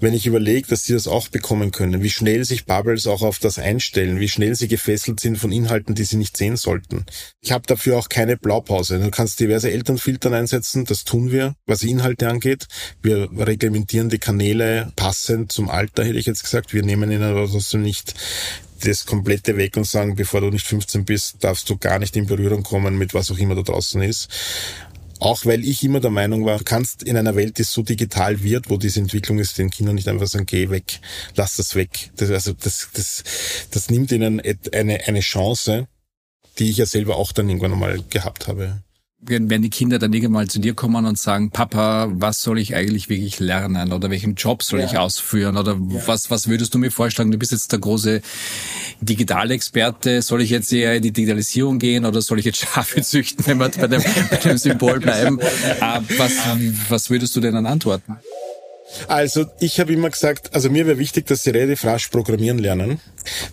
Wenn 0.00 0.14
ich 0.14 0.26
überlege, 0.26 0.68
dass 0.68 0.84
sie 0.84 0.92
das 0.92 1.08
auch 1.08 1.28
bekommen 1.28 1.72
können, 1.72 2.02
wie 2.02 2.10
schnell 2.10 2.44
sich 2.44 2.66
Bubbles 2.66 3.06
auch 3.06 3.22
auf 3.22 3.38
das 3.38 3.58
einstellen, 3.58 4.20
wie 4.20 4.28
schnell 4.28 4.54
sie 4.54 4.68
gefesselt 4.68 5.18
sind 5.18 5.38
von 5.38 5.50
Inhalten, 5.50 5.94
die 5.94 6.04
sie 6.04 6.16
nicht 6.16 6.36
sehen 6.36 6.56
sollten. 6.56 7.04
Ich 7.40 7.50
habe 7.50 7.66
dafür 7.66 7.98
auch 7.98 8.08
keine 8.08 8.36
Blaupause. 8.36 9.00
Du 9.00 9.10
kannst 9.10 9.40
diverse 9.40 9.70
Elternfiltern 9.70 10.34
einsetzen, 10.34 10.84
das 10.84 11.04
tun 11.04 11.32
wir, 11.32 11.54
was 11.66 11.82
Inhalte 11.82 12.28
angeht. 12.28 12.68
Wir 13.02 13.28
reglementieren 13.36 14.08
die 14.08 14.18
Kanäle 14.18 14.92
passend 14.94 15.50
zum 15.50 15.68
Alter, 15.68 16.04
hätte 16.04 16.18
ich 16.18 16.26
jetzt 16.26 16.44
gesagt. 16.44 16.72
Wir 16.72 16.84
nehmen 16.84 17.10
ihnen 17.10 17.24
aber 17.24 17.48
trotzdem 17.48 17.82
nicht 17.82 18.14
das 18.84 19.06
komplette 19.06 19.56
weg 19.56 19.76
und 19.76 19.86
sagen, 19.86 20.14
bevor 20.14 20.40
du 20.40 20.50
nicht 20.50 20.66
15 20.66 21.04
bist, 21.04 21.42
darfst 21.42 21.68
du 21.68 21.76
gar 21.76 21.98
nicht 21.98 22.16
in 22.16 22.26
Berührung 22.26 22.62
kommen 22.62 22.96
mit 22.96 23.14
was 23.14 23.30
auch 23.30 23.38
immer 23.38 23.54
da 23.54 23.62
draußen 23.62 24.02
ist. 24.02 24.28
Auch 25.20 25.44
weil 25.44 25.64
ich 25.64 25.82
immer 25.82 26.00
der 26.00 26.10
Meinung 26.10 26.44
war, 26.44 26.58
du 26.58 26.64
kannst 26.64 27.02
in 27.02 27.16
einer 27.16 27.34
Welt, 27.34 27.58
die 27.58 27.64
so 27.64 27.82
digital 27.82 28.42
wird, 28.42 28.70
wo 28.70 28.76
diese 28.76 29.00
Entwicklung 29.00 29.38
ist, 29.38 29.58
den 29.58 29.70
Kindern 29.70 29.96
nicht 29.96 30.08
einfach 30.08 30.26
sagen, 30.26 30.46
geh 30.46 30.70
weg, 30.70 31.00
lass 31.34 31.56
das 31.56 31.74
weg. 31.74 32.10
Das, 32.16 32.30
also 32.30 32.52
das, 32.52 32.88
das, 32.92 33.24
das 33.70 33.90
nimmt 33.90 34.12
ihnen 34.12 34.40
eine, 34.72 35.00
eine 35.06 35.20
Chance, 35.20 35.88
die 36.58 36.70
ich 36.70 36.76
ja 36.76 36.86
selber 36.86 37.16
auch 37.16 37.32
dann 37.32 37.48
irgendwann 37.48 37.72
einmal 37.72 38.02
gehabt 38.10 38.48
habe 38.48 38.82
wenn 39.20 39.62
die 39.62 39.70
Kinder 39.70 39.98
dann 39.98 40.12
irgendwann 40.12 40.32
mal 40.44 40.46
zu 40.48 40.60
dir 40.60 40.74
kommen 40.74 41.04
und 41.04 41.18
sagen, 41.18 41.50
Papa, 41.50 42.08
was 42.12 42.40
soll 42.40 42.58
ich 42.58 42.76
eigentlich 42.76 43.08
wirklich 43.08 43.40
lernen 43.40 43.92
oder 43.92 44.10
welchen 44.10 44.36
Job 44.36 44.62
soll 44.62 44.80
ja. 44.80 44.86
ich 44.86 44.96
ausführen 44.96 45.56
oder 45.56 45.72
ja. 45.72 46.06
was, 46.06 46.30
was 46.30 46.46
würdest 46.48 46.72
du 46.74 46.78
mir 46.78 46.92
vorschlagen? 46.92 47.32
Du 47.32 47.38
bist 47.38 47.50
jetzt 47.50 47.72
der 47.72 47.80
große 47.80 48.22
Digitalexperte. 49.00 50.22
Soll 50.22 50.42
ich 50.42 50.50
jetzt 50.50 50.72
eher 50.72 50.94
in 50.94 51.02
die 51.02 51.12
Digitalisierung 51.12 51.80
gehen 51.80 52.04
oder 52.04 52.22
soll 52.22 52.38
ich 52.38 52.44
jetzt 52.44 52.58
Schafe 52.58 53.02
züchten, 53.02 53.44
wenn 53.46 53.58
wir 53.58 53.68
bei 53.68 53.88
dem, 53.88 54.02
bei 54.30 54.36
dem 54.36 54.56
Symbol 54.56 55.00
bleiben? 55.00 55.40
Ah, 55.80 56.00
was, 56.16 56.32
was 56.88 57.10
würdest 57.10 57.34
du 57.34 57.40
denn 57.40 57.54
dann 57.54 57.66
antworten? 57.66 58.16
Also 59.06 59.46
ich 59.60 59.80
habe 59.80 59.92
immer 59.92 60.10
gesagt, 60.10 60.54
also 60.54 60.70
mir 60.70 60.86
wäre 60.86 60.98
wichtig, 60.98 61.26
dass 61.26 61.42
sie 61.42 61.50
relativ 61.50 61.84
rasch 61.84 62.08
programmieren 62.08 62.58
lernen. 62.58 63.00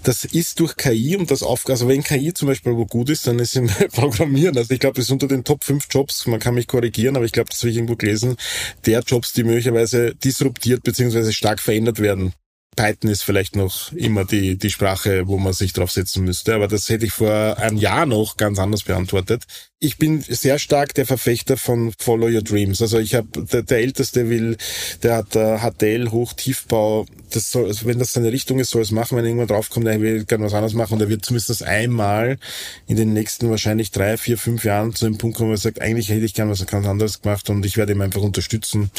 Das 0.03 0.23
ist 0.23 0.59
durch 0.59 0.77
KI 0.77 1.17
und 1.17 1.31
das 1.31 1.43
auf, 1.43 1.67
also 1.67 1.87
wenn 1.87 2.03
KI 2.03 2.33
zum 2.33 2.47
Beispiel 2.47 2.73
gut 2.85 3.09
ist, 3.09 3.27
dann 3.27 3.39
ist 3.39 3.55
es 3.55 3.89
Programmieren. 3.91 4.57
Also 4.57 4.73
ich 4.73 4.79
glaube, 4.79 4.95
das 4.95 5.05
ist 5.05 5.11
unter 5.11 5.27
den 5.27 5.43
Top 5.43 5.63
5 5.63 5.87
Jobs, 5.89 6.25
man 6.27 6.39
kann 6.39 6.55
mich 6.55 6.67
korrigieren, 6.67 7.15
aber 7.15 7.25
ich 7.25 7.31
glaube, 7.31 7.49
das 7.49 7.59
habe 7.59 7.69
ich 7.69 7.75
irgendwo 7.75 7.95
gelesen, 7.95 8.37
der 8.85 9.01
Jobs, 9.01 9.33
die 9.33 9.43
möglicherweise 9.43 10.15
disruptiert 10.15 10.83
bzw. 10.83 11.31
stark 11.31 11.59
verändert 11.59 11.99
werden. 11.99 12.33
Python 12.75 13.09
ist 13.09 13.23
vielleicht 13.23 13.55
noch 13.55 13.91
immer 13.93 14.25
die, 14.25 14.57
die 14.57 14.69
Sprache, 14.69 15.27
wo 15.27 15.37
man 15.37 15.53
sich 15.53 15.73
drauf 15.73 15.91
setzen 15.91 16.23
müsste, 16.23 16.53
aber 16.53 16.67
das 16.67 16.89
hätte 16.89 17.05
ich 17.05 17.13
vor 17.13 17.57
einem 17.57 17.77
Jahr 17.77 18.05
noch 18.05 18.37
ganz 18.37 18.59
anders 18.59 18.83
beantwortet. 18.83 19.43
Ich 19.79 19.97
bin 19.97 20.21
sehr 20.21 20.57
stark 20.57 20.93
der 20.93 21.05
Verfechter 21.05 21.57
von 21.57 21.93
Follow 21.97 22.27
Your 22.27 22.41
Dreams. 22.41 22.81
Also 22.81 22.97
ich 22.97 23.13
habe 23.13 23.27
der, 23.45 23.63
der 23.63 23.77
Älteste 23.79 24.29
will, 24.29 24.57
der 25.03 25.17
hat 25.17 25.35
uh, 25.35 25.59
HTL 25.59 26.11
Hochtiefbau. 26.11 27.05
Das 27.31 27.51
soll, 27.51 27.65
also 27.65 27.85
wenn 27.85 27.99
das 27.99 28.13
seine 28.13 28.31
Richtung 28.31 28.59
ist, 28.59 28.71
soll 28.71 28.81
es 28.81 28.91
machen. 28.91 29.17
Wenn 29.17 29.25
irgendwann 29.25 29.47
draufkommt, 29.47 29.85
er 29.85 30.01
will 30.01 30.25
gerne 30.25 30.45
was 30.45 30.53
anderes 30.53 30.73
machen 30.73 30.93
und 30.93 31.01
er 31.01 31.09
wird 31.09 31.25
zumindest 31.25 31.63
einmal 31.63 32.37
in 32.87 32.95
den 32.95 33.13
nächsten 33.13 33.49
wahrscheinlich 33.49 33.91
drei, 33.91 34.17
vier, 34.17 34.37
fünf 34.37 34.63
Jahren 34.63 34.95
zu 34.95 35.05
dem 35.05 35.17
Punkt 35.17 35.37
kommen, 35.37 35.49
wo 35.49 35.53
er 35.53 35.57
sagt, 35.57 35.81
eigentlich 35.81 36.09
hätte 36.09 36.25
ich 36.25 36.33
gerne 36.33 36.51
was 36.51 36.65
ganz 36.65 36.87
anderes 36.87 37.21
gemacht 37.21 37.49
und 37.49 37.65
ich 37.65 37.77
werde 37.77 37.91
ihm 37.91 38.01
einfach 38.01 38.21
unterstützen, 38.21 38.89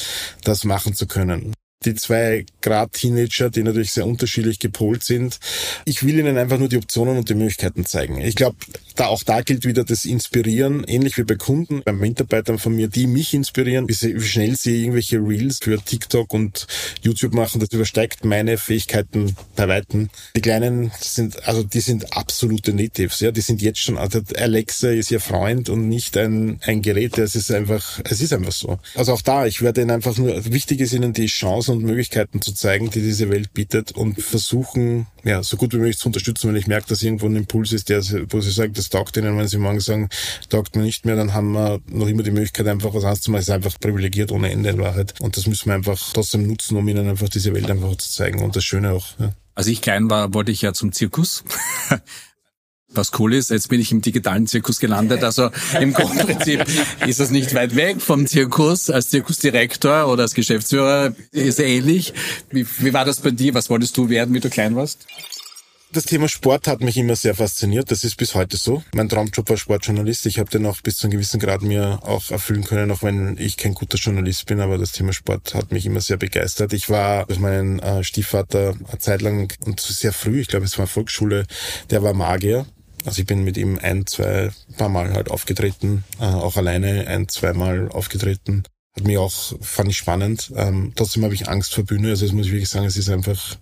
das 0.44 0.64
machen 0.64 0.94
zu 0.94 1.06
können 1.06 1.52
die 1.86 1.94
zwei 1.94 2.44
Grad 2.60 2.92
Teenager, 2.92 3.48
die 3.48 3.62
natürlich 3.62 3.92
sehr 3.92 4.06
unterschiedlich 4.06 4.58
gepolt 4.58 5.04
sind. 5.04 5.38
Ich 5.84 6.04
will 6.04 6.18
ihnen 6.18 6.36
einfach 6.36 6.58
nur 6.58 6.68
die 6.68 6.76
Optionen 6.76 7.16
und 7.16 7.28
die 7.28 7.34
Möglichkeiten 7.34 7.86
zeigen. 7.86 8.20
Ich 8.20 8.34
glaube, 8.34 8.56
da 8.96 9.06
auch 9.06 9.22
da 9.22 9.42
gilt 9.42 9.64
wieder 9.64 9.84
das 9.84 10.04
Inspirieren, 10.04 10.84
ähnlich 10.84 11.16
wie 11.18 11.22
bei 11.22 11.36
Kunden, 11.36 11.82
bei 11.84 11.92
Mitarbeitern 11.92 12.58
von 12.58 12.74
mir, 12.74 12.88
die 12.88 13.06
mich 13.06 13.34
inspirieren, 13.34 13.88
wie, 13.88 13.92
sie, 13.92 14.16
wie 14.16 14.26
schnell 14.26 14.56
sie 14.56 14.82
irgendwelche 14.82 15.18
Reels 15.18 15.58
für 15.62 15.78
TikTok 15.78 16.32
und 16.32 16.66
YouTube 17.02 17.34
machen. 17.34 17.60
Das 17.60 17.70
übersteigt 17.70 18.24
meine 18.24 18.58
Fähigkeiten 18.58 19.36
bei 19.54 19.68
Weitem. 19.68 20.10
Die 20.34 20.40
Kleinen 20.40 20.90
sind, 21.00 21.46
also 21.46 21.62
die 21.62 21.80
sind 21.80 22.16
absolute 22.16 22.72
Natives, 22.72 23.20
ja, 23.20 23.30
die 23.30 23.42
sind 23.42 23.62
jetzt 23.62 23.78
schon, 23.78 23.98
also 23.98 24.20
Alexa 24.36 24.90
ist 24.90 25.10
ihr 25.10 25.20
Freund 25.20 25.68
und 25.68 25.88
nicht 25.88 26.16
ein, 26.16 26.58
ein 26.62 26.82
Gerät. 26.82 27.18
Es 27.18 27.36
ist 27.36 27.50
einfach, 27.52 28.00
es 28.04 28.20
ist 28.20 28.32
einfach 28.32 28.52
so. 28.52 28.78
Also 28.94 29.12
auch 29.12 29.22
da, 29.22 29.46
ich 29.46 29.62
werde 29.62 29.82
ihnen 29.82 29.90
einfach 29.90 30.16
nur, 30.16 30.44
wichtig 30.52 30.80
ist 30.80 30.92
ihnen 30.92 31.12
die 31.12 31.26
Chancen 31.26 31.75
und 31.76 31.84
Möglichkeiten 31.84 32.42
zu 32.42 32.52
zeigen, 32.52 32.90
die 32.90 33.00
diese 33.00 33.30
Welt 33.30 33.52
bietet 33.54 33.92
und 33.92 34.20
versuchen, 34.20 35.06
ja, 35.24 35.42
so 35.42 35.56
gut 35.56 35.72
wie 35.72 35.78
möglich 35.78 35.98
zu 35.98 36.08
unterstützen, 36.08 36.48
wenn 36.48 36.56
ich 36.56 36.66
merke, 36.66 36.88
dass 36.88 37.02
irgendwo 37.02 37.26
ein 37.26 37.36
Impuls 37.36 37.72
ist, 37.72 37.88
der, 37.88 38.02
wo 38.30 38.40
sie 38.40 38.50
sagen, 38.50 38.72
das 38.74 38.88
taugt 38.88 39.16
ihnen, 39.16 39.36
wenn 39.36 39.48
sie 39.48 39.58
morgen 39.58 39.80
sagen, 39.80 40.08
taugt 40.48 40.76
mir 40.76 40.82
nicht 40.82 41.04
mehr, 41.04 41.16
dann 41.16 41.34
haben 41.34 41.52
wir 41.52 41.80
noch 41.88 42.08
immer 42.08 42.22
die 42.22 42.30
Möglichkeit, 42.30 42.66
einfach 42.66 42.94
was 42.94 43.04
anderes 43.04 43.20
zu 43.20 43.30
machen. 43.30 43.40
Es 43.40 43.48
ist 43.48 43.54
einfach 43.54 43.78
privilegiert 43.80 44.32
ohne 44.32 44.50
Ende 44.50 44.70
in 44.70 44.78
Wahrheit. 44.78 45.14
Und 45.20 45.36
das 45.36 45.46
müssen 45.46 45.66
wir 45.66 45.74
einfach 45.74 46.00
trotzdem 46.12 46.46
nutzen, 46.46 46.76
um 46.76 46.88
ihnen 46.88 47.08
einfach 47.08 47.28
diese 47.28 47.54
Welt 47.54 47.70
einfach 47.70 47.96
zu 47.96 48.10
zeigen 48.10 48.42
und 48.42 48.56
das 48.56 48.64
Schöne 48.64 48.92
auch. 48.92 49.06
Ja. 49.18 49.32
Als 49.54 49.66
ich 49.66 49.80
klein 49.80 50.10
war, 50.10 50.34
wollte 50.34 50.52
ich 50.52 50.62
ja 50.62 50.72
zum 50.72 50.92
Zirkus. 50.92 51.44
Was 52.88 53.10
cool 53.18 53.34
ist, 53.34 53.50
jetzt 53.50 53.68
bin 53.68 53.80
ich 53.80 53.92
im 53.92 54.00
digitalen 54.00 54.46
Zirkus 54.46 54.80
gelandet. 54.80 55.22
Also 55.22 55.50
im 55.80 55.92
Grundprinzip 55.94 56.64
ist 57.06 57.20
es 57.20 57.30
nicht 57.30 57.54
weit 57.54 57.76
weg 57.76 58.00
vom 58.00 58.26
Zirkus. 58.26 58.90
Als 58.90 59.10
Zirkusdirektor 59.10 60.08
oder 60.08 60.22
als 60.22 60.34
Geschäftsführer 60.34 61.14
ist 61.32 61.60
ähnlich. 61.60 62.14
Wie, 62.50 62.66
wie 62.78 62.92
war 62.92 63.04
das 63.04 63.20
bei 63.20 63.30
dir? 63.30 63.54
Was 63.54 63.70
wolltest 63.70 63.96
du 63.96 64.08
werden, 64.08 64.34
wie 64.34 64.40
du 64.40 64.50
klein 64.50 64.76
warst? 64.76 65.06
Das 65.92 66.04
Thema 66.04 66.28
Sport 66.28 66.66
hat 66.66 66.80
mich 66.80 66.96
immer 66.96 67.16
sehr 67.16 67.34
fasziniert. 67.34 67.90
Das 67.90 68.02
ist 68.04 68.16
bis 68.16 68.34
heute 68.34 68.56
so. 68.56 68.82
Mein 68.92 69.08
Traumjob 69.08 69.48
war 69.48 69.56
Sportjournalist. 69.56 70.26
Ich 70.26 70.38
habe 70.38 70.50
den 70.50 70.66
auch 70.66 70.80
bis 70.82 70.96
zu 70.96 71.06
einem 71.06 71.12
gewissen 71.12 71.40
Grad 71.40 71.62
mir 71.62 72.00
auch 72.02 72.30
erfüllen 72.30 72.64
können, 72.64 72.90
auch 72.90 73.02
wenn 73.02 73.38
ich 73.38 73.56
kein 73.56 73.72
guter 73.72 73.96
Journalist 73.96 74.46
bin. 74.46 74.60
Aber 74.60 74.78
das 74.78 74.92
Thema 74.92 75.12
Sport 75.12 75.54
hat 75.54 75.72
mich 75.72 75.86
immer 75.86 76.00
sehr 76.00 76.16
begeistert. 76.16 76.72
Ich 76.72 76.90
war 76.90 77.24
durch 77.26 77.38
meinen 77.38 77.78
äh, 77.78 78.02
Stiefvater 78.02 78.74
eine 78.86 78.98
Zeit 78.98 79.22
lang 79.22 79.52
und 79.60 79.80
sehr 79.80 80.12
früh, 80.12 80.40
ich 80.40 80.48
glaube 80.48 80.66
es 80.66 80.78
war 80.78 80.86
Volksschule, 80.86 81.46
der 81.88 82.02
war 82.02 82.14
Magier. 82.14 82.66
Also 83.06 83.20
ich 83.20 83.26
bin 83.26 83.44
mit 83.44 83.56
ihm 83.56 83.78
ein, 83.80 84.04
zwei, 84.06 84.50
paar 84.76 84.88
Mal 84.88 85.12
halt 85.12 85.30
aufgetreten, 85.30 86.04
äh, 86.20 86.24
auch 86.24 86.56
alleine 86.56 87.06
ein, 87.06 87.28
zwei 87.28 87.52
Mal 87.52 87.88
aufgetreten. 87.88 88.64
Hat 88.96 89.04
mich 89.04 89.16
auch, 89.18 89.54
fand 89.60 89.90
ich 89.90 89.96
spannend. 89.96 90.52
Ähm, 90.56 90.92
trotzdem 90.96 91.22
habe 91.22 91.34
ich 91.34 91.48
Angst 91.48 91.74
vor 91.74 91.84
Bühne. 91.84 92.08
Also 92.08 92.26
das 92.26 92.34
muss 92.34 92.46
ich 92.46 92.52
wirklich 92.52 92.68
sagen, 92.68 92.86
es 92.86 92.96
ist 92.96 93.10
einfach, 93.10 93.56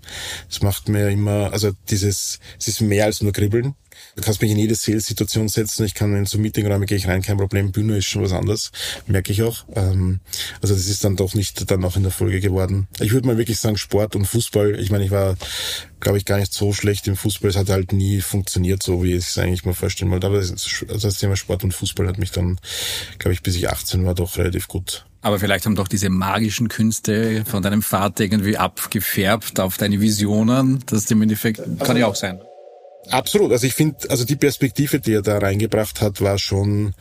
es 0.49 0.63
macht 0.63 0.89
mir 0.89 1.11
immer, 1.11 1.53
also 1.53 1.73
dieses, 1.91 2.39
es 2.59 2.69
ist 2.69 2.81
mehr 2.81 3.05
als 3.05 3.21
nur 3.21 3.33
Kribbeln. 3.33 3.75
Du 4.17 4.23
kannst 4.23 4.43
mich 4.43 4.51
in 4.51 4.59
jede 4.59 4.75
Sales-Situation 4.75 5.49
setzen. 5.49 5.85
Ich 5.85 5.95
kann 5.95 6.17
in 6.17 6.27
so 6.27 6.39
Meetingräume 6.39 6.87
gehe 6.87 6.97
ich 6.97 7.09
rein, 7.09 7.23
kein 7.23 7.37
Problem. 7.37 7.73
Bühne 7.73 7.99
ist 7.99 8.07
schon 8.07 8.23
was 8.23 8.33
anderes, 8.33 8.71
merke 9.07 9.33
ich 9.33 9.43
auch. 9.43 9.65
Ähm, 9.75 10.21
also 10.63 10.75
das 10.75 10.87
ist 10.87 11.05
dann 11.05 11.17
doch 11.17 11.35
nicht 11.35 11.71
dann 11.71 11.85
auch 11.85 11.97
in 11.97 12.03
der 12.03 12.13
Folge 12.13 12.41
geworden. 12.41 12.89
Ich 13.01 13.13
würde 13.13 13.27
mal 13.27 13.39
wirklich 13.39 13.59
sagen 13.59 13.77
Sport 13.77 14.17
und 14.17 14.27
Fußball. 14.27 14.79
Ich 14.81 14.91
meine, 14.91 15.05
ich 15.05 15.11
war 15.11 15.37
glaube 16.05 16.19
ich, 16.19 16.27
gar 16.27 16.39
nicht 16.39 16.53
so 16.53 16.73
schlecht 16.73 17.09
im 17.09 17.17
Fußball. 17.17 17.51
Es 17.51 17.57
hat 17.57 17.71
halt 17.71 17.93
nie 17.93 18.21
funktioniert, 18.21 18.83
so 18.83 19.03
wie 19.03 19.15
ich 19.15 19.27
es 19.27 19.39
eigentlich 19.39 19.65
mal 19.65 19.73
vorstellen 19.73 20.11
wollte. 20.11 20.27
Aber 20.29 20.39
das, 20.39 20.85
das 20.87 21.19
Thema 21.19 21.35
Sport 21.35 21.65
und 21.65 21.73
Fußball 21.73 22.07
hat 22.07 22.19
mich 22.19 22.31
dann, 22.31 22.61
glaube 23.19 23.33
ich, 23.33 23.43
bis 23.43 23.57
ich 23.57 23.69
18 23.69 24.05
war, 24.05 24.15
doch 24.15 24.37
relativ 24.37 24.69
gut 24.69 25.07
aber 25.25 25.39
vielleicht 25.39 25.65
haben 25.65 25.75
doch 25.75 25.89
diese 25.89 26.11
magischen 26.11 26.69
Künste 26.69 27.47
von 27.47 27.63
deinem 27.63 27.81
Vater 27.81 28.25
irgendwie 28.25 28.59
abgefärbt 28.59 29.59
auf 29.59 29.79
deine 29.79 29.99
Visionen. 29.99 30.85
Das 30.85 31.11
im 31.11 31.23
Endeffekt 31.23 31.63
kann 31.81 31.97
ja 31.97 32.07
auch 32.07 32.15
sein. 32.15 32.41
Absolut. 33.11 33.53
Also 33.53 33.67
ich 33.67 33.75
finde, 33.75 33.97
also 34.11 34.25
die 34.25 34.37
Perspektive, 34.37 35.01
die 35.01 35.15
er 35.15 35.23
da 35.23 35.39
reingebracht 35.39 36.01
hat, 36.01 36.21
war 36.21 36.39
schon 36.39 36.95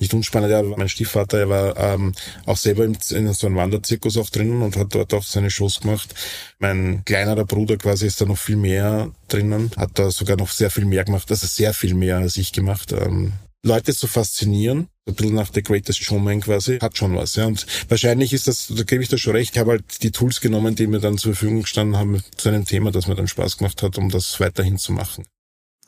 nicht 0.00 0.14
unspannend. 0.14 0.50
Ja, 0.50 0.62
mein 0.62 0.88
Stiefvater, 0.88 1.38
er 1.38 1.48
war 1.48 1.76
ähm, 1.76 2.12
auch 2.46 2.56
selber 2.56 2.84
in, 2.84 2.96
in 3.10 3.32
so 3.32 3.46
einem 3.46 3.56
Wanderzirkus 3.56 4.16
auch 4.16 4.30
drinnen 4.30 4.62
und 4.62 4.76
hat 4.76 4.94
dort 4.94 5.12
auch 5.14 5.24
seine 5.24 5.50
Shows 5.50 5.80
gemacht. 5.80 6.14
Mein 6.58 7.04
kleinerer 7.04 7.44
Bruder 7.44 7.76
quasi 7.76 8.06
ist 8.06 8.20
da 8.20 8.24
noch 8.24 8.38
viel 8.38 8.56
mehr 8.56 9.10
drinnen, 9.28 9.70
hat 9.76 9.90
da 9.94 10.10
sogar 10.10 10.36
noch 10.36 10.50
sehr 10.50 10.70
viel 10.70 10.84
mehr 10.84 11.04
gemacht, 11.04 11.30
also 11.30 11.46
sehr 11.46 11.74
viel 11.74 11.94
mehr 11.94 12.18
als 12.18 12.36
ich 12.36 12.52
gemacht. 12.52 12.92
Ähm, 12.92 13.32
Leute 13.64 13.92
zu 13.92 14.06
faszinieren, 14.06 14.88
ein 15.06 15.14
bisschen 15.14 15.34
nach 15.34 15.50
The 15.52 15.62
Greatest 15.62 16.02
Showman 16.02 16.40
quasi, 16.40 16.78
hat 16.78 16.96
schon 16.96 17.16
was. 17.16 17.34
Ja. 17.34 17.46
Und 17.46 17.66
wahrscheinlich 17.88 18.32
ist 18.32 18.46
das, 18.46 18.68
da 18.68 18.84
gebe 18.84 19.02
ich 19.02 19.08
da 19.08 19.18
schon 19.18 19.34
recht, 19.34 19.54
ich 19.54 19.58
habe 19.58 19.72
halt 19.72 20.02
die 20.02 20.12
Tools 20.12 20.40
genommen, 20.40 20.76
die 20.76 20.86
mir 20.86 21.00
dann 21.00 21.18
zur 21.18 21.34
Verfügung 21.34 21.62
gestanden 21.62 21.96
haben, 21.96 22.22
zu 22.36 22.48
einem 22.48 22.64
Thema, 22.64 22.92
das 22.92 23.08
mir 23.08 23.16
dann 23.16 23.26
Spaß 23.26 23.58
gemacht 23.58 23.82
hat, 23.82 23.98
um 23.98 24.10
das 24.10 24.38
weiterhin 24.38 24.78
zu 24.78 24.92
machen. 24.92 25.24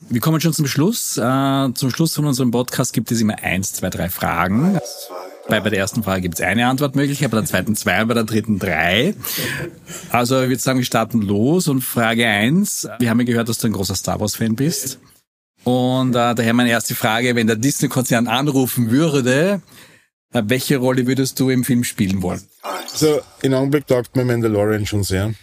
Wir 0.09 0.21
kommen 0.21 0.41
schon 0.41 0.53
zum 0.53 0.67
Schluss. 0.67 1.19
Äh, 1.19 1.69
zum 1.75 1.91
Schluss 1.91 2.15
von 2.15 2.27
unserem 2.27 2.51
Podcast 2.51 2.93
gibt 2.93 3.13
es 3.13 3.21
immer 3.21 3.39
eins, 3.43 3.73
zwei, 3.75 3.91
drei 3.91 4.09
Fragen. 4.09 4.79
Bei, 5.49 5.61
bei 5.61 5.71
der 5.71 5.79
ersten 5.79 6.03
Frage 6.03 6.23
gibt 6.23 6.37
es 6.37 6.41
eine 6.41 6.67
Antwortmöglichkeit, 6.67 7.31
bei 7.31 7.37
der 7.39 7.47
zweiten 7.47 7.77
zwei, 7.77 8.05
bei 8.05 8.15
der 8.15 8.25
dritten 8.25 8.59
drei. 8.59 9.15
Also 10.11 10.41
ich 10.43 10.49
würde 10.49 10.63
sagen, 10.63 10.79
wir 10.79 10.87
starten 10.87 11.21
los 11.21 11.69
und 11.69 11.83
Frage 11.83 12.27
eins. 12.27 12.89
Wir 12.99 13.11
haben 13.11 13.19
ja 13.21 13.27
gehört, 13.27 13.49
dass 13.49 13.59
du 13.59 13.67
ein 13.67 13.73
großer 13.73 13.95
Star 13.95 14.21
Wars-Fan 14.21 14.57
bist. 14.57 14.99
Und 15.65 16.11
äh, 16.11 16.35
daher 16.35 16.55
meine 16.55 16.71
erste 16.71 16.95
Frage, 16.95 17.35
wenn 17.35 17.47
der 17.47 17.57
Disney-Konzern 17.57 18.29
anrufen 18.29 18.91
würde, 18.91 19.61
äh, 20.33 20.43
welche 20.47 20.79
Rolle 20.79 21.07
würdest 21.07 21.39
du 21.41 21.51
im 21.51 21.65
Film 21.65 21.85
spielen 21.85 22.23
wollen? 22.23 22.41
Also 22.63 23.21
in 23.43 23.53
Augenblick 23.53 23.87
taugt 23.87 24.17
mir 24.17 24.25
Mandalorian 24.25 24.87
schon 24.87 25.03
sehr. 25.03 25.35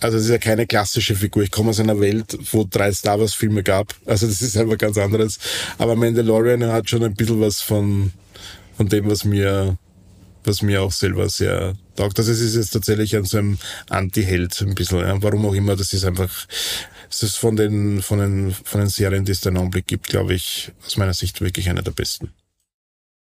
Also 0.00 0.16
es 0.18 0.24
ist 0.24 0.30
ja 0.30 0.38
keine 0.38 0.66
klassische 0.66 1.14
Figur. 1.14 1.42
Ich 1.42 1.50
komme 1.50 1.70
aus 1.70 1.80
einer 1.80 2.00
Welt, 2.00 2.36
wo 2.50 2.66
drei 2.68 2.92
Star 2.92 3.20
Wars 3.20 3.34
Filme 3.34 3.62
gab. 3.62 3.94
Also 4.06 4.26
das 4.26 4.42
ist 4.42 4.56
einfach 4.56 4.78
ganz 4.78 4.98
anderes. 4.98 5.38
Aber 5.78 5.94
Mandalorian 5.94 6.64
hat 6.66 6.90
schon 6.90 7.04
ein 7.04 7.14
bisschen 7.14 7.40
was 7.40 7.60
von, 7.60 8.12
von 8.76 8.88
dem, 8.88 9.08
was 9.08 9.24
mir, 9.24 9.78
was 10.44 10.62
mir 10.62 10.82
auch 10.82 10.92
selber 10.92 11.28
sehr 11.28 11.74
taugt. 11.94 12.18
Also 12.18 12.32
es 12.32 12.40
ist 12.40 12.56
jetzt 12.56 12.70
tatsächlich 12.70 13.16
an 13.16 13.24
so 13.24 13.38
einem 13.38 13.58
Anti-Held 13.90 14.60
ein 14.62 14.74
bisschen. 14.74 15.00
Ja. 15.00 15.22
Warum 15.22 15.46
auch 15.46 15.54
immer, 15.54 15.76
das 15.76 15.92
ist 15.92 16.04
einfach 16.04 16.46
es 17.12 17.22
ist 17.22 17.36
von 17.36 17.56
den, 17.56 18.00
von 18.00 18.18
den, 18.18 18.52
von 18.52 18.80
den 18.80 18.88
Serien, 18.88 19.26
die 19.26 19.32
es 19.32 19.40
da 19.40 19.50
im 19.50 19.58
Augenblick 19.58 19.86
gibt, 19.86 20.08
glaube 20.08 20.34
ich, 20.34 20.72
aus 20.86 20.96
meiner 20.96 21.12
Sicht 21.12 21.42
wirklich 21.42 21.68
eine 21.68 21.82
der 21.82 21.90
besten. 21.90 22.32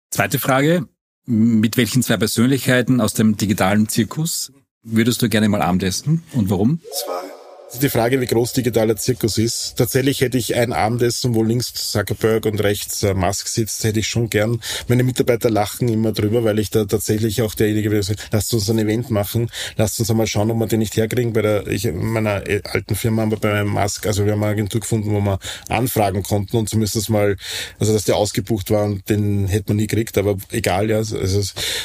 Zweite 0.10 0.39
Frage. 0.39 0.88
Mit 1.28 1.78
welchen 1.78 2.01
zwei 2.01 2.18
Persönlichkeiten 2.18 2.99
aus 2.99 3.14
dem 3.14 3.38
digitalen 3.38 3.88
Zirkus 3.88 4.51
würdest 4.86 5.22
du 5.22 5.30
gerne 5.30 5.50
mal 5.50 5.62
Abendessen 5.62 6.24
und 6.34 6.50
warum? 6.50 6.80
Zwei 7.04 7.35
die 7.82 7.89
Frage, 7.89 8.22
wie 8.22 8.26
groß 8.26 8.53
digitaler 8.53 8.95
Zirkus 8.95 9.38
ist. 9.38 9.76
Tatsächlich 9.76 10.22
hätte 10.22 10.38
ich 10.38 10.55
ein 10.55 10.72
Abendessen, 10.72 11.36
wo 11.36 11.43
links 11.43 11.74
Zuckerberg 11.74 12.45
und 12.45 12.61
rechts 12.61 13.03
äh, 13.03 13.13
Musk 13.13 13.47
sitzt, 13.47 13.84
hätte 13.84 13.99
ich 13.99 14.07
schon 14.07 14.30
gern. 14.30 14.61
Meine 14.88 15.03
Mitarbeiter 15.03 15.49
lachen 15.49 15.89
immer 15.89 16.11
drüber, 16.11 16.43
weil 16.43 16.59
ich 16.59 16.70
da 16.70 16.86
tatsächlich 16.86 17.41
auch 17.41 17.53
derjenige 17.53 17.89
bin, 17.89 18.01
der 18.01 18.16
lasst 18.32 18.53
uns 18.53 18.70
ein 18.70 18.80
Event 18.80 19.09
machen, 19.09 19.49
lasst 19.76 19.99
uns 19.99 20.09
einmal 20.09 20.28
schauen, 20.28 20.51
ob 20.51 20.59
wir 20.59 20.68
den 20.68 20.80
nicht 20.80 20.95
herkriegen. 20.95 21.34
Bei 21.34 21.41
der, 21.41 21.68
ich, 21.68 21.91
meiner 21.91 22.47
äh, 22.47 22.61
alten 22.63 22.95
Firma 22.95 23.24
haben 23.24 23.32
wir 23.32 23.39
bei 23.39 23.63
Musk, 23.63 24.05
also 24.05 24.26
wir 24.26 24.34
haben 24.34 24.43
eine 24.43 24.53
Agentur 24.53 24.82
gefunden, 24.82 25.11
wo 25.11 25.20
wir 25.20 25.39
anfragen 25.68 26.24
konnten 26.24 26.57
und 26.57 26.70
zumindest 26.70 27.09
mal, 27.09 27.36
also 27.80 27.93
dass 27.93 28.05
der 28.05 28.16
ausgebucht 28.16 28.72
war 28.72 28.86
und 28.86 29.09
den 29.09 29.47
hätte 29.47 29.66
man 29.70 29.78
nie 29.78 29.88
gekriegt, 29.88 30.18
aber 30.18 30.38
egal, 30.51 30.89
ja. 30.89 30.97
Also 30.97 31.41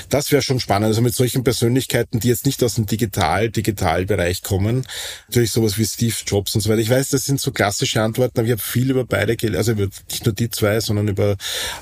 das 0.09 0.31
wäre 0.31 0.43
schon 0.43 0.61
spannend. 0.61 0.87
Also 0.87 1.01
mit 1.01 1.14
solchen 1.14 1.43
Persönlichkeiten, 1.43 2.20
die 2.20 2.28
jetzt 2.28 2.47
nicht 2.47 2.62
aus 2.62 2.76
dem 2.76 2.87
Digital-Digital-Bereich 2.87 4.43
kommen, 4.43 4.87
natürlich 5.28 5.51
sowas 5.51 5.70
wie 5.79 5.87
Steve 5.87 6.14
Jobs 6.27 6.55
und 6.55 6.61
so 6.61 6.71
weiter. 6.71 6.81
Ich 6.81 6.91
weiß, 6.91 7.09
das 7.11 7.25
sind 7.25 7.41
so 7.41 7.51
klassische 7.53 8.03
Antworten, 8.03 8.39
aber 8.39 8.47
ich 8.47 8.53
habe 8.53 8.62
viel 8.62 8.91
über 8.91 9.05
beide, 9.05 9.37
also 9.57 9.73
über 9.73 9.89
nicht 10.11 10.25
nur 10.25 10.35
die 10.35 10.51
zwei, 10.51 10.81
sondern 10.81 11.09
über 11.09 11.37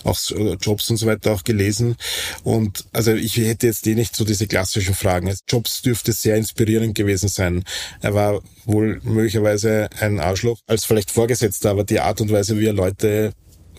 auch 0.05 0.19
Jobs 0.61 0.91
und 0.91 0.97
so 0.97 1.07
weiter 1.07 1.33
auch 1.33 1.45
gelesen. 1.45 1.97
Und 2.43 2.85
also 2.93 3.13
ich 3.13 3.37
hätte 3.37 3.67
jetzt 3.67 3.87
eh 3.87 3.95
nicht 3.95 4.17
so 4.17 4.25
diese 4.25 4.47
klassischen 4.47 4.95
Fragen. 4.95 5.33
Jobs 5.49 5.83
dürfte 5.83 6.13
sehr 6.13 6.37
inspirierend 6.37 6.95
gewesen 6.95 7.29
sein. 7.29 7.65
Er 8.01 8.15
war 8.15 8.41
wohl 8.65 9.01
möglicherweise 9.03 9.89
ein 10.01 10.21
Arschloch 10.21 10.59
als 10.67 10.85
vielleicht 10.85 11.11
Vorgesetzter, 11.11 11.71
aber 11.71 11.85
die 11.85 12.01
Art 12.01 12.21
und 12.21 12.31
Weise, 12.31 12.59
wie 12.59 12.67
er 12.67 12.73
Leute 12.73 13.33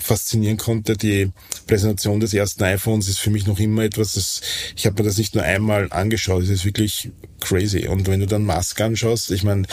faszinieren 0.10 0.58
konnte. 0.58 0.98
Die 0.98 1.32
Präsentation 1.68 2.20
des 2.20 2.34
ersten 2.34 2.64
iPhones 2.64 3.08
ist 3.08 3.20
für 3.20 3.30
mich 3.30 3.46
noch 3.46 3.60
immer 3.60 3.84
etwas, 3.84 4.14
das, 4.14 4.42
ich 4.76 4.86
habe 4.86 5.02
mir 5.02 5.08
das 5.08 5.18
nicht 5.18 5.36
nur 5.36 5.44
einmal 5.44 5.88
angeschaut, 5.92 6.44
es 6.44 6.50
ist 6.50 6.66
wirklich 6.66 7.12
crazy. 7.40 7.88
Und 7.88 8.08
wenn 8.08 8.20
du 8.20 8.26
dann 8.26 8.44
Musk 8.44 8.82
anschaust, 8.82 9.30
ich 9.30 9.44
meine, 9.44 9.68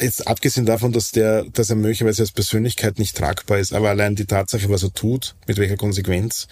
jetzt 0.00 0.26
abgesehen 0.28 0.64
davon, 0.64 0.92
dass 0.92 1.10
der, 1.10 1.44
dass 1.44 1.70
er 1.70 1.76
möglicherweise 1.76 2.22
als 2.22 2.30
Persönlichkeit 2.30 3.00
nicht 3.00 3.16
tragbar 3.16 3.58
ist, 3.58 3.72
aber 3.72 3.90
allein 3.90 4.14
die 4.14 4.26
Tatsache, 4.26 4.68
was 4.68 4.84
er 4.84 4.94
tut, 4.94 5.34
mit 5.48 5.58
welcher 5.58 5.76
Konsequenz, 5.76 6.46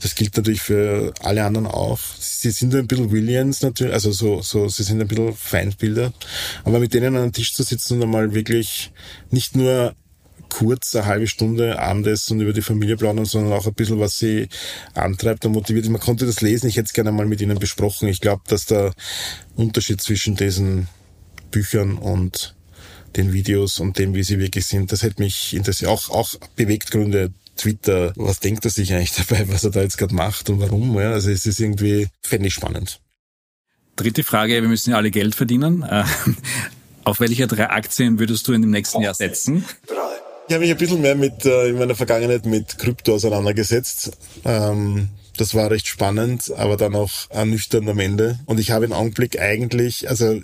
das 0.00 0.14
gilt 0.14 0.36
natürlich 0.36 0.62
für 0.62 1.12
alle 1.20 1.44
anderen 1.44 1.66
auch. 1.66 1.98
Sie 2.18 2.50
sind 2.52 2.74
ein 2.76 2.86
bisschen 2.86 3.10
Williams 3.10 3.62
natürlich, 3.62 3.92
also 3.92 4.12
so, 4.12 4.40
so, 4.40 4.68
sie 4.68 4.84
sind 4.84 5.00
ein 5.00 5.08
bisschen 5.08 5.34
Feindbilder, 5.34 6.12
aber 6.62 6.78
mit 6.78 6.94
denen 6.94 7.16
an 7.16 7.22
einem 7.22 7.32
Tisch 7.32 7.54
zu 7.54 7.64
sitzen 7.64 7.96
und 7.96 8.04
einmal 8.04 8.34
wirklich 8.34 8.92
nicht 9.30 9.56
nur 9.56 9.96
kurz 10.52 10.94
eine 10.94 11.06
halbe 11.06 11.26
Stunde 11.26 11.78
Abendessen 11.78 12.36
und 12.36 12.42
über 12.42 12.52
die 12.52 12.60
Familie 12.60 12.96
plaudern, 12.96 13.24
sondern 13.24 13.54
auch 13.54 13.66
ein 13.66 13.72
bisschen, 13.72 13.98
was 13.98 14.18
sie 14.18 14.48
antreibt 14.94 15.46
und 15.46 15.52
motiviert. 15.52 15.88
Man 15.88 16.00
konnte 16.00 16.26
das 16.26 16.42
lesen, 16.42 16.68
ich 16.68 16.76
hätte 16.76 16.86
es 16.86 16.92
gerne 16.92 17.10
mal 17.10 17.26
mit 17.26 17.40
Ihnen 17.40 17.58
besprochen. 17.58 18.08
Ich 18.08 18.20
glaube, 18.20 18.42
dass 18.48 18.66
der 18.66 18.92
Unterschied 19.56 20.02
zwischen 20.02 20.36
diesen 20.36 20.88
Büchern 21.50 21.96
und 21.96 22.54
den 23.16 23.32
Videos 23.32 23.80
und 23.80 23.98
dem, 23.98 24.14
wie 24.14 24.22
sie 24.22 24.38
wirklich 24.38 24.66
sind, 24.66 24.92
das 24.92 25.02
hätte 25.02 25.22
mich 25.22 25.54
interessiert. 25.54 25.90
Auch, 25.90 26.10
auch 26.10 26.34
Bewegtgründe, 26.56 27.32
Twitter, 27.56 28.12
was 28.16 28.40
denkt 28.40 28.64
er 28.64 28.70
sich 28.70 28.92
eigentlich 28.92 29.12
dabei, 29.26 29.48
was 29.48 29.64
er 29.64 29.70
da 29.70 29.80
jetzt 29.80 29.96
gerade 29.96 30.14
macht 30.14 30.50
und 30.50 30.60
warum? 30.60 30.98
Ja, 30.98 31.12
also 31.12 31.30
es 31.30 31.46
ist 31.46 31.60
irgendwie, 31.60 32.08
fände 32.22 32.48
ich 32.48 32.54
spannend. 32.54 33.00
Dritte 33.96 34.22
Frage, 34.22 34.60
wir 34.60 34.68
müssen 34.68 34.90
ja 34.90 34.96
alle 34.96 35.10
Geld 35.10 35.34
verdienen. 35.34 35.82
Äh, 35.82 36.04
auf 37.04 37.20
welche 37.20 37.46
drei 37.46 37.70
Aktien 37.70 38.18
würdest 38.18 38.46
du 38.48 38.52
in 38.52 38.62
dem 38.62 38.70
nächsten 38.70 39.00
Jahr 39.00 39.14
setzen? 39.14 39.64
Drei. 39.86 40.01
Ich 40.48 40.54
habe 40.54 40.64
mich 40.64 40.70
ein 40.72 40.76
bisschen 40.76 41.00
mehr 41.00 41.14
mit 41.14 41.44
äh, 41.44 41.68
in 41.68 41.78
meiner 41.78 41.94
Vergangenheit 41.94 42.46
mit 42.46 42.76
Krypto 42.78 43.14
auseinandergesetzt. 43.14 44.18
Ähm, 44.44 45.08
das 45.36 45.54
war 45.54 45.70
recht 45.70 45.86
spannend, 45.86 46.52
aber 46.56 46.76
dann 46.76 46.94
auch 46.94 47.10
ernüchternd 47.30 47.88
am 47.88 47.98
Ende. 47.98 48.38
Und 48.46 48.60
ich 48.60 48.70
habe 48.70 48.84
im 48.84 48.92
Augenblick 48.92 49.40
eigentlich, 49.40 50.08
also 50.10 50.40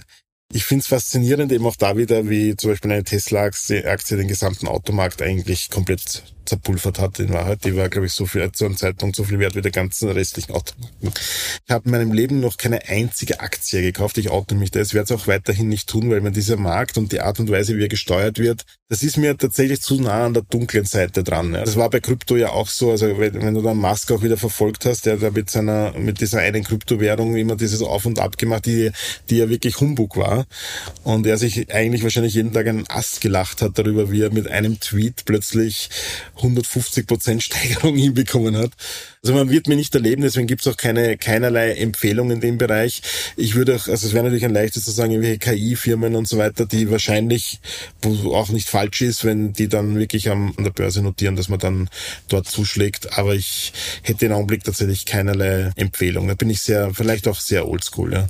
ich 0.53 0.65
finde 0.65 0.83
es 0.83 0.89
faszinierend 0.89 1.53
eben 1.53 1.67
auch 1.67 1.77
da 1.77 1.97
wieder, 1.97 2.29
wie 2.29 2.57
zum 2.57 2.71
Beispiel 2.71 2.93
eine 2.93 3.05
Tesla-Aktie 3.05 4.17
den 4.17 4.29
gesamten 4.29 4.67
Automarkt 4.67 5.21
eigentlich 5.21 5.69
komplett 5.69 6.23
zerpulvert 6.49 6.99
hat 6.99 7.19
in 7.21 7.33
Wahrheit. 7.33 7.65
Die 7.65 7.77
war, 7.77 7.89
glaube 7.89 8.07
ich, 8.07 8.13
so 8.13 8.27
viel 8.27 8.51
zu 8.53 8.65
einem 8.65 8.77
Zeitpunkt 8.77 9.17
so 9.17 9.25
viel 9.25 9.39
wert 9.39 9.55
wie 9.55 9.63
der 9.63 9.71
ganzen 9.71 10.11
restlichen 10.11 10.53
Automarken. 10.53 11.13
Ich 11.67 11.71
habe 11.71 11.85
in 11.85 11.91
meinem 11.91 12.13
Leben 12.13 12.41
noch 12.41 12.57
keine 12.57 12.89
einzige 12.89 13.41
Aktie 13.41 13.83
gekauft. 13.83 14.19
Ich 14.19 14.31
oute 14.31 14.55
mich 14.55 14.71
da. 14.71 14.81
Ich 14.81 14.95
werde 14.95 15.15
es 15.15 15.21
auch 15.21 15.27
weiterhin 15.27 15.69
nicht 15.69 15.89
tun, 15.89 16.11
weil 16.11 16.21
man 16.21 16.33
dieser 16.33 16.57
Markt 16.57 16.99
und 16.99 17.13
die 17.13 17.21
Art 17.21 17.39
und 17.41 17.51
Weise, 17.51 17.77
wie 17.77 17.83
er 17.83 17.89
gesteuert 17.89 18.39
wird, 18.39 18.65
das 18.91 19.03
ist 19.03 19.19
mir 19.19 19.37
tatsächlich 19.37 19.83
zu 19.83 20.01
nah 20.01 20.25
an 20.25 20.33
der 20.33 20.45
dunklen 20.45 20.87
Seite 20.87 21.23
dran. 21.23 21.53
Das 21.53 21.77
war 21.77 21.91
bei 21.91 22.01
Krypto 22.01 22.37
ja 22.37 22.51
auch 22.51 22.69
so. 22.69 22.91
Also 22.91 23.19
wenn 23.19 23.55
du 23.55 23.61
dann 23.61 23.77
Musk 23.77 24.11
auch 24.11 24.23
wieder 24.23 24.39
verfolgt 24.39 24.87
hast, 24.87 25.05
der 25.05 25.19
da 25.19 25.31
mit 25.31 25.51
seiner, 25.51 25.93
mit 25.99 26.23
dieser 26.23 26.39
einen 26.39 26.65
Kryptowährung 26.65 27.37
immer 27.37 27.57
dieses 27.57 27.83
Auf 27.83 28.07
und 28.07 28.19
Ab 28.19 28.39
gemacht, 28.39 28.65
die, 28.65 28.91
die 29.29 29.37
ja 29.37 29.51
wirklich 29.51 29.81
Humbug 29.81 30.17
war. 30.17 30.47
Und 31.05 31.27
er 31.27 31.37
sich 31.37 31.73
eigentlich 31.73 32.03
wahrscheinlich 32.03 32.35
jeden 32.35 32.55
Tag 32.55 32.67
einen 32.67 32.89
Ast 32.89 33.21
gelacht 33.21 33.61
hat 33.61 33.79
darüber, 33.79 34.11
wie 34.11 34.23
er 34.23 34.33
mit 34.33 34.49
einem 34.49 34.81
Tweet 34.81 35.25
plötzlich 35.27 35.91
150 36.39 37.07
Prozent 37.07 37.43
Steigerung 37.43 37.97
hinbekommen 37.97 38.57
hat. 38.57 38.73
Also 39.23 39.35
man 39.35 39.51
wird 39.51 39.69
mir 39.69 39.77
nicht 39.77 39.95
erleben, 39.95 40.23
deswegen 40.23 40.47
gibt 40.47 40.63
es 40.63 40.73
auch 40.73 40.77
keine 40.77 41.17
keinerlei 41.17 41.73
Empfehlung 41.73 42.31
in 42.31 42.41
dem 42.41 42.59
Bereich. 42.59 43.03
Ich 43.37 43.55
würde 43.55 43.77
auch, 43.77 43.89
also 43.89 44.07
es 44.07 44.13
wäre 44.13 44.25
natürlich 44.25 44.45
ein 44.45 44.53
leichtes 44.53 44.85
zu 44.85 44.91
sagen, 44.91 45.13
irgendwelche 45.13 45.39
KI-Firmen 45.39 46.15
und 46.15 46.29
so 46.29 46.39
weiter, 46.39 46.67
die 46.67 46.91
wahrscheinlich, 46.91 47.61
auch 48.05 48.49
nicht 48.51 48.69
falsch 48.69 49.03
ist, 49.03 49.25
wenn 49.25 49.53
die 49.53 49.69
dann 49.69 49.99
wirklich 49.99 50.31
am, 50.31 50.55
an 50.57 50.65
der 50.65 50.71
Börse 50.71 51.03
notieren, 51.03 51.37
dass 51.37 51.49
man 51.49 51.59
dann 51.59 51.91
dort 52.29 52.49
zuschlägt. 52.49 53.19
Aber 53.19 53.35
ich 53.35 53.73
hätte 54.03 54.27
im 54.27 54.33
Augenblick 54.33 54.65
tatsächlich 54.65 55.05
keinerlei 55.05 55.73
Empfehlung. 55.77 56.29
Da 56.29 56.35
bin 56.35 56.51
ich 56.51 56.61
sehr, 56.61 56.95
vielleicht 56.95 57.29
auch 57.29 57.41
sehr 57.41 57.69
oldschool, 57.69 58.13
ja. 58.13 58.27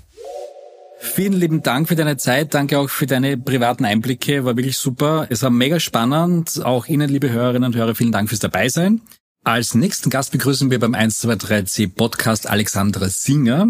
Vielen 1.00 1.32
lieben 1.32 1.62
Dank 1.62 1.88
für 1.88 1.94
deine 1.94 2.16
Zeit. 2.16 2.54
Danke 2.54 2.78
auch 2.78 2.90
für 2.90 3.06
deine 3.06 3.36
privaten 3.36 3.84
Einblicke. 3.84 4.44
War 4.44 4.56
wirklich 4.56 4.76
super. 4.76 5.26
Es 5.30 5.42
war 5.42 5.50
mega 5.50 5.78
spannend. 5.78 6.64
Auch 6.64 6.86
Ihnen, 6.86 7.08
liebe 7.08 7.30
Hörerinnen 7.30 7.72
und 7.72 7.76
Hörer, 7.76 7.94
vielen 7.94 8.12
Dank 8.12 8.28
fürs 8.28 8.40
Dabeisein. 8.40 9.00
Als 9.44 9.74
nächsten 9.74 10.10
Gast 10.10 10.32
begrüßen 10.32 10.70
wir 10.70 10.78
beim 10.78 10.94
123C 10.94 11.90
Podcast 11.94 12.50
Alexandra 12.50 13.08
Singer. 13.08 13.68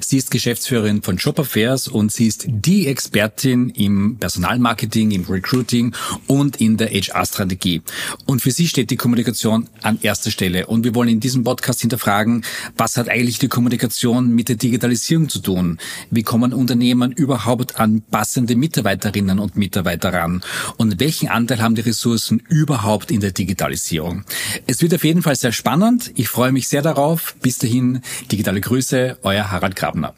Sie 0.00 0.16
ist 0.16 0.30
Geschäftsführerin 0.30 1.02
von 1.02 1.18
Job 1.18 1.38
Affairs 1.38 1.86
und 1.86 2.10
sie 2.10 2.26
ist 2.26 2.46
die 2.48 2.88
Expertin 2.88 3.68
im 3.68 4.16
Personalmarketing, 4.18 5.12
im 5.12 5.24
Recruiting 5.26 5.94
und 6.26 6.60
in 6.60 6.78
der 6.78 6.88
HR-Strategie. 6.88 7.82
Und 8.26 8.42
für 8.42 8.50
sie 8.50 8.66
steht 8.66 8.90
die 8.90 8.96
Kommunikation 8.96 9.68
an 9.82 10.00
erster 10.02 10.32
Stelle. 10.32 10.66
Und 10.66 10.84
wir 10.84 10.94
wollen 10.96 11.10
in 11.10 11.20
diesem 11.20 11.44
Podcast 11.44 11.82
hinterfragen, 11.82 12.42
was 12.76 12.96
hat 12.96 13.08
eigentlich 13.08 13.38
die 13.38 13.48
Kommunikation 13.48 14.34
mit 14.34 14.48
der 14.48 14.56
Digitalisierung 14.56 15.28
zu 15.28 15.40
tun? 15.40 15.78
Wie 16.10 16.24
kommen 16.24 16.52
Unternehmen 16.52 17.12
überhaupt 17.12 17.78
an 17.78 18.02
passende 18.10 18.56
Mitarbeiterinnen 18.56 19.38
und 19.38 19.54
Mitarbeiter 19.54 20.12
ran? 20.12 20.42
Und 20.76 20.98
welchen 20.98 21.28
Anteil 21.28 21.60
haben 21.60 21.76
die 21.76 21.82
Ressourcen 21.82 22.42
überhaupt 22.48 23.12
in 23.12 23.20
der 23.20 23.30
Digitalisierung? 23.30 24.24
Es 24.66 24.82
wird 24.82 24.94
auf 24.94 25.04
jeden 25.10 25.22
Fall 25.22 25.34
sehr 25.34 25.50
spannend. 25.50 26.12
Ich 26.14 26.28
freue 26.28 26.52
mich 26.52 26.68
sehr 26.68 26.82
darauf. 26.82 27.34
Bis 27.42 27.58
dahin, 27.58 28.00
digitale 28.30 28.60
Grüße, 28.60 29.18
euer 29.24 29.50
Harald 29.50 29.74
Grabner. 29.74 30.14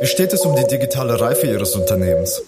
Wie 0.00 0.06
steht 0.06 0.32
es 0.32 0.46
um 0.46 0.56
die 0.56 0.66
digitale 0.66 1.20
Reife 1.20 1.46
Ihres 1.46 1.74
Unternehmens? 1.74 2.40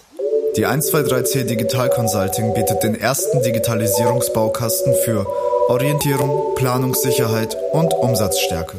Die 0.55 0.65
123C 0.65 1.43
Digital 1.43 1.91
Consulting 1.91 2.55
bietet 2.55 2.81
den 2.81 2.95
ersten 2.95 3.43
Digitalisierungsbaukasten 3.43 4.95
für 5.05 5.27
Orientierung, 5.67 6.55
Planungssicherheit 6.55 7.55
und 7.73 7.93
Umsatzstärke. 7.93 8.77